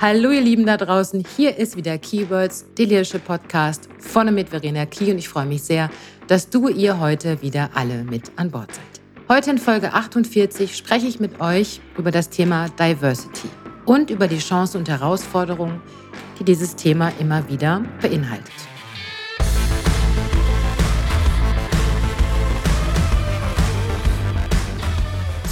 Hallo 0.00 0.30
ihr 0.30 0.42
Lieben 0.42 0.64
da 0.64 0.76
draußen, 0.76 1.24
hier 1.36 1.56
ist 1.56 1.76
wieder 1.76 1.98
Keywords, 1.98 2.66
der 2.78 2.86
Leadership 2.86 3.24
Podcast 3.24 3.88
vorne 3.98 4.30
mit 4.30 4.50
Verena 4.50 4.86
Key 4.86 5.10
und 5.10 5.18
ich 5.18 5.28
freue 5.28 5.44
mich 5.44 5.64
sehr, 5.64 5.90
dass 6.28 6.48
du 6.48 6.68
ihr 6.68 7.00
heute 7.00 7.42
wieder 7.42 7.70
alle 7.74 8.04
mit 8.04 8.30
an 8.36 8.52
Bord 8.52 8.72
seid. 8.72 9.28
Heute 9.28 9.50
in 9.50 9.58
Folge 9.58 9.92
48 9.92 10.76
spreche 10.76 11.08
ich 11.08 11.18
mit 11.18 11.40
euch 11.40 11.80
über 11.96 12.12
das 12.12 12.30
Thema 12.30 12.68
Diversity 12.68 13.48
und 13.86 14.10
über 14.10 14.28
die 14.28 14.38
Chancen 14.38 14.76
und 14.76 14.88
Herausforderungen, 14.88 15.80
die 16.38 16.44
dieses 16.44 16.76
Thema 16.76 17.10
immer 17.18 17.48
wieder 17.48 17.82
beinhaltet. 18.00 18.54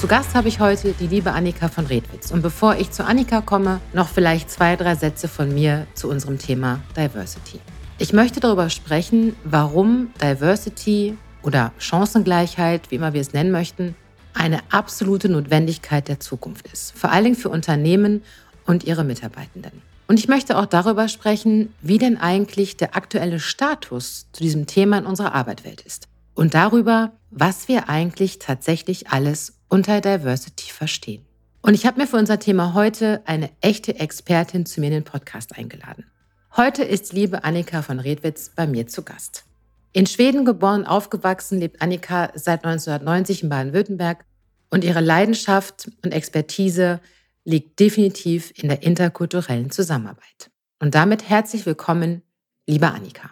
Zu 0.01 0.09
Gast 0.09 0.35
habe 0.35 0.49
ich 0.49 0.61
heute 0.61 0.93
die 0.93 1.07
liebe 1.07 1.33
Annika 1.33 1.69
von 1.69 1.87
Redwitz. 1.87 2.31
Und 2.31 2.43
bevor 2.43 2.77
ich 2.77 2.91
zu 2.91 3.03
Annika 3.07 3.41
komme, 3.41 3.81
noch 3.95 4.09
vielleicht 4.09 4.51
zwei, 4.51 4.77
drei 4.77 4.95
Sätze 4.95 5.27
von 5.27 5.55
mir 5.55 5.87
zu 5.95 6.11
unserem 6.11 6.39
Thema 6.39 6.81
Diversity. 6.95 7.61
Ich 7.97 8.13
möchte 8.13 8.39
darüber 8.39 8.69
sprechen, 8.69 9.35
warum 9.45 10.11
Diversity 10.21 11.17
oder 11.43 11.73
Chancengleichheit, 11.79 12.91
wie 12.91 12.97
immer 12.97 13.15
wir 13.15 13.23
es 13.23 13.33
nennen 13.33 13.51
möchten, 13.51 13.97
eine 14.35 14.61
absolute 14.71 15.31
Notwendigkeit 15.31 16.09
der 16.09 16.21
Zukunft 16.21 16.67
ist. 16.71 16.93
Vor 16.95 17.11
allen 17.11 17.25
Dingen 17.25 17.37
für 17.37 17.49
Unternehmen 17.49 18.23
und 18.67 18.85
ihre 18.85 19.03
Mitarbeitenden. 19.03 19.81
Und 20.09 20.19
ich 20.19 20.29
möchte 20.29 20.59
auch 20.59 20.67
darüber 20.67 21.09
sprechen, 21.09 21.73
wie 21.81 21.97
denn 21.97 22.19
eigentlich 22.19 22.77
der 22.77 22.97
aktuelle 22.97 23.41
Status 23.41 24.27
zu 24.33 24.43
diesem 24.43 24.67
Thema 24.67 24.99
in 24.99 25.07
unserer 25.07 25.35
Arbeitswelt 25.35 25.81
ist. 25.81 26.07
Und 26.35 26.53
darüber, 26.53 27.13
was 27.31 27.67
wir 27.67 27.89
eigentlich 27.89 28.39
tatsächlich 28.39 29.09
alles 29.09 29.56
unter 29.69 30.01
Diversity 30.01 30.71
verstehen. 30.71 31.25
Und 31.63 31.75
ich 31.75 31.87
habe 31.87 32.01
mir 32.01 32.07
für 32.07 32.17
unser 32.17 32.39
Thema 32.39 32.75
heute 32.75 33.23
eine 33.27 33.51
echte 33.61 33.99
Expertin 33.99 34.67
zu 34.67 34.81
mir 34.81 34.87
in 34.87 34.93
den 34.93 35.05
Podcast 35.05 35.57
eingeladen. 35.57 36.05
Heute 36.57 36.85
ist 36.85 37.13
liebe 37.13 37.45
Annika 37.45 37.83
von 37.83 37.99
Redwitz 37.99 38.51
bei 38.55 38.67
mir 38.67 38.87
zu 38.87 39.03
Gast. 39.03 39.45
In 39.93 40.07
Schweden 40.07 40.45
geboren, 40.45 40.87
aufgewachsen, 40.87 41.59
lebt 41.59 41.83
Annika 41.83 42.31
seit 42.35 42.65
1990 42.65 43.43
in 43.43 43.49
Baden-Württemberg 43.49 44.25
und 44.71 44.85
ihre 44.85 45.01
Leidenschaft 45.01 45.91
und 46.05 46.13
Expertise 46.13 47.01
liegt 47.45 47.81
definitiv 47.81 48.53
in 48.57 48.69
der 48.69 48.83
interkulturellen 48.83 49.71
Zusammenarbeit. 49.71 50.51
Und 50.79 50.95
damit 50.95 51.29
herzlich 51.29 51.65
willkommen, 51.67 52.23
liebe 52.67 52.89
Annika. 52.89 53.31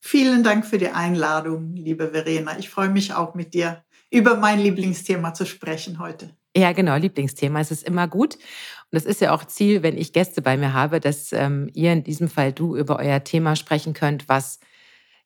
Vielen 0.00 0.42
Dank 0.42 0.64
für 0.64 0.78
die 0.78 0.88
Einladung, 0.88 1.74
liebe 1.76 2.08
Verena. 2.08 2.58
Ich 2.58 2.70
freue 2.70 2.88
mich 2.88 3.12
auch 3.12 3.34
mit 3.34 3.52
dir 3.52 3.84
über 4.10 4.36
mein 4.36 4.60
Lieblingsthema 4.60 5.34
zu 5.34 5.46
sprechen 5.46 5.98
heute. 5.98 6.30
Ja, 6.56 6.72
genau, 6.72 6.96
Lieblingsthema. 6.96 7.60
Es 7.60 7.70
ist 7.70 7.84
immer 7.86 8.08
gut. 8.08 8.34
Und 8.34 8.42
das 8.90 9.04
ist 9.04 9.20
ja 9.20 9.32
auch 9.32 9.44
Ziel, 9.44 9.82
wenn 9.82 9.96
ich 9.96 10.12
Gäste 10.12 10.42
bei 10.42 10.56
mir 10.56 10.72
habe, 10.72 10.98
dass 10.98 11.32
ähm, 11.32 11.70
ihr 11.74 11.92
in 11.92 12.02
diesem 12.02 12.28
Fall 12.28 12.52
du 12.52 12.76
über 12.76 12.98
euer 12.98 13.22
Thema 13.22 13.54
sprechen 13.54 13.94
könnt, 13.94 14.28
was 14.28 14.58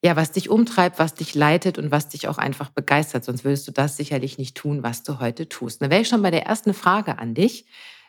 ja, 0.05 0.17
was 0.17 0.33
dich 0.33 0.51
umtreibt, 0.51 0.99
was 0.99 1.15
dich 1.15 1.35
leitet 1.35 1.79
und 1.79 1.91
was 1.91 2.11
dich 2.11 2.29
auch 2.29 2.37
einfach 2.37 2.69
begeistert. 2.69 3.25
Sonst 3.25 3.43
würdest 3.43 3.67
du 3.67 3.73
das 3.73 3.97
sicherlich 3.97 4.37
nicht 4.37 4.55
tun, 4.55 4.83
was 4.83 5.03
du 5.03 5.19
heute 5.19 5.49
tust. 5.49 5.81
Dann 5.81 5.91
wäre 5.91 6.03
ich 6.03 6.09
schon 6.09 6.21
bei 6.21 6.31
der 6.31 6.45
ersten 6.45 6.75
Frage 6.75 7.19
an 7.19 7.33
dich. 7.33 7.65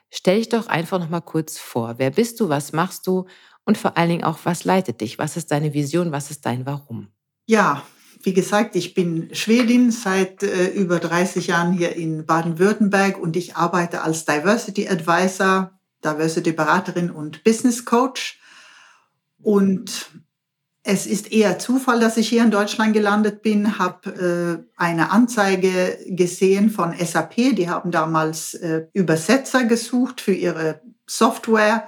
Stell 0.10 0.40
dich 0.40 0.50
doch 0.50 0.68
einfach 0.68 1.00
noch 1.00 1.08
mal 1.08 1.22
kurz 1.22 1.58
vor. 1.58 1.94
Wer 1.98 2.12
bist 2.12 2.42
du? 2.42 2.50
Was 2.50 2.74
machst 2.74 3.08
du? 3.08 3.28
Und 3.64 3.78
vor 3.78 3.96
allen 3.96 4.10
Dingen 4.10 4.24
auch, 4.26 4.40
was 4.44 4.66
leitet 4.66 5.00
dich? 5.00 5.20
Was 5.20 5.38
ist 5.38 5.52
deine 5.52 5.74
Vision? 5.74 6.12
Was 6.12 6.32
ist 6.32 6.46
dein 6.46 6.66
Warum? 6.66 7.08
Ja, 7.48 7.82
wie 8.26 8.34
gesagt, 8.34 8.76
ich 8.76 8.94
bin 8.94 9.34
Schwedin 9.34 9.92
seit 9.92 10.42
äh, 10.42 10.70
über 10.70 11.00
30 11.00 11.48
Jahren 11.48 11.74
hier 11.74 11.96
in 11.96 12.26
Baden-Württemberg 12.26 13.20
und 13.20 13.36
ich 13.36 13.56
arbeite 13.56 14.02
als 14.02 14.26
Diversity 14.26 14.90
Advisor, 14.90 15.72
Diversity 16.04 16.52
Beraterin 16.52 17.12
und 17.12 17.44
Business 17.44 17.86
Coach. 17.86 18.40
Und 19.42 20.10
es 20.82 21.06
ist 21.06 21.32
eher 21.32 21.60
Zufall, 21.60 22.00
dass 22.00 22.18
ich 22.18 22.30
hier 22.30 22.44
in 22.44 22.52
Deutschland 22.52 22.94
gelandet 22.94 23.42
bin, 23.42 23.78
habe 23.78 24.66
äh, 24.68 24.72
eine 24.76 25.12
Anzeige 25.12 25.98
gesehen 26.08 26.70
von 26.72 26.96
SAP, 26.98 27.36
die 27.56 27.70
haben 27.70 27.92
damals 27.92 28.56
äh, 28.56 28.88
Übersetzer 28.94 29.66
gesucht 29.66 30.22
für 30.22 30.34
ihre 30.34 30.82
Software. 31.08 31.88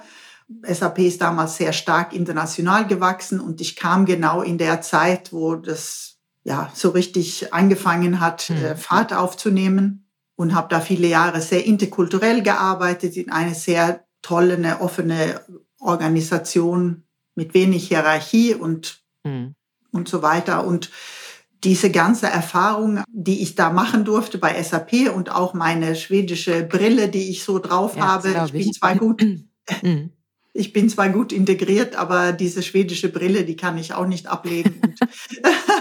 SAP 0.62 1.00
ist 1.00 1.20
damals 1.20 1.56
sehr 1.56 1.72
stark 1.72 2.12
international 2.12 2.86
gewachsen 2.86 3.40
und 3.40 3.60
ich 3.60 3.76
kam 3.76 4.06
genau 4.06 4.42
in 4.42 4.56
der 4.56 4.82
Zeit, 4.82 5.32
wo 5.32 5.56
das 5.56 6.17
ja, 6.48 6.72
so 6.74 6.88
richtig 6.90 7.52
angefangen 7.52 8.20
hat, 8.20 8.48
mhm. 8.48 8.74
Fahrt 8.74 9.12
aufzunehmen 9.12 10.08
und 10.34 10.54
habe 10.54 10.68
da 10.70 10.80
viele 10.80 11.06
Jahre 11.06 11.42
sehr 11.42 11.66
interkulturell 11.66 12.42
gearbeitet 12.42 13.18
in 13.18 13.30
eine 13.30 13.54
sehr 13.54 14.06
tolle, 14.22 14.54
eine 14.54 14.80
offene 14.80 15.42
Organisation 15.78 17.04
mit 17.34 17.52
wenig 17.52 17.88
Hierarchie 17.88 18.54
und, 18.54 19.02
mhm. 19.24 19.56
und 19.92 20.08
so 20.08 20.22
weiter. 20.22 20.66
Und 20.66 20.90
diese 21.64 21.90
ganze 21.90 22.28
Erfahrung, 22.28 23.02
die 23.12 23.42
ich 23.42 23.54
da 23.54 23.68
machen 23.70 24.06
durfte 24.06 24.38
bei 24.38 24.62
SAP 24.62 25.14
und 25.14 25.30
auch 25.30 25.52
meine 25.52 25.96
schwedische 25.96 26.62
Brille, 26.62 27.10
die 27.10 27.28
ich 27.28 27.44
so 27.44 27.58
drauf 27.58 27.94
ja, 27.94 28.06
habe, 28.06 28.42
ich 28.46 28.52
bin 28.52 28.72
zwar 28.72 28.96
gut, 28.96 29.22
mhm. 29.82 30.12
ich 30.58 30.72
bin 30.72 30.88
zwar 30.90 31.08
gut 31.08 31.32
integriert, 31.32 31.94
aber 31.94 32.32
diese 32.32 32.62
schwedische 32.62 33.10
Brille, 33.10 33.44
die 33.44 33.56
kann 33.56 33.78
ich 33.78 33.94
auch 33.94 34.06
nicht 34.06 34.26
ablegen. 34.26 34.80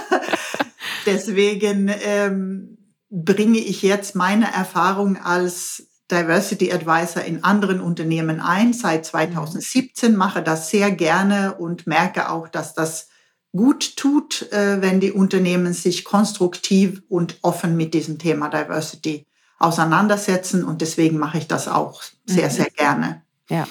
Deswegen 1.06 1.92
ähm, 2.04 2.78
bringe 3.10 3.58
ich 3.58 3.82
jetzt 3.82 4.16
meine 4.16 4.54
Erfahrung 4.54 5.18
als 5.18 5.88
Diversity 6.12 6.72
Advisor 6.72 7.24
in 7.24 7.44
anderen 7.44 7.82
Unternehmen 7.82 8.40
ein. 8.40 8.72
Seit 8.74 9.06
2017 9.06 10.12
mhm. 10.12 10.18
mache 10.18 10.44
das 10.44 10.70
sehr 10.70 10.92
gerne 10.92 11.56
und 11.56 11.88
merke 11.88 12.30
auch, 12.30 12.48
dass 12.48 12.76
das 12.76 13.10
gut 13.54 13.96
tut, 13.98 14.52
äh, 14.52 14.82
wenn 14.82 15.00
die 15.00 15.12
Unternehmen 15.12 15.74
sich 15.74 16.04
konstruktiv 16.04 17.02
und 17.10 17.40
offen 17.42 17.76
mit 17.76 17.94
diesem 17.94 18.20
Thema 18.20 18.50
Diversity 18.50 19.26
auseinandersetzen. 19.58 20.64
Und 20.64 20.82
deswegen 20.82 21.18
mache 21.18 21.40
ich 21.40 21.48
das 21.48 21.68
auch 21.68 22.04
sehr, 22.26 22.48
mhm. 22.48 22.52
sehr 22.52 22.70
gerne. 22.70 23.24
Ja. 23.50 23.68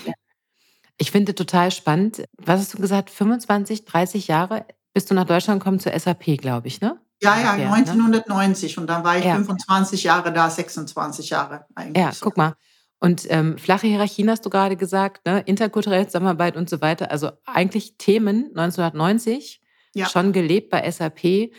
Ich 0.99 1.11
finde 1.11 1.35
total 1.35 1.71
spannend. 1.71 2.25
Was 2.39 2.61
hast 2.61 2.75
du 2.75 2.79
gesagt? 2.79 3.11
25, 3.11 3.85
30 3.85 4.29
Jahre 4.29 4.67
bist 4.95 5.11
du 5.11 5.15
nach 5.15 5.25
Deutschland 5.25 5.61
gekommen 5.61 5.79
zur 5.79 5.99
SAP, 5.99 6.39
glaube 6.39 6.69
ich, 6.69 6.81
ne? 6.81 6.99
Ja, 7.23 7.39
ja, 7.39 7.53
1990 7.53 8.77
ne? 8.77 8.81
und 8.81 8.87
dann 8.89 9.05
war 9.05 9.19
ich 9.19 9.25
ja. 9.25 9.35
25 9.35 10.03
Jahre 10.05 10.33
da, 10.33 10.51
26 10.51 11.31
Jahre 11.31 11.65
eigentlich. 11.75 12.03
Ja, 12.03 12.13
guck 12.21 12.37
mal. 12.37 12.55
Und 12.99 13.27
ähm, 13.31 13.59
flache 13.59 13.87
Hierarchien 13.87 14.31
hast 14.31 14.45
du 14.45 14.51
gerade 14.51 14.77
gesagt, 14.77 15.27
ne? 15.27 15.41
interkulturelle 15.41 16.07
Zusammenarbeit 16.07 16.57
und 16.57 16.69
so 16.69 16.81
weiter. 16.81 17.11
Also 17.11 17.31
eigentlich 17.45 17.97
Themen 17.99 18.49
1990 18.57 19.63
ja. 19.95 20.09
schon 20.09 20.33
gelebt 20.33 20.71
bei 20.71 20.91
SAP, 20.91 21.53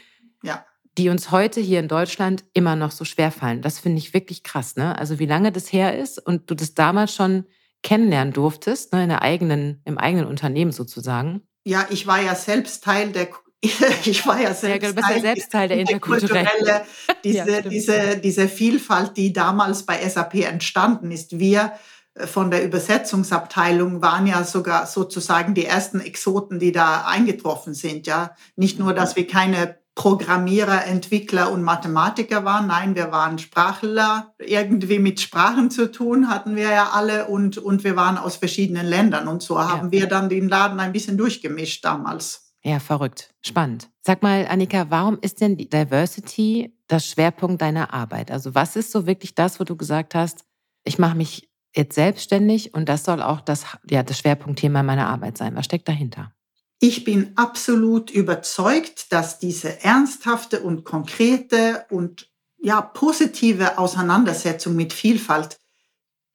ja. 0.43 0.65
die 0.97 1.09
uns 1.09 1.31
heute 1.31 1.61
hier 1.61 1.79
in 1.79 1.87
Deutschland 1.87 2.43
immer 2.53 2.75
noch 2.75 2.91
so 2.91 3.05
schwer 3.05 3.31
fallen. 3.31 3.61
Das 3.61 3.79
finde 3.79 3.99
ich 3.99 4.13
wirklich 4.13 4.43
krass. 4.43 4.75
Ne? 4.75 4.97
Also 4.97 5.19
wie 5.19 5.25
lange 5.25 5.51
das 5.51 5.71
her 5.71 5.97
ist 5.97 6.17
und 6.17 6.49
du 6.49 6.55
das 6.55 6.73
damals 6.73 7.13
schon 7.13 7.45
kennenlernen 7.83 8.33
durftest, 8.33 8.93
ne? 8.93 9.03
in 9.03 9.09
der 9.09 9.21
eigenen, 9.21 9.81
im 9.85 9.97
eigenen 9.97 10.25
Unternehmen 10.25 10.71
sozusagen. 10.71 11.41
Ja, 11.65 11.85
ich 11.89 12.07
war 12.07 12.21
ja 12.21 12.35
selbst 12.35 12.83
Teil 12.83 13.11
der 13.11 13.29
ich 14.05 14.25
war 14.27 14.39
ja 14.39 14.53
selbst, 14.53 14.83
ja, 14.83 15.01
Teil, 15.01 15.15
ja 15.15 15.21
selbst 15.21 15.51
Teil 15.51 15.67
der 15.67 15.79
interkulturelle, 15.79 16.85
diese, 17.23 17.37
ja, 17.37 17.61
diese, 17.61 18.17
diese 18.17 18.47
Vielfalt, 18.47 19.17
die 19.17 19.33
damals 19.33 19.83
bei 19.83 20.07
SAP 20.07 20.35
entstanden 20.35 21.11
ist. 21.11 21.39
Wir 21.39 21.73
äh, 22.13 22.27
von 22.27 22.51
der 22.51 22.63
Übersetzungsabteilung 22.63 24.01
waren 24.01 24.27
ja 24.27 24.43
sogar 24.43 24.85
sozusagen 24.85 25.55
die 25.55 25.65
ersten 25.65 25.99
Exoten, 25.99 26.59
die 26.59 26.71
da 26.71 27.05
eingetroffen 27.05 27.73
sind. 27.73 28.05
Ja, 28.05 28.35
nicht 28.55 28.77
nur, 28.77 28.93
dass 28.93 29.15
wir 29.15 29.25
keine 29.25 29.79
Programmierer, 29.97 30.85
Entwickler 30.85 31.51
und 31.51 31.63
Mathematiker 31.63 32.45
waren. 32.45 32.67
Nein, 32.67 32.95
wir 32.95 33.11
waren 33.11 33.39
Sprachler. 33.39 34.35
Irgendwie 34.37 34.99
mit 34.99 35.19
Sprachen 35.19 35.71
zu 35.71 35.91
tun 35.91 36.29
hatten 36.29 36.55
wir 36.55 36.69
ja 36.69 36.91
alle 36.93 37.25
und, 37.25 37.57
und 37.57 37.83
wir 37.83 37.95
waren 37.95 38.19
aus 38.19 38.35
verschiedenen 38.35 38.85
Ländern. 38.85 39.27
Und 39.27 39.41
so 39.41 39.59
haben 39.59 39.91
wir 39.91 40.05
dann 40.05 40.29
den 40.29 40.49
Laden 40.49 40.79
ein 40.79 40.91
bisschen 40.91 41.17
durchgemischt 41.17 41.83
damals. 41.83 42.53
Ja, 42.63 42.79
verrückt. 42.79 43.33
Spannend. 43.41 43.89
Sag 44.03 44.21
mal, 44.21 44.45
Annika, 44.47 44.85
warum 44.89 45.17
ist 45.19 45.41
denn 45.41 45.57
die 45.57 45.67
Diversity 45.67 46.77
das 46.87 47.07
Schwerpunkt 47.07 47.63
deiner 47.63 47.91
Arbeit? 47.91 48.29
Also 48.29 48.53
was 48.53 48.75
ist 48.75 48.91
so 48.91 49.07
wirklich 49.07 49.33
das, 49.33 49.59
wo 49.59 49.63
du 49.63 49.75
gesagt 49.75 50.13
hast, 50.13 50.45
ich 50.83 50.99
mache 50.99 51.17
mich 51.17 51.49
jetzt 51.75 51.95
selbstständig 51.95 52.75
und 52.75 52.87
das 52.87 53.03
soll 53.03 53.23
auch 53.23 53.41
das, 53.41 53.65
ja, 53.89 54.03
das 54.03 54.19
Schwerpunktthema 54.19 54.83
meiner 54.83 55.07
Arbeit 55.07 55.39
sein? 55.39 55.55
Was 55.55 55.65
steckt 55.65 55.87
dahinter? 55.87 56.33
Ich 56.79 57.03
bin 57.03 57.31
absolut 57.35 58.11
überzeugt, 58.11 59.11
dass 59.11 59.39
diese 59.39 59.83
ernsthafte 59.83 60.59
und 60.61 60.83
konkrete 60.83 61.85
und 61.89 62.29
ja, 62.59 62.81
positive 62.81 63.77
Auseinandersetzung 63.77 64.75
mit 64.75 64.93
Vielfalt 64.93 65.59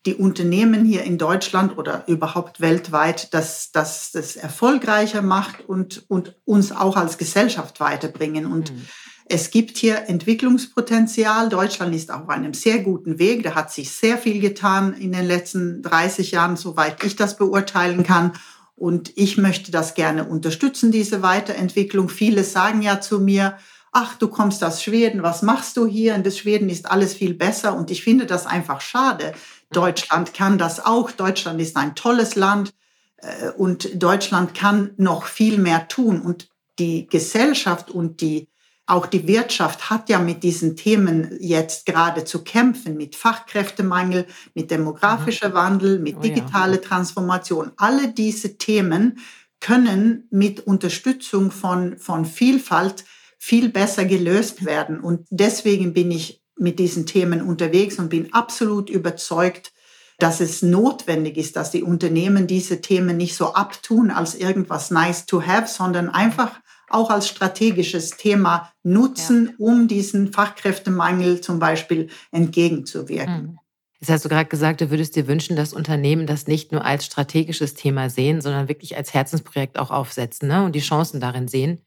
die 0.05 0.15
Unternehmen 0.15 0.85
hier 0.85 1.05
in 1.05 1.17
Deutschland 1.17 1.79
oder 1.79 2.09
überhaupt 2.09 2.61
weltweit, 2.61 3.33
dass, 3.35 3.71
dass 3.71 4.11
das 4.11 4.35
erfolgreicher 4.35 5.23
macht 5.23 5.69
und, 5.69 6.05
und 6.09 6.37
uns 6.45 6.73
auch 6.73 6.97
als 6.97 7.19
Gesellschaft 7.19 7.79
weiterbringen. 7.79 8.47
Und 8.47 8.73
mhm. 8.73 8.87
Es 9.35 9.51
gibt 9.51 9.79
hier 9.79 10.09
Entwicklungspotenzial. 10.09 11.49
Deutschland 11.49 11.95
ist 11.95 12.11
auf 12.11 12.29
einem 12.29 12.53
sehr 12.53 12.81
guten 12.81 13.19
Weg. 13.19 13.45
Da 13.45 13.55
hat 13.55 13.73
sich 13.73 13.91
sehr 13.91 14.19
viel 14.19 14.41
getan 14.41 14.93
in 14.95 15.13
den 15.13 15.25
letzten 15.25 15.81
30 15.81 16.33
Jahren, 16.33 16.57
soweit 16.57 17.03
ich 17.05 17.17
das 17.17 17.37
beurteilen 17.37 18.03
kann. 18.03 18.33
Und 18.75 19.13
ich 19.17 19.39
möchte 19.39 19.71
das 19.71 19.95
gerne 19.95 20.25
unterstützen, 20.25 20.91
diese 20.91 21.23
Weiterentwicklung. 21.23 22.09
Viele 22.09 22.43
sagen 22.43 22.83
ja 22.83 23.01
zu 23.01 23.21
mir, 23.21 23.57
ach, 23.93 24.17
du 24.17 24.29
kommst 24.29 24.65
aus 24.65 24.83
Schweden, 24.83 25.23
was 25.23 25.43
machst 25.43 25.77
du 25.77 25.87
hier? 25.87 26.15
In 26.15 26.29
Schweden 26.31 26.69
ist 26.69 26.91
alles 26.91 27.15
viel 27.15 27.35
besser. 27.35 27.77
Und 27.77 27.91
ich 27.91 28.03
finde 28.03 28.27
das 28.27 28.47
einfach 28.47 28.81
schade. 28.81 29.33
Deutschland 29.71 30.35
kann 30.35 30.59
das 30.59 30.85
auch. 30.85 31.11
Deutschland 31.11 31.61
ist 31.61 31.77
ein 31.77 31.95
tolles 31.95 32.35
Land. 32.35 32.75
Äh, 33.19 33.51
und 33.51 34.03
Deutschland 34.03 34.55
kann 34.55 34.93
noch 34.97 35.25
viel 35.25 35.59
mehr 35.59 35.89
tun. 35.89 36.21
Und 36.21 36.49
die 36.79 37.07
Gesellschaft 37.07 37.91
und 37.91 38.21
die 38.21 38.49
auch 38.87 39.07
die 39.07 39.29
Wirtschaft 39.29 39.91
hat 39.91 40.09
ja 40.09 40.19
mit 40.19 40.43
diesen 40.43 40.77
Themen 40.77 41.37
jetzt 41.41 41.87
gerade 41.87 42.25
zu 42.25 42.43
kämpfen, 42.43 42.97
mit 42.97 43.15
Fachkräftemangel, 43.15 44.27
mit 44.55 44.71
demografischer 44.71 45.51
mhm. 45.51 45.55
Wandel, 45.55 45.99
mit 46.01 46.17
oh, 46.17 46.21
digitale. 46.21 46.81
Transformation. 46.81 47.73
Alle 47.77 48.13
diese 48.13 48.59
Themen 48.59 49.19
können 49.61 50.27
mit 50.31 50.67
Unterstützung 50.67 51.53
von, 51.53 51.97
von 51.99 52.25
Vielfalt 52.25 53.05
viel 53.39 53.69
besser 53.69 54.05
gelöst 54.05 54.65
werden. 54.65 55.01
Und 55.01 55.27
deswegen 55.31 55.93
bin 55.93 56.11
ich 56.11 56.43
mit 56.57 56.79
diesen 56.79 57.07
Themen 57.07 57.41
unterwegs 57.43 57.99
und 57.99 58.09
bin 58.09 58.33
absolut 58.35 58.91
überzeugt, 58.91 59.73
dass 60.19 60.41
es 60.41 60.63
notwendig 60.63 61.37
ist, 61.37 61.57
dass 61.57 61.71
die 61.71 61.83
Unternehmen 61.83 62.47
diese 62.47 62.81
Themen 62.81 63.17
nicht 63.17 63.37
so 63.37 63.55
abtun 63.55 64.11
als 64.11 64.35
irgendwas 64.35 64.91
nice 64.91 65.27
to 65.27 65.43
have, 65.45 65.67
sondern 65.67 66.09
einfach 66.09 66.61
auch 66.95 67.11
als 67.11 67.29
strategisches 67.29 68.11
Thema 68.13 68.73
nutzen, 68.83 69.47
ja. 69.47 69.55
um 69.59 69.89
diesen 69.89 70.33
Fachkräftemangel 70.33 71.41
zum 71.41 71.59
Beispiel 71.59 72.09
entgegenzuwirken. 72.31 73.43
Mhm. 73.43 73.59
Das 74.01 74.09
hast 74.09 74.25
du 74.25 74.29
gerade 74.29 74.49
gesagt, 74.49 74.81
du 74.81 74.91
würdest 74.91 75.15
dir 75.15 75.29
wünschen, 75.29 75.55
dass 75.55 75.73
Unternehmen 75.73 76.27
das 76.27 76.49
nicht 76.49 76.73
nur 76.73 76.85
als 76.85 77.07
strategisches 77.07 77.75
Thema 77.75 78.11
sehen, 78.11 78.41
sondern 78.41 78.67
wirklich 78.69 78.97
als 78.97 79.15
Herzensprojekt 79.15 79.79
auch 79.79 79.93
aufsetzen 79.93 80.49
ne? 80.49 80.65
und 80.65 80.75
die 80.75 80.81
Chancen 80.81 81.21
darin 81.21 81.47
sehen. 81.47 81.81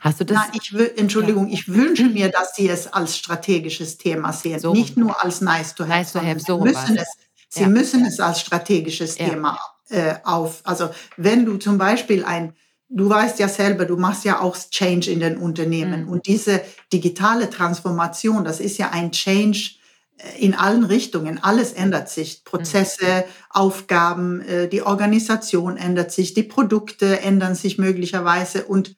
Hast 0.00 0.20
du 0.20 0.24
das? 0.24 0.38
Nein, 0.38 0.50
ich 0.54 0.98
Entschuldigung, 0.98 1.48
ja. 1.48 1.54
ich 1.54 1.68
wünsche 1.68 2.04
mir, 2.08 2.30
dass 2.30 2.56
sie 2.56 2.68
es 2.68 2.86
als 2.86 3.18
strategisches 3.18 3.98
Thema 3.98 4.32
sehen, 4.32 4.58
so 4.58 4.72
nicht 4.72 4.96
nur 4.96 5.22
als 5.22 5.42
nice 5.42 5.74
to 5.74 5.84
have. 5.84 5.92
Nice 5.92 6.12
to 6.12 6.20
have 6.20 6.40
so 6.40 6.58
müssen 6.58 6.96
es, 6.96 7.08
sie 7.50 7.62
ja. 7.62 7.68
müssen 7.68 8.06
es 8.06 8.18
als 8.20 8.40
strategisches. 8.40 9.16
Thema 9.16 9.58
äh, 9.90 10.14
auf. 10.24 10.62
Also 10.64 10.90
wenn 11.16 11.44
du 11.44 11.56
zum 11.58 11.76
Beispiel 11.76 12.24
ein 12.24 12.54
du 12.90 13.08
weißt 13.08 13.38
ja 13.38 13.48
selber, 13.48 13.84
du 13.84 13.96
machst 13.96 14.24
ja 14.24 14.40
auch 14.40 14.56
Change 14.56 15.10
in 15.10 15.20
den 15.20 15.38
Unternehmen. 15.38 16.02
Mhm. 16.04 16.08
Und 16.08 16.26
diese 16.26 16.60
digitale 16.92 17.48
Transformation, 17.48 18.44
das 18.44 18.60
ist 18.60 18.78
ja 18.78 18.90
ein 18.90 19.12
Change 19.12 19.76
äh, 20.18 20.44
in 20.44 20.54
allen 20.54 20.84
Richtungen. 20.84 21.42
Alles 21.42 21.72
ändert 21.72 22.10
sich. 22.10 22.44
Prozesse, 22.44 23.04
mhm. 23.04 23.32
Aufgaben, 23.48 24.40
äh, 24.42 24.68
die 24.68 24.82
Organisation 24.82 25.76
ändert 25.76 26.12
sich, 26.12 26.34
die 26.34 26.42
Produkte 26.42 27.20
ändern 27.20 27.54
sich 27.54 27.78
möglicherweise. 27.78 28.64
Und 28.64 28.96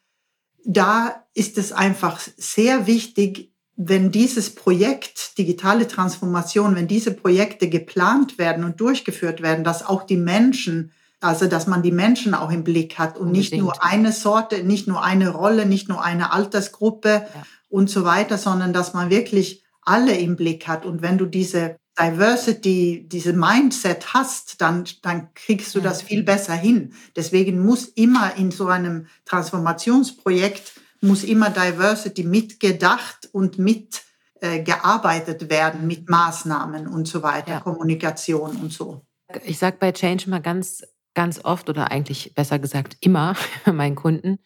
da 0.64 1.24
ist 1.34 1.58
es 1.58 1.72
einfach 1.72 2.20
sehr 2.36 2.86
wichtig, 2.86 3.52
wenn 3.76 4.12
dieses 4.12 4.54
Projekt, 4.54 5.38
digitale 5.38 5.88
Transformation, 5.88 6.76
wenn 6.76 6.88
diese 6.88 7.12
Projekte 7.12 7.68
geplant 7.68 8.38
werden 8.38 8.64
und 8.64 8.80
durchgeführt 8.80 9.42
werden, 9.42 9.64
dass 9.64 9.84
auch 9.84 10.04
die 10.04 10.18
Menschen 10.18 10.92
also, 11.22 11.46
dass 11.46 11.66
man 11.66 11.82
die 11.82 11.92
Menschen 11.92 12.34
auch 12.34 12.50
im 12.50 12.64
Blick 12.64 12.98
hat 12.98 13.16
und 13.16 13.28
Unbedingt. 13.28 13.52
nicht 13.52 13.60
nur 13.60 13.84
eine 13.84 14.12
Sorte, 14.12 14.64
nicht 14.64 14.88
nur 14.88 15.02
eine 15.02 15.30
Rolle, 15.30 15.66
nicht 15.66 15.88
nur 15.88 16.02
eine 16.02 16.32
Altersgruppe 16.32 17.08
ja. 17.08 17.42
und 17.68 17.88
so 17.88 18.04
weiter, 18.04 18.38
sondern 18.38 18.72
dass 18.72 18.92
man 18.92 19.08
wirklich 19.08 19.64
alle 19.82 20.16
im 20.16 20.36
Blick 20.36 20.66
hat. 20.66 20.84
Und 20.84 21.00
wenn 21.00 21.18
du 21.18 21.26
diese 21.26 21.76
Diversity, 21.98 23.06
diese 23.06 23.34
Mindset 23.34 24.14
hast, 24.14 24.60
dann, 24.60 24.84
dann 25.02 25.32
kriegst 25.34 25.74
du 25.74 25.80
das 25.80 26.02
viel 26.02 26.22
besser 26.22 26.54
hin. 26.54 26.94
Deswegen 27.14 27.64
muss 27.64 27.84
immer 27.84 28.36
in 28.36 28.50
so 28.50 28.66
einem 28.66 29.06
Transformationsprojekt, 29.24 30.72
muss 31.00 31.22
immer 31.22 31.50
Diversity 31.50 32.24
mitgedacht 32.24 33.28
und 33.32 33.58
mit 33.58 34.02
äh, 34.40 34.60
gearbeitet 34.60 35.50
werden 35.50 35.86
mit 35.86 36.08
Maßnahmen 36.08 36.88
und 36.88 37.06
so 37.06 37.22
weiter, 37.22 37.52
ja. 37.52 37.60
Kommunikation 37.60 38.56
und 38.56 38.72
so. 38.72 39.06
Ich 39.44 39.58
sage 39.58 39.76
bei 39.78 39.92
Change 39.92 40.28
mal 40.28 40.40
ganz 40.40 40.82
ganz 41.14 41.44
oft 41.44 41.68
oder 41.68 41.90
eigentlich 41.90 42.34
besser 42.34 42.58
gesagt 42.58 42.96
immer 43.00 43.34
meinen 43.66 43.96
Kunden 43.96 44.38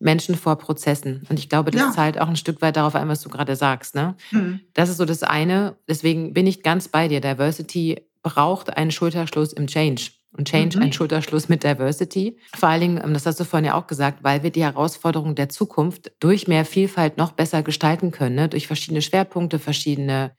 Menschen 0.00 0.36
vor 0.36 0.56
Prozessen. 0.56 1.26
Und 1.28 1.38
ich 1.38 1.48
glaube, 1.48 1.70
das 1.70 1.80
ja. 1.80 1.90
zahlt 1.90 2.20
auch 2.20 2.28
ein 2.28 2.36
Stück 2.36 2.62
weit 2.62 2.76
darauf 2.76 2.94
ein, 2.94 3.08
was 3.08 3.20
du 3.20 3.28
gerade 3.28 3.56
sagst. 3.56 3.94
Ne? 3.94 4.14
Mhm. 4.30 4.60
Das 4.74 4.88
ist 4.88 4.98
so 4.98 5.04
das 5.04 5.22
eine. 5.22 5.76
Deswegen 5.88 6.32
bin 6.34 6.46
ich 6.46 6.62
ganz 6.62 6.88
bei 6.88 7.08
dir. 7.08 7.20
Diversity 7.20 8.02
braucht 8.22 8.76
einen 8.76 8.90
Schulterschluss 8.90 9.52
im 9.52 9.66
Change. 9.66 10.10
Und 10.30 10.46
Change 10.46 10.76
mhm. 10.76 10.82
einen 10.84 10.92
Schulterschluss 10.92 11.48
mit 11.48 11.64
Diversity. 11.64 12.38
Vor 12.54 12.68
allen 12.68 12.80
Dingen, 12.80 13.00
ähm, 13.02 13.14
das 13.14 13.26
hast 13.26 13.40
du 13.40 13.44
vorhin 13.44 13.64
ja 13.64 13.74
auch 13.74 13.86
gesagt, 13.86 14.22
weil 14.22 14.42
wir 14.42 14.50
die 14.50 14.62
Herausforderungen 14.62 15.34
der 15.34 15.48
Zukunft 15.48 16.12
durch 16.20 16.46
mehr 16.46 16.64
Vielfalt 16.64 17.16
noch 17.16 17.32
besser 17.32 17.62
gestalten 17.62 18.10
können. 18.10 18.36
Ne? 18.36 18.48
Durch 18.48 18.66
verschiedene 18.66 19.02
Schwerpunkte, 19.02 19.58
verschiedene 19.58 20.32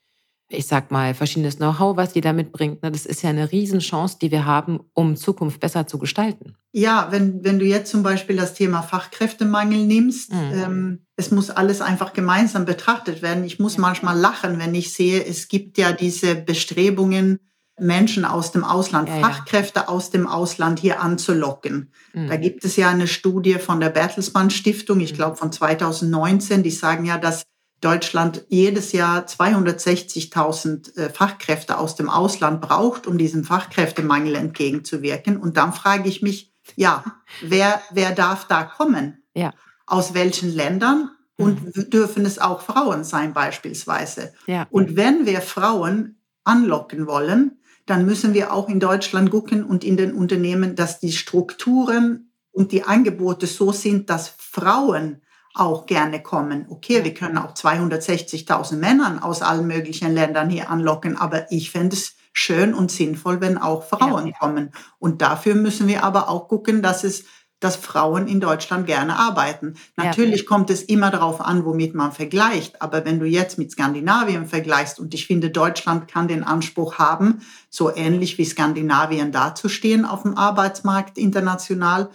ich 0.50 0.66
sag 0.66 0.90
mal, 0.90 1.14
verschiedenes 1.14 1.58
Know-how, 1.58 1.96
was 1.96 2.16
jeder 2.16 2.34
mitbringt. 2.34 2.82
Ne? 2.82 2.92
Das 2.92 3.06
ist 3.06 3.22
ja 3.22 3.30
eine 3.30 3.52
Riesenchance, 3.52 4.18
die 4.20 4.32
wir 4.32 4.46
haben, 4.46 4.80
um 4.94 5.16
Zukunft 5.16 5.60
besser 5.60 5.86
zu 5.86 6.00
gestalten. 6.00 6.56
Ja, 6.72 7.08
wenn, 7.12 7.44
wenn 7.44 7.60
du 7.60 7.66
jetzt 7.66 7.92
zum 7.92 8.02
Beispiel 8.02 8.36
das 8.36 8.56
Thema 8.56 8.82
Fachkräftemangel 8.82 9.86
nimmst, 9.86 10.34
mhm. 10.34 10.52
ähm, 10.54 11.00
es 11.16 11.30
muss 11.30 11.52
alles 11.52 11.82
einfach 11.82 12.14
gemeinsam 12.14 12.66
betrachtet 12.66 13.22
werden. 13.22 13.44
Ich 13.44 13.60
muss 13.60 13.76
ja. 13.76 13.82
manchmal 13.82 14.18
lachen, 14.18 14.60
wenn 14.60 14.74
ich 14.74 14.94
sehe, 14.94 15.24
es 15.24 15.48
gibt 15.48 15.78
ja 15.78 15.92
diese 15.92 16.36
Bestrebungen, 16.36 17.40
Menschen 17.80 18.26
aus 18.26 18.52
dem 18.52 18.64
Ausland, 18.64 19.08
ja, 19.08 19.20
Fachkräfte 19.20 19.82
ja. 19.82 19.88
aus 19.88 20.10
dem 20.10 20.28
Ausland 20.28 20.80
hier 20.80 21.00
anzulocken. 21.00 21.94
Mhm. 22.14 22.28
Da 22.28 22.36
gibt 22.38 22.66
es 22.66 22.76
ja 22.76 22.90
eine 22.90 23.08
Studie 23.08 23.56
von 23.56 23.80
der 23.80 23.90
Bertelsmann 23.90 24.50
Stiftung, 24.50 25.00
ich 25.00 25.14
mhm. 25.14 25.18
glaube 25.18 25.38
von 25.38 25.52
2019, 25.52 26.64
die 26.64 26.72
sagen 26.72 27.06
ja, 27.06 27.18
dass 27.18 27.44
Deutschland 27.82 28.46
jedes 28.50 28.92
Jahr 28.92 29.26
260.000 29.26 30.98
äh, 30.98 31.10
Fachkräfte 31.10 31.78
aus 31.78 31.96
dem 31.96 32.10
Ausland 32.10 32.62
braucht, 32.62 33.08
um 33.08 33.18
diesem 33.18 33.44
Fachkräftemangel 33.44 34.36
entgegenzuwirken. 34.36 35.38
Und 35.38 35.58
dann 35.58 35.74
frage 35.74 36.10
ich 36.10 36.22
mich, 36.22 36.54
ja, 36.76 37.04
wer, 37.42 37.82
wer 37.92 38.12
darf 38.12 38.46
da 38.48 38.64
kommen? 38.64 39.24
Ja. 39.34 39.54
Aus 39.86 40.14
welchen 40.14 40.54
Ländern? 40.54 41.12
Und 41.38 41.74
mhm. 41.74 41.90
dürfen 41.90 42.26
es 42.26 42.38
auch 42.38 42.62
Frauen 42.62 43.06
sein 43.06 43.34
beispielsweise? 43.34 44.34
Ja. 44.46 44.68
Und 44.72 44.98
wenn 44.98 45.26
wir 45.26 45.40
Frauen 45.40 46.20
anlocken 46.44 47.08
wollen, 47.08 47.60
dann 47.86 48.06
müssen 48.06 48.34
wir 48.34 48.52
auch 48.52 48.68
in 48.68 48.82
Deutschland 48.82 49.32
gucken 49.32 49.64
und 49.64 49.86
in 49.86 49.96
den 49.96 50.14
Unternehmen, 50.14 50.76
dass 50.76 51.00
die 51.00 51.14
Strukturen 51.14 52.34
und 52.52 52.74
die 52.74 52.84
Angebote 52.84 53.48
so 53.48 53.72
sind, 53.72 54.10
dass 54.10 54.34
Frauen 54.38 55.22
auch 55.54 55.86
gerne 55.86 56.22
kommen. 56.22 56.66
Okay, 56.70 57.04
wir 57.04 57.14
können 57.14 57.38
auch 57.38 57.54
260.000 57.54 58.78
Männern 58.78 59.20
aus 59.20 59.42
allen 59.42 59.68
möglichen 59.68 60.14
Ländern 60.14 60.50
hier 60.50 60.70
anlocken, 60.70 61.18
aber 61.18 61.52
ich 61.52 61.72
fände 61.72 61.96
es 61.96 62.16
schön 62.34 62.74
und 62.74 62.92
sinnvoll, 62.92 63.42
wenn 63.42 63.58
auch 63.58 63.84
Frauen 63.84 64.28
ja. 64.28 64.34
kommen. 64.40 64.72
Und 65.00 65.22
dafür 65.22 65.56
müssen 65.56 65.88
wir 65.88 66.04
aber 66.04 66.30
auch 66.30 66.48
gucken, 66.48 66.82
dass 66.82 67.04
es 67.04 67.26
dass 67.60 67.76
Frauen 67.76 68.28
in 68.28 68.40
Deutschland 68.40 68.88
gerne 68.88 69.18
arbeiten. 69.18 69.76
Natürlich 69.98 70.42
ja. 70.42 70.48
kommt 70.48 70.70
es 70.70 70.82
immer 70.82 71.12
darauf 71.12 71.42
an, 71.42 71.66
womit 71.66 71.94
man 71.94 72.12
vergleicht. 72.12 72.82
Aber 72.82 73.04
wenn 73.04 73.20
du 73.20 73.26
jetzt 73.26 73.58
mit 73.58 73.72
Skandinavien 73.72 74.46
vergleichst, 74.46 75.00
und 75.00 75.14
ich 75.14 75.28
finde, 75.28 75.50
Deutschland 75.50 76.08
kann 76.08 76.28
den 76.28 76.44
Anspruch 76.44 77.00
haben, 77.00 77.42
so 77.70 77.94
ähnlich 77.94 78.38
wie 78.38 78.46
Skandinavien 78.46 79.32
dazustehen 79.32 80.06
auf 80.06 80.22
dem 80.24 80.38
Arbeitsmarkt 80.38 81.18
international, 81.18 82.10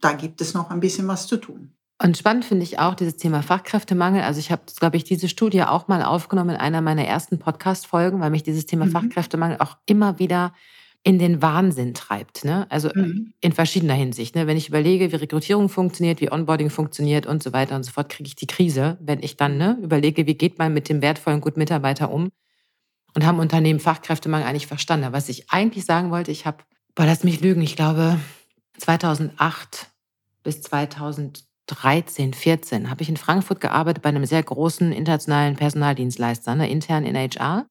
da 0.00 0.12
gibt 0.12 0.40
es 0.40 0.54
noch 0.54 0.70
ein 0.70 0.80
bisschen 0.80 1.08
was 1.08 1.26
zu 1.26 1.38
tun. 1.38 1.73
Und 2.02 2.18
spannend 2.18 2.44
finde 2.44 2.64
ich 2.64 2.78
auch 2.78 2.94
dieses 2.94 3.16
Thema 3.16 3.42
Fachkräftemangel. 3.42 4.22
Also 4.22 4.40
ich 4.40 4.50
habe, 4.50 4.62
glaube 4.78 4.96
ich, 4.96 5.04
diese 5.04 5.28
Studie 5.28 5.62
auch 5.62 5.86
mal 5.86 6.02
aufgenommen 6.02 6.50
in 6.50 6.56
einer 6.56 6.80
meiner 6.80 7.04
ersten 7.04 7.38
Podcast-Folgen, 7.38 8.20
weil 8.20 8.30
mich 8.30 8.42
dieses 8.42 8.66
Thema 8.66 8.86
mhm. 8.86 8.90
Fachkräftemangel 8.90 9.58
auch 9.60 9.76
immer 9.86 10.18
wieder 10.18 10.52
in 11.04 11.18
den 11.18 11.42
Wahnsinn 11.42 11.94
treibt. 11.94 12.44
Ne? 12.44 12.66
Also 12.70 12.90
mhm. 12.94 13.34
in 13.40 13.52
verschiedener 13.52 13.94
Hinsicht. 13.94 14.34
Ne? 14.34 14.46
Wenn 14.46 14.56
ich 14.56 14.68
überlege, 14.68 15.12
wie 15.12 15.16
Rekrutierung 15.16 15.68
funktioniert, 15.68 16.20
wie 16.20 16.32
Onboarding 16.32 16.70
funktioniert 16.70 17.26
und 17.26 17.42
so 17.42 17.52
weiter 17.52 17.76
und 17.76 17.84
so 17.84 17.92
fort, 17.92 18.08
kriege 18.08 18.26
ich 18.26 18.36
die 18.36 18.46
Krise, 18.46 18.96
wenn 19.00 19.22
ich 19.22 19.36
dann 19.36 19.58
ne, 19.58 19.78
überlege, 19.82 20.26
wie 20.26 20.34
geht 20.34 20.58
man 20.58 20.72
mit 20.72 20.88
dem 20.88 21.02
wertvollen 21.02 21.42
guten 21.42 21.60
Mitarbeiter 21.60 22.10
um 22.10 22.30
und 23.14 23.24
haben 23.24 23.38
Unternehmen 23.38 23.80
Fachkräftemangel 23.80 24.48
eigentlich 24.48 24.66
verstanden. 24.66 25.12
Was 25.12 25.28
ich 25.28 25.50
eigentlich 25.50 25.84
sagen 25.84 26.10
wollte, 26.10 26.30
ich 26.30 26.46
habe, 26.46 26.64
boah, 26.94 27.04
lass 27.04 27.22
mich 27.22 27.40
lügen, 27.40 27.60
ich 27.60 27.76
glaube 27.76 28.18
2008 28.78 29.90
bis 30.42 30.62
2000 30.62 31.44
13, 31.66 32.34
14 32.34 32.90
habe 32.90 33.02
ich 33.02 33.08
in 33.08 33.16
Frankfurt 33.16 33.60
gearbeitet 33.60 34.02
bei 34.02 34.10
einem 34.10 34.26
sehr 34.26 34.42
großen 34.42 34.92
internationalen 34.92 35.56
Personaldienstleister, 35.56 36.54
ne, 36.54 36.68
intern 36.70 37.04
in 37.04 37.16
HR. 37.16 37.66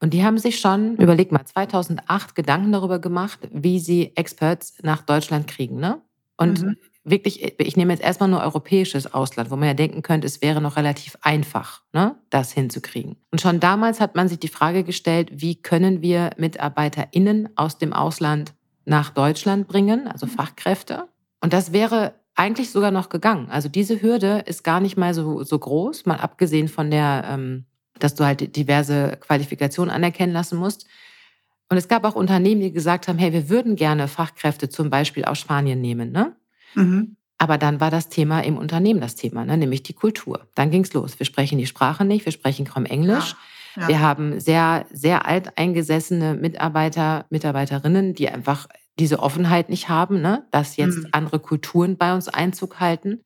Und 0.00 0.14
die 0.14 0.24
haben 0.24 0.38
sich 0.38 0.58
schon, 0.58 0.96
überleg 0.96 1.30
mal, 1.30 1.44
2008 1.44 2.34
Gedanken 2.34 2.72
darüber 2.72 2.98
gemacht, 2.98 3.38
wie 3.52 3.78
sie 3.78 4.16
Experts 4.16 4.74
nach 4.82 5.02
Deutschland 5.02 5.46
kriegen. 5.46 5.78
Ne? 5.78 6.00
Und 6.36 6.62
mhm. 6.62 6.76
wirklich, 7.04 7.60
ich 7.60 7.76
nehme 7.76 7.92
jetzt 7.92 8.02
erstmal 8.02 8.28
nur 8.28 8.40
europäisches 8.40 9.14
Ausland, 9.14 9.50
wo 9.50 9.56
man 9.56 9.68
ja 9.68 9.74
denken 9.74 10.02
könnte, 10.02 10.26
es 10.26 10.42
wäre 10.42 10.60
noch 10.60 10.76
relativ 10.76 11.16
einfach, 11.22 11.82
ne, 11.92 12.16
das 12.30 12.52
hinzukriegen. 12.52 13.16
Und 13.30 13.40
schon 13.40 13.60
damals 13.60 14.00
hat 14.00 14.16
man 14.16 14.28
sich 14.28 14.40
die 14.40 14.48
Frage 14.48 14.82
gestellt, 14.82 15.30
wie 15.32 15.54
können 15.54 16.02
wir 16.02 16.30
MitarbeiterInnen 16.36 17.50
aus 17.56 17.78
dem 17.78 17.92
Ausland 17.92 18.54
nach 18.84 19.10
Deutschland 19.10 19.68
bringen, 19.68 20.08
also 20.08 20.26
Fachkräfte. 20.26 21.08
Und 21.40 21.52
das 21.52 21.72
wäre 21.72 22.14
eigentlich 22.34 22.70
sogar 22.70 22.90
noch 22.90 23.08
gegangen. 23.08 23.48
Also 23.50 23.68
diese 23.68 24.00
Hürde 24.00 24.42
ist 24.46 24.64
gar 24.64 24.80
nicht 24.80 24.96
mal 24.96 25.14
so, 25.14 25.42
so 25.42 25.58
groß, 25.58 26.06
mal 26.06 26.16
abgesehen 26.16 26.68
von 26.68 26.90
der, 26.90 27.24
ähm, 27.28 27.64
dass 27.98 28.14
du 28.14 28.24
halt 28.24 28.56
diverse 28.56 29.18
Qualifikationen 29.20 29.94
anerkennen 29.94 30.32
lassen 30.32 30.58
musst. 30.58 30.86
Und 31.68 31.76
es 31.76 31.88
gab 31.88 32.04
auch 32.04 32.14
Unternehmen, 32.14 32.60
die 32.60 32.72
gesagt 32.72 33.08
haben, 33.08 33.18
hey, 33.18 33.32
wir 33.32 33.48
würden 33.48 33.76
gerne 33.76 34.08
Fachkräfte 34.08 34.68
zum 34.68 34.90
Beispiel 34.90 35.24
aus 35.24 35.38
Spanien 35.38 35.80
nehmen. 35.80 36.10
Ne? 36.12 36.34
Mhm. 36.74 37.16
Aber 37.38 37.58
dann 37.58 37.80
war 37.80 37.90
das 37.90 38.08
Thema 38.08 38.40
im 38.40 38.56
Unternehmen 38.56 39.00
das 39.00 39.14
Thema, 39.14 39.44
ne? 39.44 39.56
nämlich 39.56 39.82
die 39.82 39.94
Kultur. 39.94 40.46
Dann 40.54 40.70
ging 40.70 40.84
es 40.84 40.92
los. 40.92 41.18
Wir 41.18 41.26
sprechen 41.26 41.58
die 41.58 41.66
Sprache 41.66 42.04
nicht, 42.04 42.24
wir 42.24 42.32
sprechen 42.32 42.66
kaum 42.66 42.84
Englisch. 42.84 43.34
Ja, 43.76 43.82
ja. 43.82 43.88
Wir 43.88 44.00
haben 44.00 44.38
sehr, 44.38 44.86
sehr 44.92 45.26
alteingesessene 45.26 46.34
Mitarbeiter, 46.34 47.24
Mitarbeiterinnen, 47.30 48.14
die 48.14 48.28
einfach 48.28 48.68
diese 48.98 49.20
Offenheit 49.20 49.68
nicht 49.68 49.88
haben, 49.88 50.20
ne? 50.20 50.46
dass 50.50 50.76
jetzt 50.76 50.98
mhm. 50.98 51.08
andere 51.12 51.40
Kulturen 51.40 51.96
bei 51.96 52.14
uns 52.14 52.28
Einzug 52.28 52.80
halten. 52.80 53.22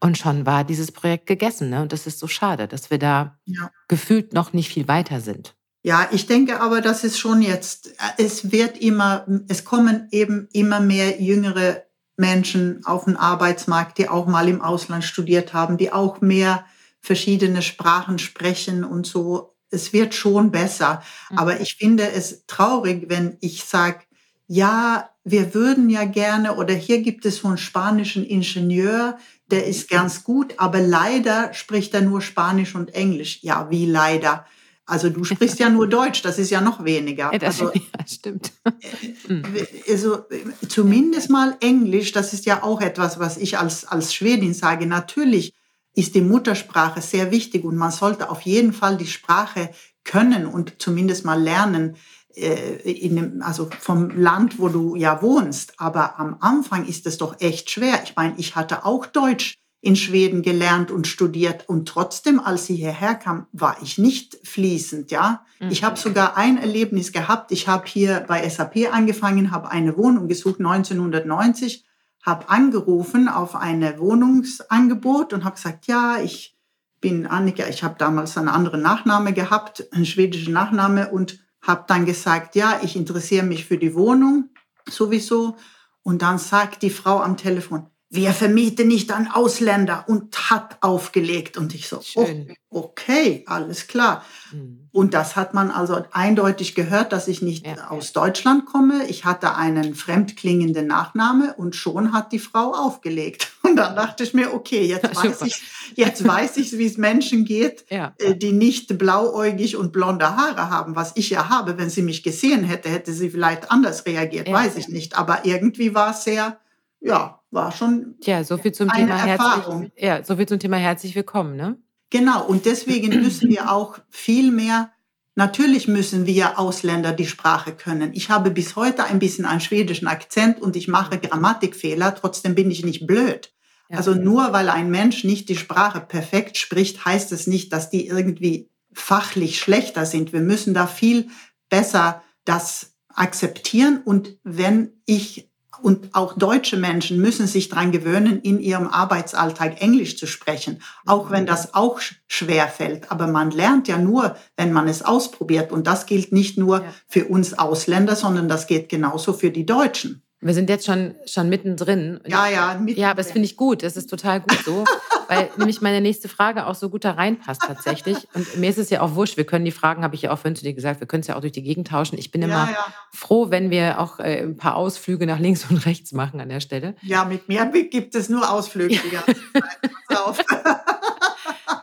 Und 0.00 0.18
schon 0.18 0.44
war 0.44 0.64
dieses 0.64 0.92
Projekt 0.92 1.26
gegessen. 1.26 1.70
Ne? 1.70 1.82
Und 1.82 1.92
das 1.92 2.06
ist 2.06 2.18
so 2.18 2.28
schade, 2.28 2.68
dass 2.68 2.90
wir 2.90 2.98
da 2.98 3.38
ja. 3.44 3.70
gefühlt 3.88 4.32
noch 4.32 4.52
nicht 4.52 4.68
viel 4.68 4.86
weiter 4.86 5.20
sind. 5.20 5.56
Ja, 5.82 6.08
ich 6.12 6.26
denke 6.26 6.60
aber, 6.60 6.80
das 6.80 7.04
ist 7.04 7.18
schon 7.18 7.42
jetzt, 7.42 7.94
es 8.16 8.52
wird 8.52 8.78
immer, 8.78 9.26
es 9.48 9.64
kommen 9.64 10.08
eben 10.10 10.48
immer 10.52 10.80
mehr 10.80 11.20
jüngere 11.20 11.84
Menschen 12.16 12.84
auf 12.86 13.04
den 13.04 13.16
Arbeitsmarkt, 13.16 13.98
die 13.98 14.08
auch 14.08 14.26
mal 14.26 14.48
im 14.48 14.62
Ausland 14.62 15.04
studiert 15.04 15.52
haben, 15.52 15.76
die 15.76 15.92
auch 15.92 16.20
mehr 16.20 16.64
verschiedene 17.00 17.60
Sprachen 17.60 18.18
sprechen 18.18 18.82
und 18.82 19.06
so. 19.06 19.56
Es 19.68 19.92
wird 19.92 20.14
schon 20.14 20.50
besser. 20.50 21.02
Mhm. 21.30 21.38
Aber 21.38 21.60
ich 21.60 21.76
finde 21.76 22.10
es 22.10 22.46
traurig, 22.46 23.06
wenn 23.08 23.36
ich 23.40 23.64
sage, 23.64 24.03
ja, 24.46 25.10
wir 25.24 25.54
würden 25.54 25.88
ja 25.88 26.04
gerne, 26.04 26.56
oder 26.56 26.74
hier 26.74 27.00
gibt 27.02 27.24
es 27.24 27.38
so 27.38 27.48
einen 27.48 27.58
spanischen 27.58 28.24
Ingenieur, 28.24 29.18
der 29.50 29.66
ist 29.66 29.88
ganz 29.88 30.24
gut, 30.24 30.54
aber 30.58 30.80
leider 30.80 31.52
spricht 31.54 31.94
er 31.94 32.02
nur 32.02 32.20
Spanisch 32.20 32.74
und 32.74 32.94
Englisch. 32.94 33.38
Ja, 33.42 33.70
wie 33.70 33.86
leider? 33.86 34.46
Also 34.86 35.08
du 35.08 35.24
sprichst 35.24 35.58
ja 35.58 35.70
nur 35.70 35.88
Deutsch, 35.88 36.20
das 36.22 36.38
ist 36.38 36.50
ja 36.50 36.60
noch 36.60 36.84
weniger. 36.84 37.32
Ja, 37.32 37.38
das 37.38 37.60
also, 37.60 37.72
ja, 37.98 38.06
stimmt. 38.06 38.52
Äh, 38.64 39.64
also 39.90 40.24
zumindest 40.68 41.30
mal 41.30 41.56
Englisch, 41.60 42.12
das 42.12 42.34
ist 42.34 42.44
ja 42.44 42.62
auch 42.62 42.82
etwas, 42.82 43.18
was 43.18 43.38
ich 43.38 43.58
als, 43.58 43.86
als 43.86 44.12
Schwedin 44.12 44.52
sage. 44.52 44.86
Natürlich 44.86 45.54
ist 45.94 46.14
die 46.14 46.20
Muttersprache 46.20 47.00
sehr 47.00 47.30
wichtig 47.30 47.64
und 47.64 47.76
man 47.76 47.92
sollte 47.92 48.28
auf 48.28 48.42
jeden 48.42 48.74
Fall 48.74 48.98
die 48.98 49.06
Sprache 49.06 49.70
können 50.04 50.46
und 50.46 50.74
zumindest 50.78 51.24
mal 51.24 51.40
lernen, 51.40 51.94
äh, 51.94 51.98
dem, 52.36 53.42
also 53.42 53.68
vom 53.78 54.10
Land, 54.10 54.58
wo 54.58 54.68
du 54.68 54.96
ja 54.96 55.22
wohnst. 55.22 55.74
Aber 55.78 56.18
am 56.18 56.36
Anfang 56.40 56.86
ist 56.86 57.06
es 57.06 57.18
doch 57.18 57.40
echt 57.40 57.70
schwer. 57.70 58.00
Ich 58.04 58.16
meine, 58.16 58.34
ich 58.38 58.56
hatte 58.56 58.84
auch 58.84 59.06
Deutsch 59.06 59.54
in 59.84 59.96
Schweden 59.96 60.40
gelernt 60.40 60.90
und 60.90 61.06
studiert 61.06 61.68
und 61.68 61.86
trotzdem, 61.86 62.40
als 62.40 62.64
sie 62.64 62.74
hierher 62.74 63.14
kam, 63.14 63.46
war 63.52 63.76
ich 63.82 63.98
nicht 63.98 64.38
fließend, 64.42 65.10
ja. 65.10 65.44
Mhm. 65.60 65.70
Ich 65.70 65.84
habe 65.84 65.98
sogar 65.98 66.38
ein 66.38 66.56
Erlebnis 66.56 67.12
gehabt. 67.12 67.52
Ich 67.52 67.68
habe 67.68 67.86
hier 67.86 68.24
bei 68.26 68.48
SAP 68.48 68.90
angefangen, 68.90 69.50
habe 69.50 69.70
eine 69.70 69.94
Wohnung 69.98 70.26
gesucht 70.26 70.58
1990, 70.58 71.84
habe 72.22 72.48
angerufen 72.48 73.28
auf 73.28 73.54
eine 73.54 73.98
Wohnungsangebot 73.98 75.34
und 75.34 75.44
habe 75.44 75.56
gesagt, 75.56 75.86
ja, 75.86 76.16
ich 76.16 76.56
bin 77.02 77.26
Annika, 77.26 77.66
ich 77.68 77.84
habe 77.84 77.96
damals 77.98 78.38
einen 78.38 78.48
anderen 78.48 78.80
Nachname 78.80 79.34
gehabt, 79.34 79.86
einen 79.92 80.06
schwedischen 80.06 80.54
Nachname 80.54 81.10
und 81.10 81.43
habe 81.66 81.84
dann 81.88 82.06
gesagt, 82.06 82.54
ja, 82.54 82.80
ich 82.82 82.94
interessiere 82.94 83.44
mich 83.44 83.64
für 83.64 83.78
die 83.78 83.94
Wohnung 83.94 84.50
sowieso. 84.88 85.56
Und 86.02 86.22
dann 86.22 86.38
sagt 86.38 86.82
die 86.82 86.90
Frau 86.90 87.20
am 87.20 87.36
Telefon, 87.36 87.86
wir 88.14 88.32
vermieten 88.32 88.88
nicht 88.88 89.10
an 89.12 89.28
Ausländer 89.28 90.04
und 90.06 90.50
hat 90.50 90.78
aufgelegt. 90.82 91.56
Und 91.56 91.74
ich 91.74 91.88
so, 91.88 92.00
oh, 92.14 92.28
okay, 92.70 93.44
alles 93.46 93.88
klar. 93.88 94.24
Mhm. 94.52 94.88
Und 94.92 95.14
das 95.14 95.34
hat 95.34 95.54
man 95.54 95.72
also 95.72 96.04
eindeutig 96.12 96.76
gehört, 96.76 97.12
dass 97.12 97.26
ich 97.26 97.42
nicht 97.42 97.66
ja. 97.66 97.88
aus 97.88 98.12
Deutschland 98.12 98.66
komme. 98.66 99.06
Ich 99.08 99.24
hatte 99.24 99.56
einen 99.56 99.96
fremdklingenden 99.96 100.86
Nachname 100.86 101.54
und 101.56 101.74
schon 101.74 102.12
hat 102.12 102.30
die 102.30 102.38
Frau 102.38 102.72
aufgelegt. 102.72 103.52
Und 103.64 103.76
dann 103.76 103.96
dachte 103.96 104.22
ich 104.22 104.34
mir, 104.34 104.52
okay, 104.52 104.84
jetzt 104.84 105.16
weiß 105.24 105.40
ich, 105.42 105.62
jetzt 105.94 106.26
weiß 106.28 106.58
ich, 106.58 106.76
wie 106.76 106.84
es 106.84 106.98
Menschen 106.98 107.46
geht, 107.46 107.86
ja. 107.88 108.14
Äh, 108.18 108.36
die 108.36 108.52
nicht 108.52 108.98
blauäugig 108.98 109.76
und 109.76 109.90
blonde 109.90 110.36
Haare 110.36 110.68
haben, 110.68 110.94
was 110.94 111.12
ich 111.14 111.30
ja 111.30 111.48
habe. 111.48 111.78
Wenn 111.78 111.88
sie 111.88 112.02
mich 112.02 112.22
gesehen 112.22 112.62
hätte, 112.62 112.90
hätte 112.90 113.12
sie 113.14 113.30
vielleicht 113.30 113.70
anders 113.70 114.04
reagiert, 114.04 114.48
ja. 114.48 114.54
weiß 114.54 114.76
ich 114.76 114.88
nicht. 114.88 115.16
Aber 115.16 115.46
irgendwie 115.46 115.94
war 115.94 116.10
es 116.10 116.24
sehr, 116.24 116.58
ja, 117.04 117.40
war 117.50 117.72
schon. 117.72 118.16
Ja, 118.22 118.42
so 118.44 118.56
viel 118.56 118.72
zum 118.72 118.88
Thema 118.90 119.26
Erfahrung. 119.26 119.82
herzlich. 119.82 120.02
Ja, 120.02 120.24
so 120.24 120.36
viel 120.36 120.46
zum 120.46 120.58
Thema 120.58 120.76
herzlich 120.76 121.14
willkommen, 121.14 121.56
ne? 121.56 121.78
Genau. 122.10 122.44
Und 122.46 122.66
deswegen 122.66 123.08
müssen 123.22 123.50
wir 123.50 123.70
auch 123.70 123.98
viel 124.08 124.50
mehr 124.50 124.90
Natürlich 125.36 125.88
müssen 125.88 126.26
wir 126.26 126.60
Ausländer 126.60 127.12
die 127.12 127.26
Sprache 127.26 127.72
können. 127.72 128.12
Ich 128.14 128.30
habe 128.30 128.52
bis 128.52 128.76
heute 128.76 129.04
ein 129.04 129.18
bisschen 129.18 129.46
einen 129.46 129.60
schwedischen 129.60 130.06
Akzent 130.06 130.62
und 130.62 130.76
ich 130.76 130.86
mache 130.86 131.18
Grammatikfehler, 131.18 132.14
trotzdem 132.14 132.54
bin 132.54 132.70
ich 132.70 132.84
nicht 132.84 133.06
blöd. 133.06 133.52
Ja. 133.88 133.96
Also 133.96 134.14
nur 134.14 134.52
weil 134.52 134.68
ein 134.68 134.90
Mensch 134.90 135.24
nicht 135.24 135.48
die 135.48 135.56
Sprache 135.56 136.00
perfekt 136.00 136.56
spricht, 136.56 137.04
heißt 137.04 137.32
es 137.32 137.48
nicht, 137.48 137.72
dass 137.72 137.90
die 137.90 138.06
irgendwie 138.06 138.70
fachlich 138.92 139.58
schlechter 139.58 140.06
sind. 140.06 140.32
Wir 140.32 140.40
müssen 140.40 140.72
da 140.72 140.86
viel 140.86 141.28
besser 141.68 142.22
das 142.44 142.94
akzeptieren 143.08 144.02
und 144.04 144.38
wenn 144.44 144.92
ich 145.04 145.50
und 145.84 146.14
auch 146.14 146.32
deutsche 146.32 146.78
Menschen 146.78 147.20
müssen 147.20 147.46
sich 147.46 147.68
daran 147.68 147.92
gewöhnen, 147.92 148.40
in 148.40 148.58
ihrem 148.58 148.86
Arbeitsalltag 148.86 149.82
Englisch 149.82 150.16
zu 150.16 150.26
sprechen, 150.26 150.80
auch 151.04 151.30
wenn 151.30 151.44
das 151.44 151.74
auch 151.74 152.00
schwer 152.26 152.68
fällt. 152.68 153.12
Aber 153.12 153.26
man 153.26 153.50
lernt 153.50 153.86
ja 153.86 153.98
nur, 153.98 154.34
wenn 154.56 154.72
man 154.72 154.88
es 154.88 155.02
ausprobiert. 155.02 155.72
Und 155.72 155.86
das 155.86 156.06
gilt 156.06 156.32
nicht 156.32 156.56
nur 156.56 156.86
für 157.06 157.26
uns 157.26 157.58
Ausländer, 157.58 158.16
sondern 158.16 158.48
das 158.48 158.66
geht 158.66 158.88
genauso 158.88 159.34
für 159.34 159.50
die 159.50 159.66
Deutschen. 159.66 160.23
Wir 160.44 160.52
sind 160.52 160.68
jetzt 160.68 160.84
schon, 160.84 161.14
schon 161.24 161.48
mittendrin. 161.48 162.20
Ja, 162.26 162.46
ja. 162.48 162.74
Mittendrin. 162.74 162.96
Ja, 163.02 163.10
aber 163.10 163.22
das 163.22 163.32
finde 163.32 163.46
ich 163.46 163.56
gut. 163.56 163.82
Das 163.82 163.96
ist 163.96 164.10
total 164.10 164.40
gut 164.40 164.58
so, 164.62 164.84
weil 165.28 165.48
nämlich 165.56 165.80
meine 165.80 166.02
nächste 166.02 166.28
Frage 166.28 166.66
auch 166.66 166.74
so 166.74 166.90
gut 166.90 167.04
da 167.06 167.12
reinpasst 167.12 167.62
tatsächlich. 167.66 168.28
Und 168.34 168.58
mir 168.58 168.68
ist 168.68 168.76
es 168.76 168.90
ja 168.90 169.00
auch 169.00 169.14
wurscht. 169.14 169.38
Wir 169.38 169.44
können 169.44 169.64
die 169.64 169.70
Fragen, 169.70 170.04
habe 170.04 170.14
ich 170.14 170.22
ja 170.22 170.32
auch 170.32 170.38
vorhin 170.38 170.54
zu 170.54 170.62
dir 170.62 170.74
gesagt, 170.74 171.00
wir 171.00 171.06
können 171.06 171.22
es 171.22 171.28
ja 171.28 171.36
auch 171.36 171.40
durch 171.40 171.52
die 171.52 171.62
Gegend 171.62 171.88
tauschen. 171.88 172.18
Ich 172.18 172.30
bin 172.30 172.42
ja, 172.42 172.48
immer 172.48 172.70
ja. 172.70 172.86
froh, 173.10 173.50
wenn 173.50 173.70
wir 173.70 173.98
auch 173.98 174.18
äh, 174.18 174.42
ein 174.42 174.58
paar 174.58 174.76
Ausflüge 174.76 175.26
nach 175.26 175.38
links 175.38 175.64
und 175.70 175.86
rechts 175.86 176.12
machen 176.12 176.40
an 176.40 176.50
der 176.50 176.60
Stelle. 176.60 176.94
Ja, 177.00 177.24
mit 177.24 177.48
mir 177.48 177.64
gibt 177.64 178.14
es 178.14 178.28
nur 178.28 178.50
Ausflüge 178.50 178.96
Zeit. 178.96 179.36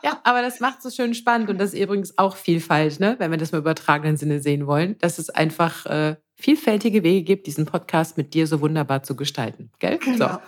ja, 0.04 0.20
aber 0.24 0.44
das 0.44 0.60
macht 0.60 0.78
es 0.78 0.84
so 0.84 0.90
schön 0.92 1.16
spannend 1.16 1.50
und 1.50 1.58
das 1.58 1.74
ist 1.74 1.80
übrigens 1.80 2.16
auch 2.20 2.36
Vielfalt, 2.36 3.00
ne? 3.00 3.16
wenn 3.18 3.32
wir 3.32 3.40
das 3.40 3.52
mal 3.52 3.58
im 3.58 3.64
übertragenen 3.64 4.18
Sinne 4.18 4.40
sehen 4.40 4.68
wollen, 4.68 5.00
dass 5.00 5.18
es 5.18 5.32
einfach 5.32 5.88
äh, 5.88 6.16
vielfältige 6.42 7.04
Wege 7.04 7.24
gibt, 7.24 7.48
diesen 7.48 7.66
Podcast 7.66 8.18
mit 8.18 8.34
dir 8.34 8.48
so 8.48 8.62
wunderbar 8.62 9.04
zu 9.04 9.16
gestalten. 9.16 9.72
Gell? 9.80 9.98
Genau. 10.00 10.40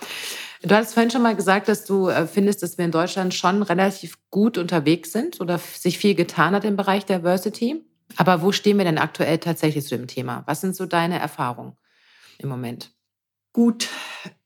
So. 0.62 0.68
Du 0.68 0.76
hast 0.76 0.94
vorhin 0.94 1.12
schon 1.12 1.22
mal 1.22 1.36
gesagt, 1.36 1.68
dass 1.68 1.86
du 1.86 2.08
äh, 2.08 2.26
findest, 2.26 2.64
dass 2.64 2.78
wir 2.78 2.86
in 2.86 2.92
Deutschland 2.92 3.34
schon 3.34 3.64
relativ 3.64 4.18
gut 4.30 4.58
unterwegs 4.58 5.12
sind 5.12 5.42
oder 5.42 5.58
sich 5.60 5.98
viel 5.98 6.16
getan 6.16 6.56
hat 6.56 6.64
im 6.64 6.78
Bereich 6.78 7.06
Diversity. 7.06 7.84
Aber 8.16 8.42
wo 8.42 8.52
stehen 8.52 8.78
wir 8.78 8.86
denn 8.86 8.98
aktuell 8.98 9.38
tatsächlich 9.40 9.86
zu 9.86 9.98
dem 9.98 10.08
Thema? 10.08 10.44
Was 10.46 10.62
sind 10.62 10.76
so 10.76 10.86
deine 10.86 11.20
Erfahrungen 11.20 11.74
im 12.38 12.50
Moment? 12.50 12.92
Gut, 13.52 13.90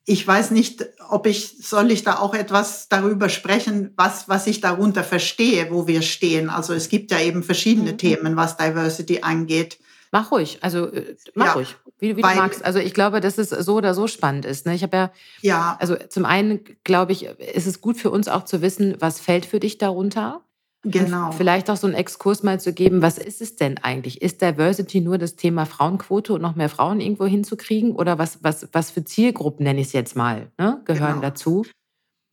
ich 0.05 0.25
weiß 0.25 0.51
nicht, 0.51 0.85
ob 1.09 1.27
ich, 1.27 1.57
soll 1.61 1.91
ich 1.91 2.03
da 2.03 2.19
auch 2.19 2.33
etwas 2.33 2.87
darüber 2.87 3.29
sprechen, 3.29 3.91
was, 3.95 4.27
was 4.29 4.47
ich 4.47 4.61
darunter 4.61 5.03
verstehe, 5.03 5.69
wo 5.69 5.85
wir 5.85 6.01
stehen. 6.01 6.49
Also 6.49 6.73
es 6.73 6.89
gibt 6.89 7.11
ja 7.11 7.19
eben 7.19 7.43
verschiedene 7.43 7.91
mhm. 7.91 7.97
Themen, 7.97 8.35
was 8.37 8.57
Diversity 8.57 9.19
angeht. 9.21 9.79
Mach 10.17 10.31
ruhig, 10.31 10.57
also 10.62 10.88
äh, 10.88 11.15
mach 11.36 11.45
ja, 11.45 11.51
ruhig, 11.53 11.75
wie, 12.00 12.17
wie 12.17 12.21
du 12.24 12.27
magst. 12.27 12.65
Also 12.65 12.79
ich 12.79 12.95
glaube, 12.95 13.21
dass 13.21 13.38
es 13.38 13.50
so 13.51 13.75
oder 13.75 13.93
so 13.93 14.07
spannend 14.07 14.45
ist. 14.45 14.65
Ne? 14.65 14.74
Ich 14.74 14.81
habe 14.81 14.97
ja, 14.97 15.12
ja, 15.41 15.77
also 15.79 15.95
zum 16.09 16.25
einen 16.25 16.62
glaube 16.83 17.12
ich, 17.12 17.25
ist 17.25 17.67
es 17.67 17.81
gut 17.81 17.97
für 17.97 18.09
uns 18.09 18.27
auch 18.27 18.43
zu 18.43 18.63
wissen, 18.63 18.95
was 19.00 19.19
fällt 19.19 19.45
für 19.45 19.59
dich 19.59 19.77
darunter. 19.77 20.41
Genau. 20.81 21.27
Und 21.27 21.36
vielleicht 21.36 21.69
auch 21.69 21.77
so 21.77 21.86
einen 21.86 21.95
Exkurs 21.95 22.41
mal 22.41 22.59
zu 22.59 22.74
geben, 22.74 23.03
was 23.03 23.19
ist 23.19 23.41
es 23.41 23.57
denn 23.57 23.77
eigentlich? 23.77 24.24
Ist 24.24 24.41
Diversity 24.41 25.01
nur 25.01 25.19
das 25.19 25.36
Thema 25.36 25.67
Frauenquote 25.67 26.33
und 26.33 26.41
noch 26.41 26.55
mehr 26.55 26.69
Frauen 26.69 27.00
irgendwo 27.00 27.27
hinzukriegen? 27.27 27.95
Oder 27.95 28.17
was, 28.17 28.43
was, 28.43 28.67
was 28.71 28.89
für 28.89 29.03
Zielgruppen, 29.03 29.65
nenne 29.65 29.81
ich 29.81 29.88
es 29.88 29.93
jetzt 29.93 30.15
mal, 30.15 30.51
ne, 30.57 30.81
gehören 30.86 31.15
genau. 31.15 31.21
dazu? 31.21 31.65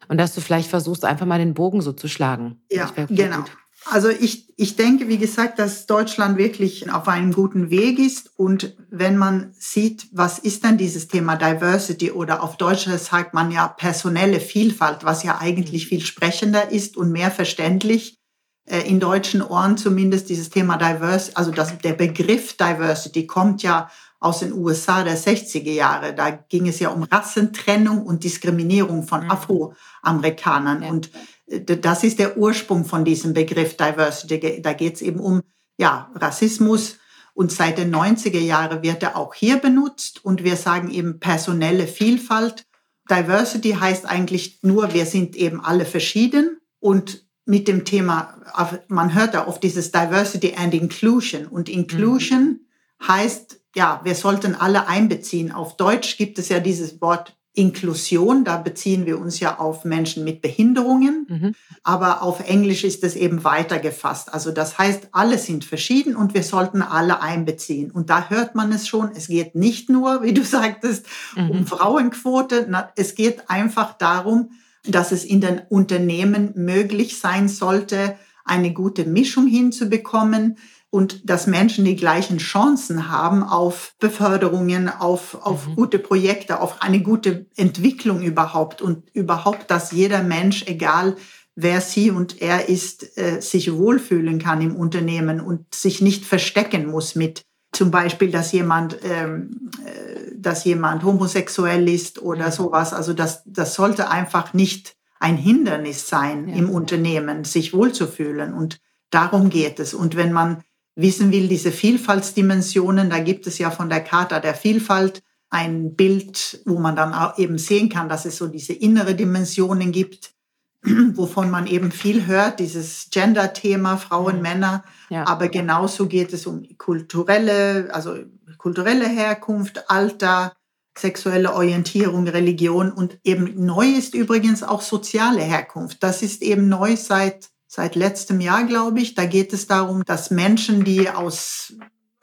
Und 0.09 0.19
dass 0.19 0.35
du 0.35 0.41
vielleicht 0.41 0.71
versuchst, 0.71 1.05
einfach 1.05 1.27
mal 1.27 1.39
den 1.39 1.53
Bogen 1.53 1.83
so 1.83 1.93
zu 1.93 2.09
schlagen. 2.09 2.63
Ja, 2.71 2.91
genau. 3.09 3.39
Gut. 3.39 3.51
Also 3.91 4.09
ich, 4.09 4.53
ich 4.57 4.77
denke, 4.77 5.09
wie 5.09 5.19
gesagt, 5.19 5.59
dass 5.59 5.87
Deutschland 5.87 6.39
wirklich 6.39 6.91
auf 6.91 7.07
einem 7.07 7.33
guten 7.33 7.71
Weg 7.71 7.99
ist. 7.99 8.31
Und 8.37 8.77
wenn 8.91 9.17
man 9.17 9.53
sieht, 9.59 10.09
was 10.13 10.39
ist 10.39 10.65
denn 10.65 10.79
dieses 10.79 11.09
Thema 11.09 11.37
Diversity 11.37 12.11
oder 12.11 12.43
auf 12.43 12.57
Deutsch 12.57 12.89
sagt 12.89 13.35
man 13.35 13.51
ja 13.51 13.69
personelle 13.69 14.41
Vielfalt, 14.41 15.05
was 15.05 15.23
ja 15.23 15.39
eigentlich 15.39 15.87
viel 15.87 16.01
sprechender 16.01 16.71
ist 16.71 16.97
und 16.97 17.13
mehr 17.13 17.31
verständlich 17.31 18.19
äh, 18.67 18.81
in 18.89 19.01
deutschen 19.01 19.43
Ohren 19.43 19.77
zumindest 19.77 20.31
dieses 20.31 20.49
Thema 20.49 20.79
Diversity, 20.79 21.37
also 21.37 21.51
das, 21.51 21.77
der 21.79 21.93
Begriff 21.93 22.57
Diversity 22.57 23.27
kommt 23.27 23.63
ja 23.63 23.91
aus 24.25 24.39
den 24.39 24.55
USA 24.55 25.05
der 25.05 25.19
60er 25.19 25.71
Jahre. 25.71 26.15
Da 26.15 26.31
ging 26.31 26.67
es 26.67 26.81
ja 26.81 26.89
um 26.89 27.03
Rassentrennung 27.03 28.07
und 28.07 28.25
Diskriminierung 28.25 29.07
von 29.07 29.25
mhm. 29.25 29.31
Afroamerikanern. 29.31 30.83
Und 30.83 31.11
das 31.47 32.05
ist 32.05 32.19
der 32.19 32.39
Ursprung 32.39 32.85
von 32.85 33.05
diesem 33.05 33.35
Begriff 33.35 33.77
Diversity. 33.77 34.63
Da 34.63 34.73
geht 34.73 34.95
es 34.95 35.03
eben 35.03 35.21
um 35.21 35.43
ja, 35.77 36.11
Rassismus. 36.15 36.99
Und 37.35 37.51
seit 37.51 37.79
den 37.79 37.95
90er 37.95 38.39
Jahren 38.39 38.83
wird 38.83 39.03
er 39.03 39.17
auch 39.17 39.35
hier 39.35 39.59
benutzt. 39.59 40.25
Und 40.25 40.45
wir 40.45 40.57
sagen 40.57 40.91
eben 40.91 41.21
personelle 41.21 41.87
Vielfalt. 41.87 42.67
Diversity 43.11 43.73
heißt 43.73 44.07
eigentlich 44.07 44.61
nur, 44.63 44.95
wir 44.95 45.05
sind 45.05 45.37
eben 45.37 45.61
alle 45.61 45.85
verschieden. 45.85 46.59
Und 46.79 47.27
mit 47.45 47.69
dem 47.69 47.85
Thema, 47.85 48.41
man 48.89 49.15
hört 49.15 49.35
da 49.35 49.47
oft 49.47 49.63
dieses 49.63 49.91
Diversity 49.91 50.55
and 50.57 50.73
Inclusion. 50.73 51.47
Und 51.47 51.69
Inclusion 51.69 52.61
mhm. 53.01 53.07
heißt, 53.07 53.61
ja, 53.75 54.01
wir 54.05 54.15
sollten 54.15 54.55
alle 54.55 54.87
einbeziehen. 54.87 55.53
Auf 55.53 55.77
Deutsch 55.77 56.17
gibt 56.17 56.39
es 56.39 56.49
ja 56.49 56.61
dieses 56.61 57.01
Wort 57.01 57.37
Inklusion, 57.57 58.45
da 58.45 58.57
beziehen 58.57 59.07
wir 59.07 59.21
uns 59.21 59.39
ja 59.39 59.59
auf 59.59 59.85
Menschen 59.85 60.25
mit 60.25 60.43
Behinderungen, 60.43 61.27
mhm. 61.29 61.55
aber 61.85 62.23
auf 62.23 62.41
Englisch 62.49 62.83
ist 62.83 63.05
es 63.05 63.15
eben 63.15 63.45
weiter 63.45 63.79
gefasst. 63.79 64.35
Also 64.35 64.51
das 64.51 64.77
heißt, 64.77 65.09
alle 65.13 65.39
sind 65.39 65.65
verschieden 65.65 66.17
und 66.17 66.35
wir 66.35 66.43
sollten 66.43 66.83
alle 66.83 67.23
einbeziehen. 67.23 67.93
Und 67.93 68.11
da 68.11 68.29
hört 68.29 68.57
man 68.57 68.73
es 68.73 68.89
schon, 68.89 69.13
es 69.15 69.29
geht 69.29 69.55
nicht 69.55 69.89
nur, 69.89 70.25
wie 70.25 70.35
du 70.35 70.43
sagtest, 70.45 71.07
mhm. 71.37 71.51
um 71.51 71.67
Frauenquote, 71.67 72.69
es 72.97 73.15
geht 73.15 73.49
einfach 73.49 73.95
darum, 73.95 74.51
dass 74.85 75.13
es 75.13 75.25
in 75.25 75.41
den 75.41 75.63
Unternehmen 75.69 76.53
möglich 76.57 77.19
sein 77.19 77.49
sollte, 77.49 78.17
eine 78.45 78.73
gute 78.73 79.05
Mischung 79.05 79.47
hinzubekommen, 79.47 80.59
und 80.95 81.29
dass 81.29 81.49
Menschen 81.49 81.85
die 81.85 81.97
gleichen 81.97 82.39
Chancen 82.39 83.11
haben 83.11 83.43
auf 83.43 83.97
Beförderungen, 83.99 84.89
auf, 84.89 85.45
auf 85.45 85.67
mhm. 85.67 85.75
gute 85.75 85.99
Projekte, 85.99 86.61
auf 86.61 86.83
eine 86.83 87.03
gute 87.03 87.47
Entwicklung 87.57 88.23
überhaupt 88.23 88.81
und 88.81 89.11
überhaupt, 89.13 89.73
dass 89.73 89.91
jeder 89.91 90.23
Mensch, 90.23 90.63
egal 90.69 91.17
wer 91.57 91.81
sie 91.81 92.13
und 92.13 92.41
er 92.41 92.69
ist, 92.69 93.19
äh, 93.19 93.41
sich 93.41 93.75
wohlfühlen 93.75 94.39
kann 94.39 94.61
im 94.61 94.77
Unternehmen 94.77 95.41
und 95.41 95.75
sich 95.75 96.01
nicht 96.01 96.25
verstecken 96.25 96.87
muss 96.87 97.17
mit 97.17 97.43
zum 97.73 97.91
Beispiel, 97.91 98.31
dass 98.31 98.53
jemand, 98.53 98.99
ähm, 99.03 99.73
äh, 99.85 100.31
dass 100.37 100.63
jemand 100.65 101.03
homosexuell 101.03 101.89
ist 101.89 102.23
oder 102.23 102.53
sowas. 102.53 102.93
Also 102.93 103.15
das, 103.15 103.43
das 103.47 103.75
sollte 103.75 104.13
einfach 104.13 104.55
nicht 104.55 104.95
ein 105.19 105.39
Hindernis 105.39 106.09
sein 106.09 106.47
ja. 106.47 106.55
im 106.55 106.71
Unternehmen, 106.71 107.43
sich 107.43 107.73
wohlzufühlen. 107.73 108.55
Und 108.55 108.81
darum 109.11 109.51
geht 109.51 109.81
es. 109.81 109.93
Und 109.93 110.15
wenn 110.15 110.33
man 110.33 110.63
wissen 110.97 111.33
will, 111.33 111.49
diese 111.49 111.73
Vielfaltsdimensionen, 111.73 113.11
da 113.11 113.19
gibt 113.19 113.47
es 113.47 113.59
ja 113.59 113.71
von 113.71 113.89
der 113.89 114.01
Charta 114.01 114.41
der 114.41 114.55
Vielfalt 114.55 115.23
ein 115.51 115.95
Bild, 115.95 116.61
wo 116.65 116.79
man 116.79 116.97
dann 116.97 117.15
auch 117.15 117.39
eben 117.39 117.59
sehen 117.59 117.89
kann, 117.89 118.09
dass 118.09 118.25
es 118.25 118.37
so 118.37 118.49
diese 118.49 118.73
innere 118.73 119.15
Dimensionen 119.15 119.93
gibt, 119.93 120.35
wovon 120.83 121.51
man 121.51 121.67
eben 121.67 121.93
viel 121.93 122.27
hört, 122.27 122.61
dieses 122.61 123.09
Gender-Thema, 123.11 123.97
Frauen, 123.97 124.37
mhm. 124.37 124.43
Männer. 124.43 124.85
Ja. 125.11 125.27
Aber 125.27 125.49
genauso 125.49 126.07
geht 126.07 126.33
es 126.33 126.47
um 126.47 126.67
kulturelle, 126.77 127.89
also 127.93 128.17
kulturelle 128.59 129.09
Herkunft, 129.09 129.91
Alter, 129.91 130.53
sexuelle 130.97 131.55
Orientierung, 131.55 132.27
Religion 132.29 132.93
und 132.93 133.19
eben 133.25 133.65
neu 133.65 133.87
ist 133.87 134.15
übrigens 134.15 134.63
auch 134.63 134.83
soziale 134.83 135.43
Herkunft. 135.43 136.03
Das 136.03 136.23
ist 136.23 136.43
eben 136.43 136.69
neu 136.69 136.97
seit 136.97 137.51
seit 137.75 137.97
letztem 137.97 138.41
Jahr, 138.41 138.65
glaube 138.65 139.01
ich. 139.01 139.17
Da 139.17 139.27
geht 139.27 139.53
es 139.53 139.67
darum, 139.67 140.05
dass 140.05 140.31
Menschen, 140.31 140.85
die 140.85 141.11
aus 141.11 141.75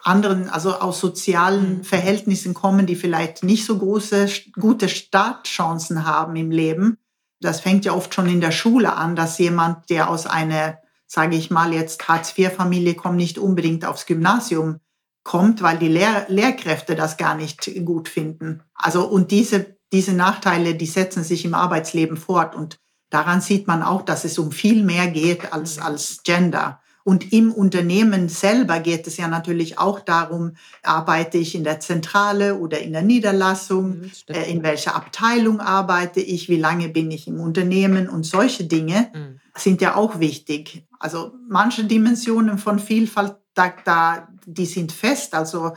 anderen, 0.02 0.50
also 0.50 0.76
aus 0.76 1.02
sozialen 1.02 1.80
mhm. 1.80 1.84
Verhältnissen 1.84 2.54
kommen, 2.54 2.86
die 2.86 2.96
vielleicht 2.96 3.44
nicht 3.44 3.66
so 3.66 3.78
große, 3.78 4.30
gute 4.58 4.88
Startchancen 4.88 6.06
haben 6.06 6.38
im 6.38 6.52
Leben. 6.52 6.98
Das 7.42 7.60
fängt 7.60 7.84
ja 7.84 7.94
oft 7.94 8.14
schon 8.14 8.28
in 8.28 8.40
der 8.40 8.52
Schule 8.52 8.94
an, 8.94 9.18
dass 9.18 9.40
jemand, 9.40 9.90
der 9.90 10.10
aus 10.10 10.26
einer, 10.26 10.78
sage 11.06 11.36
ich 11.36 11.52
mal 11.52 11.74
jetzt 11.74 12.08
Hartz-IV-Familie 12.08 12.96
kommt, 12.96 13.18
nicht 13.18 13.38
unbedingt 13.38 13.84
aufs 13.84 14.06
Gymnasium 14.06 14.80
kommt, 15.24 15.62
weil 15.62 15.78
die 15.78 15.90
Lehr 15.90 16.28
Lehrkräfte 16.30 16.96
das 16.96 17.18
gar 17.18 17.36
nicht 17.36 17.70
gut 17.86 18.08
finden. 18.08 18.64
Also 18.74 19.06
und 19.06 19.32
diese, 19.32 19.76
diese 19.92 20.14
Nachteile, 20.14 20.76
die 20.76 20.86
setzen 20.86 21.26
sich 21.26 21.44
im 21.44 21.56
Arbeitsleben 21.56 22.16
fort 22.16 22.56
und 22.56 22.80
Daran 23.12 23.42
sieht 23.42 23.68
man 23.68 23.84
auch, 23.84 24.02
dass 24.02 24.26
es 24.26 24.40
um 24.40 24.52
viel 24.52 24.84
mehr 24.84 25.08
geht 25.08 25.54
als, 25.54 25.78
als 25.78 26.24
Gender. 26.24 26.82
Und 27.04 27.34
im 27.34 27.52
Unternehmen 27.52 28.30
selber 28.30 28.80
geht 28.80 29.06
es 29.06 29.18
ja 29.18 29.28
natürlich 29.28 29.78
auch 29.80 30.00
darum, 30.00 30.54
arbeite 30.84 31.38
ich 31.38 31.56
in 31.56 31.64
der 31.64 31.80
Zentrale 31.80 32.58
oder 32.58 32.80
in 32.80 32.94
der 32.94 33.02
Niederlassung, 33.02 34.00
mhm, 34.00 34.12
äh, 34.28 34.50
in 34.52 34.64
welcher 34.64 34.96
Abteilung 34.96 35.60
arbeite 35.60 36.22
ich, 36.22 36.48
wie 36.48 36.60
lange 36.60 36.90
bin 36.90 37.12
ich 37.12 37.28
im 37.28 37.40
Unternehmen 37.40 38.08
und 38.08 38.26
solche 38.26 38.64
Dinge 38.64 39.12
mhm. 39.14 39.40
sind 39.56 39.82
ja 39.82 39.96
auch 39.96 40.20
wichtig. 40.20 40.86
Also 41.00 41.34
manche 41.50 41.84
Dimensionen 41.84 42.58
von 42.58 42.80
Vielfalt, 42.80 43.36
da, 43.56 43.74
da, 43.84 44.28
die 44.46 44.68
sind 44.68 44.92
fest. 44.92 45.34
Also 45.34 45.74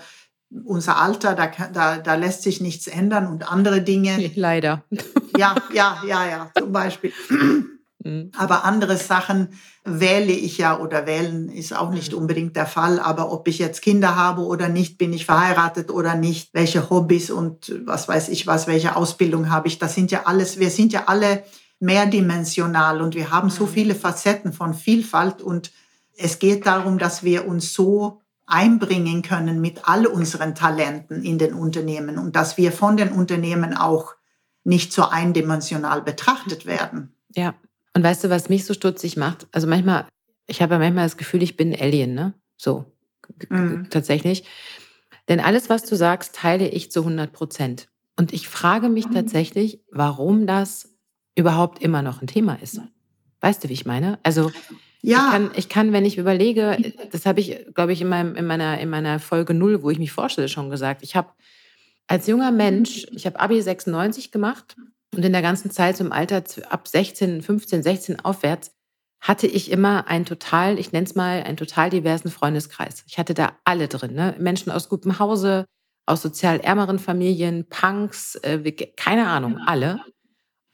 unser 0.65 0.99
Alter, 0.99 1.35
da, 1.35 1.51
da, 1.73 1.99
da 1.99 2.15
lässt 2.15 2.43
sich 2.43 2.61
nichts 2.61 2.87
ändern 2.87 3.27
und 3.27 3.51
andere 3.51 3.83
Dinge. 3.83 4.31
Leider. 4.35 4.85
Ja, 5.37 5.55
ja, 5.73 5.99
ja, 6.07 6.27
ja, 6.27 6.51
zum 6.57 6.73
Beispiel. 6.73 7.13
Mhm. 8.05 8.31
Aber 8.37 8.65
andere 8.65 8.97
Sachen 8.97 9.49
wähle 9.85 10.33
ich 10.33 10.59
ja 10.59 10.79
oder 10.79 11.07
wählen 11.07 11.49
ist 11.49 11.75
auch 11.75 11.91
nicht 11.91 12.13
mhm. 12.13 12.19
unbedingt 12.19 12.57
der 12.57 12.67
Fall. 12.67 13.01
Aber 13.01 13.33
ob 13.33 13.49
ich 13.49 13.59
jetzt 13.59 13.83
Kinder 13.83 14.15
habe 14.15 14.43
oder 14.43 14.69
nicht, 14.69 14.99
bin 14.99 15.13
ich 15.13 15.25
verheiratet 15.25 15.91
oder 15.91 16.15
nicht, 16.15 16.53
welche 16.53 16.91
Hobbys 16.91 17.31
und 17.31 17.75
was 17.87 18.07
weiß 18.07 18.29
ich 18.29 18.47
was, 18.47 18.67
welche 18.67 18.97
Ausbildung 18.97 19.51
habe 19.51 19.69
ich, 19.69 19.79
das 19.79 19.95
sind 19.95 20.11
ja 20.11 20.23
alles, 20.27 20.59
wir 20.59 20.71
sind 20.71 20.93
ja 20.93 21.05
alle 21.07 21.45
mehrdimensional 21.81 23.01
und 23.01 23.15
wir 23.15 23.31
haben 23.31 23.51
so 23.51 23.65
mhm. 23.65 23.71
viele 23.71 23.95
Facetten 23.95 24.53
von 24.53 24.75
Vielfalt 24.75 25.43
und 25.43 25.73
es 26.17 26.39
geht 26.39 26.67
darum, 26.67 26.99
dass 26.99 27.25
wir 27.25 27.49
uns 27.49 27.73
so 27.73 28.21
einbringen 28.47 29.23
können 29.23 29.61
mit 29.61 29.89
all 29.89 30.07
unseren 30.07 30.55
Talenten 30.55 31.23
in 31.23 31.39
den 31.39 31.55
Unternehmen 31.55 32.19
und 32.19 32.37
dass 32.37 32.59
wir 32.59 32.73
von 32.73 32.97
den 32.97 33.11
Unternehmen 33.11 33.77
auch 33.77 34.15
nicht 34.65 34.93
so 34.93 35.05
eindimensional 35.05 36.03
betrachtet 36.03 36.67
werden. 36.67 37.15
Ja. 37.35 37.55
Und 37.95 38.03
weißt 38.03 38.25
du, 38.25 38.31
was 38.31 38.49
mich 38.49 38.65
so 38.65 38.75
stutzig 38.75 39.17
macht? 39.17 39.47
Also 39.53 39.67
manchmal, 39.67 40.07
ich 40.47 40.63
habe 40.63 40.75
ja 40.75 40.79
manchmal 40.79 41.05
das 41.05 41.17
Gefühl, 41.17 41.43
ich 41.43 41.57
bin 41.57 41.75
Alien, 41.79 42.15
ne? 42.15 42.35
So. 42.57 42.87
Mhm. 43.49 43.89
Tatsächlich. 43.91 44.45
Denn 45.29 45.41
alles, 45.41 45.71
was 45.71 45.85
du 45.85 45.97
sagst, 45.97 46.35
teile 46.35 46.69
ich 46.69 46.91
zu 46.91 47.01
100 47.01 47.33
Prozent. 47.33 47.89
Und 48.17 48.33
ich 48.33 48.49
frage 48.49 48.89
mich 48.89 49.09
mhm. 49.09 49.15
tatsächlich, 49.15 49.81
warum 49.91 50.47
das 50.47 50.95
überhaupt 51.37 51.83
immer 51.83 52.03
noch 52.03 52.23
ein 52.23 52.27
Thema 52.27 52.55
ist. 52.61 52.81
Weißt 53.41 53.65
du, 53.65 53.69
wie 53.69 53.75
ich 53.75 53.87
meine? 53.87 54.19
Also, 54.23 54.51
ja. 55.03 55.19
Ich 55.19 55.33
kann, 55.33 55.51
ich 55.55 55.69
kann, 55.69 55.93
wenn 55.93 56.05
ich 56.05 56.17
überlege, 56.17 56.95
das 57.13 57.27
habe 57.27 57.41
ich, 57.41 57.67
glaube 57.75 57.93
ich, 57.93 58.01
in, 58.01 58.09
meinem, 58.09 58.37
in, 58.37 58.47
meiner, 58.47 58.79
in 58.79 58.89
meiner 58.89 59.21
Folge 59.21 59.53
null, 59.53 59.83
wo 59.83 59.91
ich 59.91 59.99
mich 59.99 60.13
vorstelle, 60.13 60.49
schon 60.49 60.71
gesagt. 60.71 61.03
Ich 61.03 61.15
habe 61.15 61.29
als 62.07 62.27
junger 62.27 62.51
Mensch, 62.51 63.07
ich 63.13 63.27
habe 63.27 63.41
Abi 63.41 63.61
96 63.61 64.31
gemacht 64.31 64.77
und 65.15 65.25
in 65.25 65.33
der 65.33 65.43
ganzen 65.43 65.71
Zeit 65.71 65.97
zum 65.97 66.13
Alter 66.13 66.43
ab 66.69 66.89
16, 66.89 67.43
15, 67.43 67.83
16 67.83 68.21
aufwärts 68.21 68.73
hatte 69.21 69.47
ich 69.47 69.71
immer 69.71 70.07
einen 70.07 70.27
total, 70.27 70.79
ich 70.79 70.93
nenne 70.93 71.07
es 71.07 71.15
mal, 71.15 71.43
einen 71.43 71.57
total 71.57 71.89
diversen 71.89 72.31
Freundeskreis. 72.31 73.05
Ich 73.07 73.19
hatte 73.19 73.33
da 73.33 73.57
alle 73.65 73.89
drin, 73.89 74.13
ne? 74.13 74.35
Menschen 74.39 74.71
aus 74.71 74.91
gutem 74.91 75.19
Hause, 75.19 75.65
aus 76.05 76.21
sozial 76.21 76.61
ärmeren 76.61 76.99
Familien, 76.99 77.67
Punks, 77.71 78.35
äh, 78.37 78.71
keine 78.97 79.29
Ahnung, 79.29 79.59
alle. 79.65 80.01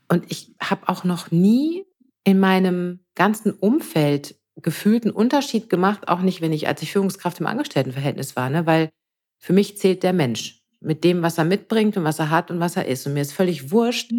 Und 0.09 0.29
ich 0.33 0.57
habe 0.61 0.88
auch 0.88 1.05
noch 1.05 1.31
nie 1.31 1.87
in 2.25 2.40
meinem 2.40 3.05
ganzen 3.14 3.53
Umfeld 3.53 4.35
gefühlten 4.57 5.12
Unterschied 5.12 5.71
gemacht, 5.71 6.09
auch 6.09 6.21
nicht, 6.21 6.40
wenn 6.40 6.53
ich, 6.53 6.66
als 6.66 6.83
ich 6.83 6.90
Führungskraft 6.93 7.38
im 7.38 7.47
Angestelltenverhältnis 7.47 8.35
war, 8.35 8.51
ne? 8.51 8.66
weil 8.66 8.90
für 9.38 9.53
mich 9.53 9.79
zählt 9.79 10.03
der 10.03 10.12
Mensch 10.12 10.60
mit 10.81 11.05
dem, 11.05 11.23
was 11.23 11.38
er 11.38 11.45
mitbringt 11.45 11.97
und 11.97 12.05
was 12.05 12.19
er 12.19 12.31
hat 12.31 12.51
und 12.51 12.61
was 12.61 12.77
er 12.77 12.87
ist. 12.87 13.07
Und 13.07 13.14
mir 13.14 13.21
ist 13.21 13.33
völlig 13.33 13.71
wurscht, 13.71 14.12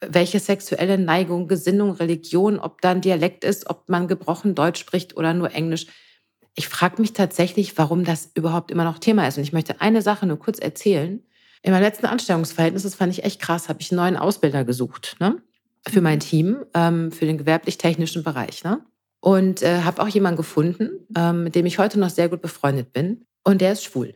welche 0.00 0.38
sexuelle 0.38 0.98
Neigung, 0.98 1.48
Gesinnung, 1.48 1.92
Religion, 1.92 2.58
ob 2.58 2.80
da 2.80 2.92
ein 2.92 3.00
Dialekt 3.00 3.44
ist, 3.44 3.68
ob 3.68 3.88
man 3.88 4.08
gebrochen 4.08 4.54
Deutsch 4.54 4.80
spricht 4.80 5.16
oder 5.16 5.34
nur 5.34 5.52
Englisch. 5.52 5.86
Ich 6.54 6.68
frage 6.68 7.00
mich 7.00 7.12
tatsächlich, 7.12 7.76
warum 7.78 8.04
das 8.04 8.30
überhaupt 8.34 8.70
immer 8.70 8.84
noch 8.84 8.98
Thema 8.98 9.26
ist. 9.26 9.36
Und 9.36 9.42
ich 9.42 9.52
möchte 9.52 9.80
eine 9.80 10.02
Sache 10.02 10.26
nur 10.26 10.38
kurz 10.38 10.58
erzählen. 10.58 11.22
In 11.62 11.72
meinem 11.72 11.82
letzten 11.82 12.06
Anstellungsverhältnis, 12.06 12.84
das 12.84 12.94
fand 12.94 13.12
ich 13.12 13.24
echt 13.24 13.40
krass, 13.40 13.68
habe 13.68 13.80
ich 13.80 13.90
einen 13.90 14.00
neuen 14.00 14.16
Ausbilder 14.16 14.64
gesucht. 14.64 15.16
Ne? 15.20 15.42
für 15.86 16.00
mein 16.02 16.20
Team, 16.20 16.64
ähm, 16.74 17.10
für 17.12 17.24
den 17.24 17.38
gewerblich-technischen 17.38 18.22
Bereich. 18.22 18.62
Ne? 18.62 18.84
und 19.20 19.62
äh, 19.62 19.82
habe 19.82 20.02
auch 20.02 20.08
jemanden 20.08 20.36
gefunden, 20.36 21.06
ähm, 21.16 21.44
mit 21.44 21.54
dem 21.54 21.66
ich 21.66 21.78
heute 21.78 21.98
noch 21.98 22.10
sehr 22.10 22.28
gut 22.28 22.40
befreundet 22.40 22.92
bin. 22.92 23.24
Und 23.44 23.60
der 23.60 23.72
ist 23.72 23.84
schwul, 23.84 24.14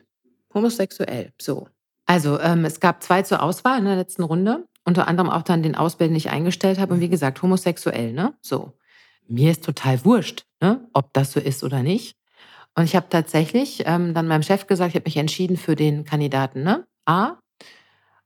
homosexuell. 0.55 1.33
So. 1.41 1.69
Also 2.07 2.41
ähm, 2.41 2.65
es 2.65 2.81
gab 2.81 3.03
zwei 3.03 3.23
zur 3.23 3.43
Auswahl 3.43 3.79
in 3.79 3.85
der 3.85 3.97
letzten 3.97 4.23
Runde. 4.23 4.67
Unter 4.85 5.07
anderem 5.07 5.31
auch 5.31 5.43
dann 5.43 5.63
den 5.63 5.77
Ausbilden, 5.77 6.15
den 6.15 6.19
ich 6.19 6.31
eingestellt 6.31 6.79
habe. 6.79 6.95
Und 6.95 7.01
wie 7.01 7.09
gesagt, 7.09 7.41
homosexuell, 7.43 8.13
ne? 8.13 8.35
So. 8.41 8.73
Mir 9.29 9.53
ist 9.53 9.65
total 9.65 10.05
wurscht, 10.05 10.45
ne? 10.61 10.89
ob 10.93 11.13
das 11.13 11.33
so 11.33 11.41
ist 11.41 11.63
oder 11.63 11.83
nicht. 11.83 12.17
Und 12.75 12.85
ich 12.85 12.97
habe 12.97 13.07
tatsächlich 13.09 13.85
ähm, 13.87 14.15
dann 14.15 14.27
meinem 14.27 14.43
Chef 14.43 14.67
gesagt, 14.67 14.91
ich 14.91 14.95
habe 14.97 15.07
mich 15.07 15.17
entschieden 15.17 15.57
für 15.57 15.77
den 15.77 16.05
Kandidaten, 16.05 16.63
ne? 16.63 16.87
A. 17.05 17.29
Und 17.29 17.39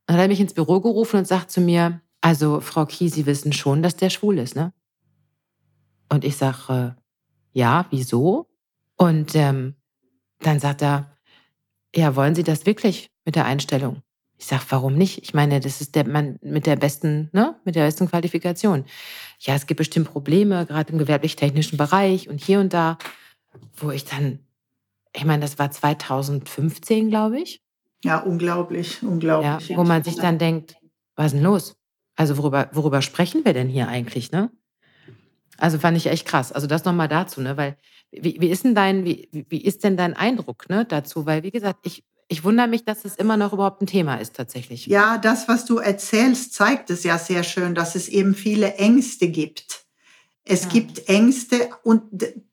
dann 0.07 0.17
hat 0.17 0.23
er 0.23 0.29
mich 0.29 0.41
ins 0.41 0.55
Büro 0.55 0.81
gerufen 0.81 1.19
und 1.19 1.27
sagt 1.27 1.51
zu 1.51 1.61
mir, 1.61 2.01
also 2.21 2.61
Frau 2.61 2.87
Kie, 2.87 3.09
Sie 3.09 3.27
wissen 3.27 3.53
schon, 3.53 3.83
dass 3.83 3.97
der 3.97 4.11
schwul 4.11 4.39
ist, 4.39 4.57
ne? 4.57 4.73
Und 6.09 6.25
ich 6.25 6.37
sage, 6.37 6.97
äh, 6.97 7.01
ja, 7.53 7.87
wieso? 7.91 8.49
Und 8.97 9.35
ähm, 9.35 9.75
dann 10.41 10.61
sagt 10.61 10.83
er, 10.83 11.16
ja, 11.95 12.17
wollen 12.17 12.35
Sie 12.35 12.43
das 12.43 12.67
wirklich 12.67 13.11
mit 13.25 13.37
der 13.37 13.45
Einstellung? 13.45 14.03
Ich 14.39 14.47
sage, 14.47 14.65
warum 14.69 14.97
nicht? 14.97 15.23
Ich 15.23 15.33
meine, 15.33 15.61
das 15.61 15.81
ist 15.81 15.95
der 15.95 16.07
Mann 16.07 16.39
mit 16.43 16.67
der 16.67 16.77
besten, 16.77 17.31
ne, 17.33 17.59
mit 17.65 17.75
der 17.75 17.85
besten 17.85 18.09
Qualifikation. 18.09 18.85
Ja, 19.39 19.55
es 19.55 19.67
gibt 19.67 19.79
bestimmt 19.79 20.09
Probleme, 20.09 20.67
gerade 20.67 20.93
im 20.93 20.99
gewerblich-technischen 20.99 21.79
Bereich 21.79 22.29
und 22.29 22.43
hier 22.43 22.61
und 22.61 22.75
da, 22.75 22.99
wo 23.77 23.91
ich 23.91 24.05
dann, 24.05 24.41
ich 25.15 25.25
meine, 25.25 25.41
das 25.41 25.59
war 25.59 25.71
2015, 25.71 27.09
glaube 27.09 27.41
ich. 27.41 27.63
Ja, 28.05 28.19
unglaublich, 28.19 29.03
unglaublich. 29.03 29.71
Ja, 29.71 29.77
wo 29.77 29.85
man 29.85 30.05
sich 30.05 30.17
dann 30.17 30.39
denkt, 30.39 30.77
was 31.15 31.27
ist 31.27 31.35
denn 31.35 31.43
los? 31.43 31.77
Also 32.15 32.37
worüber, 32.37 32.69
worüber 32.73 33.01
sprechen 33.03 33.45
wir 33.45 33.55
denn 33.55 33.69
hier 33.69 33.89
eigentlich, 33.89 34.33
ne? 34.33 34.51
Also 35.59 35.79
fand 35.79 35.97
ich 35.97 36.07
echt 36.07 36.27
krass. 36.27 36.53
Also 36.53 36.67
das 36.67 36.85
nochmal 36.85 37.09
dazu, 37.09 37.41
ne? 37.41 37.57
Weil, 37.57 37.77
wie, 38.13 38.37
wie 38.41 38.49
ist 38.49 38.65
denn 38.65 38.75
dein, 38.75 39.05
wie, 39.05 39.29
wie 39.49 39.63
ist 39.63 39.85
denn 39.85 39.97
dein 39.97 40.15
Eindruck, 40.15 40.69
ne, 40.69 40.85
dazu? 40.85 41.27
Weil, 41.27 41.43
wie 41.43 41.51
gesagt, 41.51 41.81
ich, 41.85 42.05
ich 42.29 42.45
wundere 42.45 42.69
mich, 42.69 42.85
dass 42.85 43.05
es 43.05 43.17
immer 43.17 43.37
noch 43.37 43.53
überhaupt 43.53 43.83
ein 43.83 43.87
Thema 43.87 44.17
ist, 44.17 44.37
tatsächlich. 44.37 44.87
Ja, 44.87 45.19
das, 45.19 45.49
was 45.49 45.65
du 45.65 45.79
erzählst, 45.79 46.55
zeigt 46.55 46.91
es 46.91 47.05
ja 47.05 47.19
sehr 47.19 47.45
schön, 47.45 47.75
dass 47.75 47.95
es 47.95 48.09
eben 48.09 48.35
viele 48.35 48.75
Ängste 48.75 49.29
gibt. 49.29 49.87
Es 50.43 50.65
ja. 50.65 50.71
gibt 50.71 51.09
Ängste 51.09 51.71
und 51.83 52.03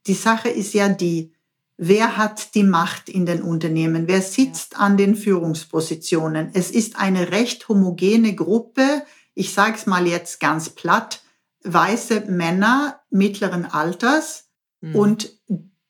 die 0.06 0.14
Sache 0.14 0.48
ist 0.48 0.74
ja 0.74 0.88
die, 0.88 1.32
wer 1.76 2.16
hat 2.16 2.54
die 2.54 2.64
Macht 2.64 3.08
in 3.08 3.26
den 3.26 3.42
Unternehmen? 3.42 4.08
Wer 4.08 4.22
sitzt 4.22 4.72
ja. 4.72 4.78
an 4.78 4.96
den 4.96 5.14
Führungspositionen? 5.14 6.50
Es 6.54 6.70
ist 6.70 6.96
eine 6.96 7.30
recht 7.30 7.68
homogene 7.68 8.34
Gruppe. 8.34 9.04
Ich 9.34 9.52
sage 9.52 9.76
es 9.76 9.86
mal 9.86 10.06
jetzt 10.06 10.40
ganz 10.40 10.70
platt 10.70 11.23
weiße 11.64 12.24
Männer 12.28 13.00
mittleren 13.10 13.66
Alters 13.66 14.50
mhm. 14.80 14.96
und 14.96 15.40